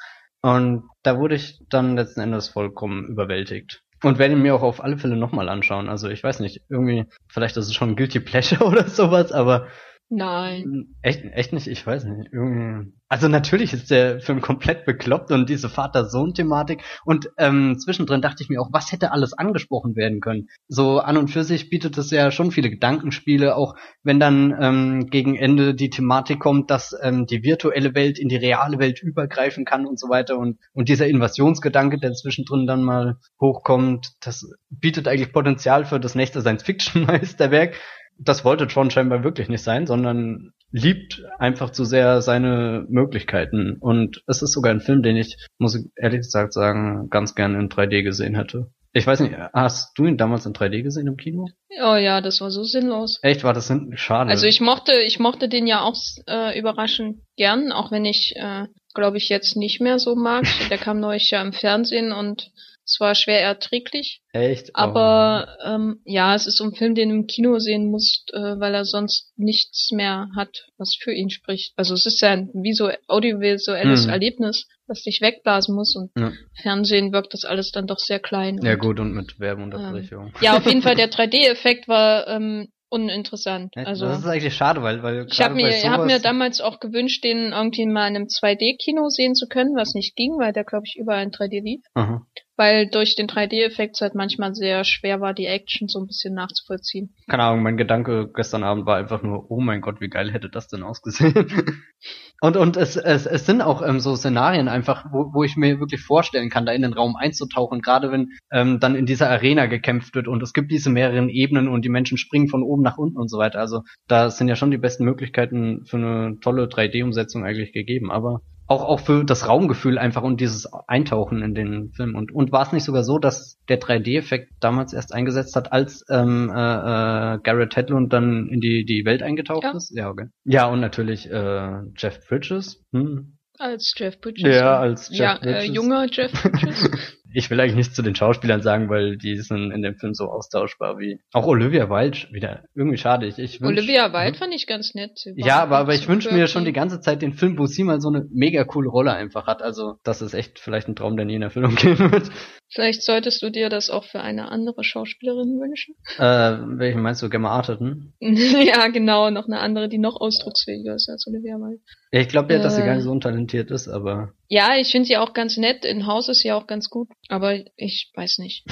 [0.42, 3.82] Und da wurde ich dann letzten Endes vollkommen überwältigt.
[4.02, 5.88] Und werde mir auch auf alle Fälle nochmal anschauen.
[5.88, 9.68] Also ich weiß nicht, irgendwie, vielleicht ist es schon Guilty Pleasure oder sowas, aber
[10.14, 10.94] Nein.
[11.00, 12.28] Echt, echt nicht, ich weiß nicht.
[12.32, 12.92] Irgendwie.
[13.08, 16.82] Also natürlich ist der Film komplett bekloppt und diese Vater-Sohn-Thematik.
[17.06, 20.48] Und ähm, zwischendrin dachte ich mir auch, was hätte alles angesprochen werden können?
[20.68, 25.06] So an und für sich bietet es ja schon viele Gedankenspiele, auch wenn dann ähm,
[25.06, 29.64] gegen Ende die Thematik kommt, dass ähm, die virtuelle Welt in die reale Welt übergreifen
[29.64, 30.36] kann und so weiter.
[30.36, 36.14] Und, und dieser Invasionsgedanke, der zwischendrin dann mal hochkommt, das bietet eigentlich Potenzial für das
[36.14, 37.76] nächste Science-Fiction-Meisterwerk
[38.24, 43.76] das wollte Tron scheinbar wirklich nicht sein, sondern liebt einfach zu sehr seine Möglichkeiten.
[43.80, 47.54] Und es ist sogar ein Film, den ich, muss ich ehrlich gesagt sagen, ganz gern
[47.54, 48.70] in 3D gesehen hätte.
[48.94, 51.48] Ich weiß nicht, hast du ihn damals in 3D gesehen im Kino?
[51.82, 53.18] Oh ja, das war so sinnlos.
[53.22, 54.30] Echt, war das hin schade.
[54.30, 55.96] Also ich mochte, ich mochte den ja auch
[56.26, 60.44] äh, überraschend gern, auch wenn ich, äh, glaube ich, jetzt nicht mehr so mag.
[60.68, 62.50] Der kam neulich ja im Fernsehen und
[62.92, 64.20] es war schwer erträglich.
[64.32, 64.70] Echt?
[64.70, 64.72] Oh.
[64.74, 68.74] Aber ähm, ja, es ist ein Film, den du im Kino sehen musst, äh, weil
[68.74, 71.72] er sonst nichts mehr hat, was für ihn spricht.
[71.76, 74.10] Also es ist ja ein so audiovisuelles hm.
[74.10, 76.32] Erlebnis, was dich wegblasen muss und ja.
[76.60, 78.60] Fernsehen wirkt das alles dann doch sehr klein.
[78.62, 80.26] Ja gut, und mit Werbeunterbrechung.
[80.26, 83.74] Ähm, ja, auf jeden Fall der 3D-Effekt war ähm, uninteressant.
[83.74, 87.24] Also das ist eigentlich schade, weil weil ich habe mir hab mir damals auch gewünscht,
[87.24, 90.84] den irgendwie mal in einem 2D-Kino sehen zu können, was nicht ging, weil der glaube
[90.86, 91.80] ich überall in 3D lief.
[91.94, 92.26] Aha
[92.62, 97.12] weil durch den 3D-Effekt halt manchmal sehr schwer war, die Action so ein bisschen nachzuvollziehen.
[97.28, 100.48] Keine Ahnung, mein Gedanke gestern Abend war einfach nur, oh mein Gott, wie geil hätte
[100.48, 101.34] das denn ausgesehen.
[102.40, 105.80] und und es, es, es sind auch ähm, so Szenarien einfach, wo, wo ich mir
[105.80, 109.66] wirklich vorstellen kann, da in den Raum einzutauchen, gerade wenn ähm, dann in dieser Arena
[109.66, 112.96] gekämpft wird und es gibt diese mehreren Ebenen und die Menschen springen von oben nach
[112.96, 113.58] unten und so weiter.
[113.58, 118.40] Also da sind ja schon die besten Möglichkeiten für eine tolle 3D-Umsetzung eigentlich gegeben, aber
[118.72, 122.14] auch, auch für das Raumgefühl einfach und dieses Eintauchen in den Film.
[122.14, 126.04] Und, und war es nicht sogar so, dass der 3D-Effekt damals erst eingesetzt hat, als
[126.10, 129.72] ähm, äh, äh, Garrett Hedlund dann in die, die Welt eingetaucht ja.
[129.72, 129.94] ist?
[129.94, 130.26] Ja, okay.
[130.44, 132.82] Ja, und natürlich äh, Jeff Bridges.
[132.92, 133.36] Hm.
[133.58, 134.56] Als Jeff Bridges.
[134.56, 135.64] Ja, als Jeff ja, Bridges.
[135.64, 136.90] Äh, junger Jeff Bridges.
[137.34, 140.30] ich will eigentlich nichts zu den Schauspielern sagen, weil die sind in dem Film so
[140.30, 143.26] austauschbar wie auch Olivia Wilde wieder irgendwie schade.
[143.26, 144.34] Ich, ich wünsch, Olivia Wilde hm?
[144.34, 145.20] fand ich ganz nett.
[145.36, 148.00] Ja, aber aber ich wünsche mir schon die ganze Zeit den Film, wo sie mal
[148.00, 149.62] so eine mega coole Rolle einfach hat.
[149.62, 152.30] Also das ist echt vielleicht ein Traum, der nie in Erfüllung gehen wird.
[152.72, 155.94] Vielleicht solltest du dir das auch für eine andere Schauspielerin wünschen.
[156.16, 158.14] Äh, welchen meinst du, Gemma Arterton?
[158.20, 161.82] ja, genau, noch eine andere, die noch ausdrucksfähiger ist als Olivia Wilde.
[162.12, 164.32] Ja, ich glaube ja, dass sie gar nicht so untalentiert ist, aber.
[164.48, 165.84] Ja, ich finde sie auch ganz nett.
[165.84, 168.64] In Haus ist sie auch ganz gut, aber ich weiß nicht.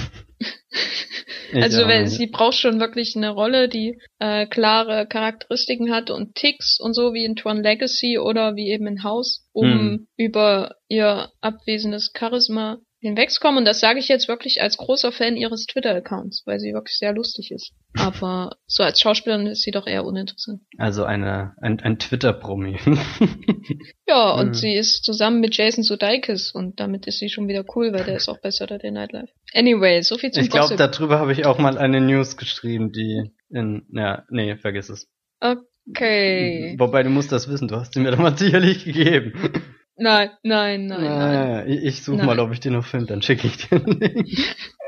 [1.53, 6.79] also wenn sie braucht schon wirklich eine Rolle, die äh, klare Charakteristiken hat und Ticks
[6.79, 10.07] und so wie in Tron Legacy oder wie eben in Haus, um hm.
[10.17, 13.57] über ihr abwesendes Charisma hinwegkommen.
[13.57, 17.13] Und das sage ich jetzt wirklich als großer Fan ihres Twitter-Accounts, weil sie wirklich sehr
[17.13, 17.73] lustig ist.
[17.97, 20.61] Aber so als Schauspielerin ist sie doch eher uninteressant.
[20.77, 22.79] Also eine ein, ein Twitter-Promi.
[24.07, 24.53] ja, und mhm.
[24.53, 28.15] sie ist zusammen mit Jason Sudeikis und damit ist sie schon wieder cool, weil der
[28.15, 29.29] ist auch bei Saturday Night Live.
[29.53, 33.31] Anyway, so viel zum Ich glaube, darüber habe ich auch mal eine News geschrieben, die
[33.49, 35.09] in ja, nee, vergiss es.
[35.89, 36.75] Okay.
[36.77, 39.33] Wobei du musst das wissen, du hast sie mir doch mal sicherlich gegeben.
[40.01, 41.69] Nein, nein, nein, nein.
[41.69, 44.27] Ich, ich suche mal, ob ich den noch finde, dann schicke ich dir den Link.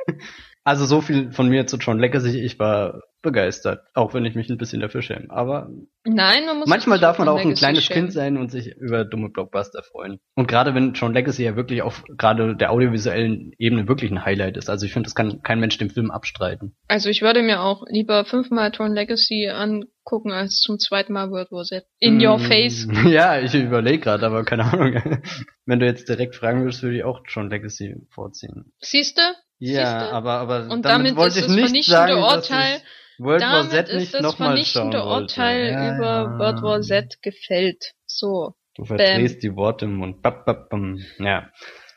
[0.64, 2.40] Also so viel von mir zu John Legacy.
[2.40, 5.28] Ich war begeistert, auch wenn ich mich ein bisschen dafür schäme.
[5.30, 5.70] Aber
[6.04, 8.04] Nein, man muss manchmal darf man auch ein kleines schämen.
[8.04, 10.20] Kind sein und sich über dumme Blockbuster freuen.
[10.36, 14.58] Und gerade wenn John Legacy ja wirklich auf gerade der audiovisuellen Ebene wirklich ein Highlight
[14.58, 14.70] ist.
[14.70, 16.76] Also ich finde, das kann kein Mensch dem Film abstreiten.
[16.88, 21.52] Also ich würde mir auch lieber fünfmal John Legacy angucken als zum zweiten Mal World
[21.52, 21.86] War Z.
[22.00, 22.88] In mm, your face.
[23.08, 25.02] Ja, ich überlege gerade, aber keine Ahnung.
[25.66, 28.74] wenn du jetzt direkt fragen würdest, würde ich auch John Legacy vorziehen.
[28.80, 29.22] Siehste?
[29.66, 32.82] Ja, aber aber und damit, damit wollte ich nicht vernichtende sagen, Urteil.
[33.18, 36.40] World damit War Z nicht ist das vernichtende Urteil ja, über ja.
[36.40, 37.94] World War Z gefällt.
[38.06, 38.56] So.
[38.76, 39.42] Du verdrehst Bam.
[39.42, 40.22] die Worte im Mund.
[40.22, 41.00] Bap, bap, bam.
[41.20, 41.50] Ja.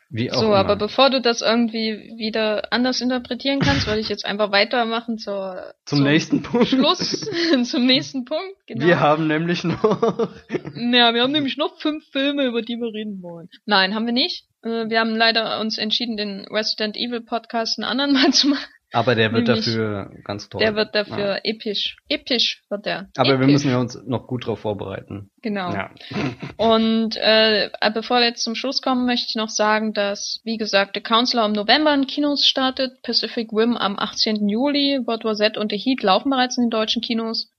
[0.09, 0.55] Wie auch So, immer.
[0.55, 5.73] aber bevor du das irgendwie wieder anders interpretieren kannst, würde ich jetzt einfach weitermachen zur,
[5.85, 6.67] Zum nächsten Punkt.
[6.67, 7.29] Schluss,
[7.63, 8.55] zum nächsten Punkt.
[8.67, 8.85] Genau.
[8.85, 10.29] Wir haben nämlich noch.
[10.75, 13.49] Ja, wir haben nämlich noch fünf Filme, über die wir reden wollen.
[13.65, 14.45] Nein, haben wir nicht.
[14.67, 18.65] Äh, Wir haben leider uns entschieden, den Resident Evil Podcast einen anderen Mal zu machen.
[18.93, 20.61] Aber der wird Nämlich- dafür ganz toll.
[20.61, 21.39] Der wird dafür Ja.
[21.43, 21.97] episch.
[22.07, 23.09] Episch wird der.
[23.17, 23.51] Aber wir Episch.
[23.51, 25.29] müssen ja uns noch gut drauf vorbereiten.
[25.41, 25.73] Genau.
[25.73, 25.89] Ja.
[26.57, 30.91] Und äh, bevor wir jetzt zum Schluss kommen, möchte ich noch sagen, dass, wie gesagt,
[30.95, 34.47] The Counselor im November in Kinos startet, Pacific Rim am 18.
[34.47, 37.51] Juli, World War Z und The Heat laufen bereits in den deutschen Kinos.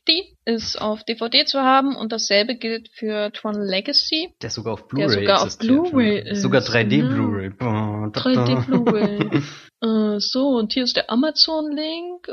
[0.00, 4.34] Monty ist auf DVD zu haben und dasselbe gilt für Tron Legacy.
[4.42, 5.58] Der sogar auf Der Blu-ray sogar auf.
[5.58, 7.14] Blu-ray ist, Sogar 3D genau.
[7.14, 7.50] Blu-ray.
[7.50, 8.60] Boah, da, 3D da.
[8.60, 9.42] Blu-ray.
[10.16, 12.28] äh, so, und hier ist der Amazon-Link.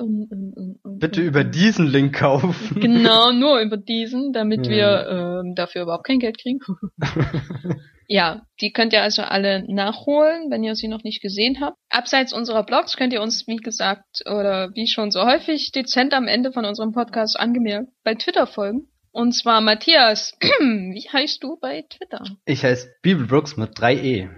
[1.00, 2.80] Bitte über diesen Link kaufen.
[2.80, 6.60] Genau, nur über diesen, damit wir ähm, dafür überhaupt kein Geld kriegen.
[8.08, 11.78] ja, die könnt ihr also alle nachholen, wenn ihr sie noch nicht gesehen habt.
[11.90, 16.28] Abseits unserer Blogs könnt ihr uns, wie gesagt, oder wie schon so häufig dezent am
[16.28, 18.88] Ende von unserem Podcast angemerkt, bei Twitter folgen.
[19.12, 22.24] Und zwar Matthias, wie heißt du bei Twitter?
[22.46, 24.30] Ich heiße Bibelbrooks mit 3E.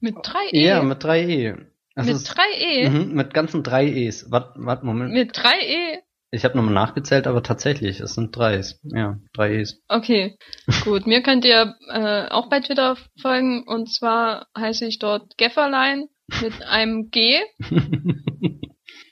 [0.00, 0.66] Mit drei E.
[0.66, 1.66] Ja, mit 3E.
[1.94, 2.88] Das mit ist- drei E.
[2.88, 4.30] Mhm, mit ganzen 3 E's.
[4.30, 5.12] Warte, warte, Moment.
[5.12, 5.98] Mit drei E.
[6.34, 8.80] Ich habe nochmal nachgezählt, aber tatsächlich, es sind 3's.
[8.84, 9.82] Ja, 3 E's.
[9.86, 10.38] Okay,
[10.84, 11.06] gut.
[11.06, 16.08] Mir könnt ihr äh, auch bei Twitter folgen und zwar heiße ich dort Gefferlein
[16.40, 17.38] mit einem G.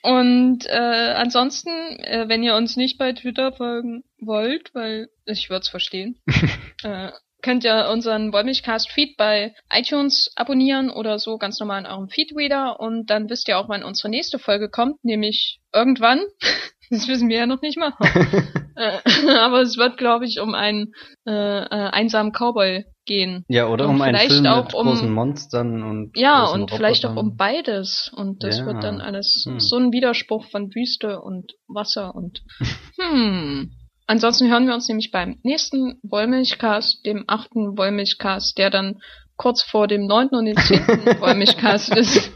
[0.03, 5.61] Und äh, ansonsten, äh, wenn ihr uns nicht bei Twitter folgen wollt, weil ich würde
[5.61, 6.19] es verstehen,
[6.83, 7.11] äh,
[7.43, 12.79] könnt ihr unseren Wollmilchcast Feed bei iTunes abonnieren oder so ganz normal in eurem Feedreader
[12.81, 16.21] und dann wisst ihr auch, wann unsere nächste Folge kommt, nämlich irgendwann.
[16.93, 17.93] Das wissen wir ja noch nicht mal.
[18.77, 18.99] Äh,
[19.39, 20.93] aber es wird, glaube ich, um einen
[21.27, 23.45] äh, äh, einsamen Cowboy gehen.
[23.49, 27.11] ja, oder Und um einen Film mit um- großen Monstern und Ja, und vielleicht auch
[27.11, 27.31] Robotern.
[27.33, 28.11] um beides.
[28.17, 28.67] Und das Ja.
[28.67, 29.61] wird dann alles Hm.
[29.61, 32.41] so ein Widerspruch von Wüste und Wasser und
[32.99, 33.71] hm.
[34.11, 39.01] Ansonsten hören wir uns nämlich beim nächsten Wollmilchcast, dem achten Wollmilchcast, der dann
[39.37, 42.33] kurz vor dem neunten und dem zehnten Wollmilchcast ist.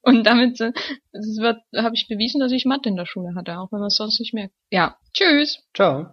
[0.00, 0.72] Und damit äh,
[1.12, 3.88] es wird, habe ich bewiesen, dass ich Mathe in der Schule hatte, auch wenn man
[3.88, 4.54] es sonst nicht merkt.
[4.70, 5.58] Ja, tschüss.
[5.74, 6.06] Ciao.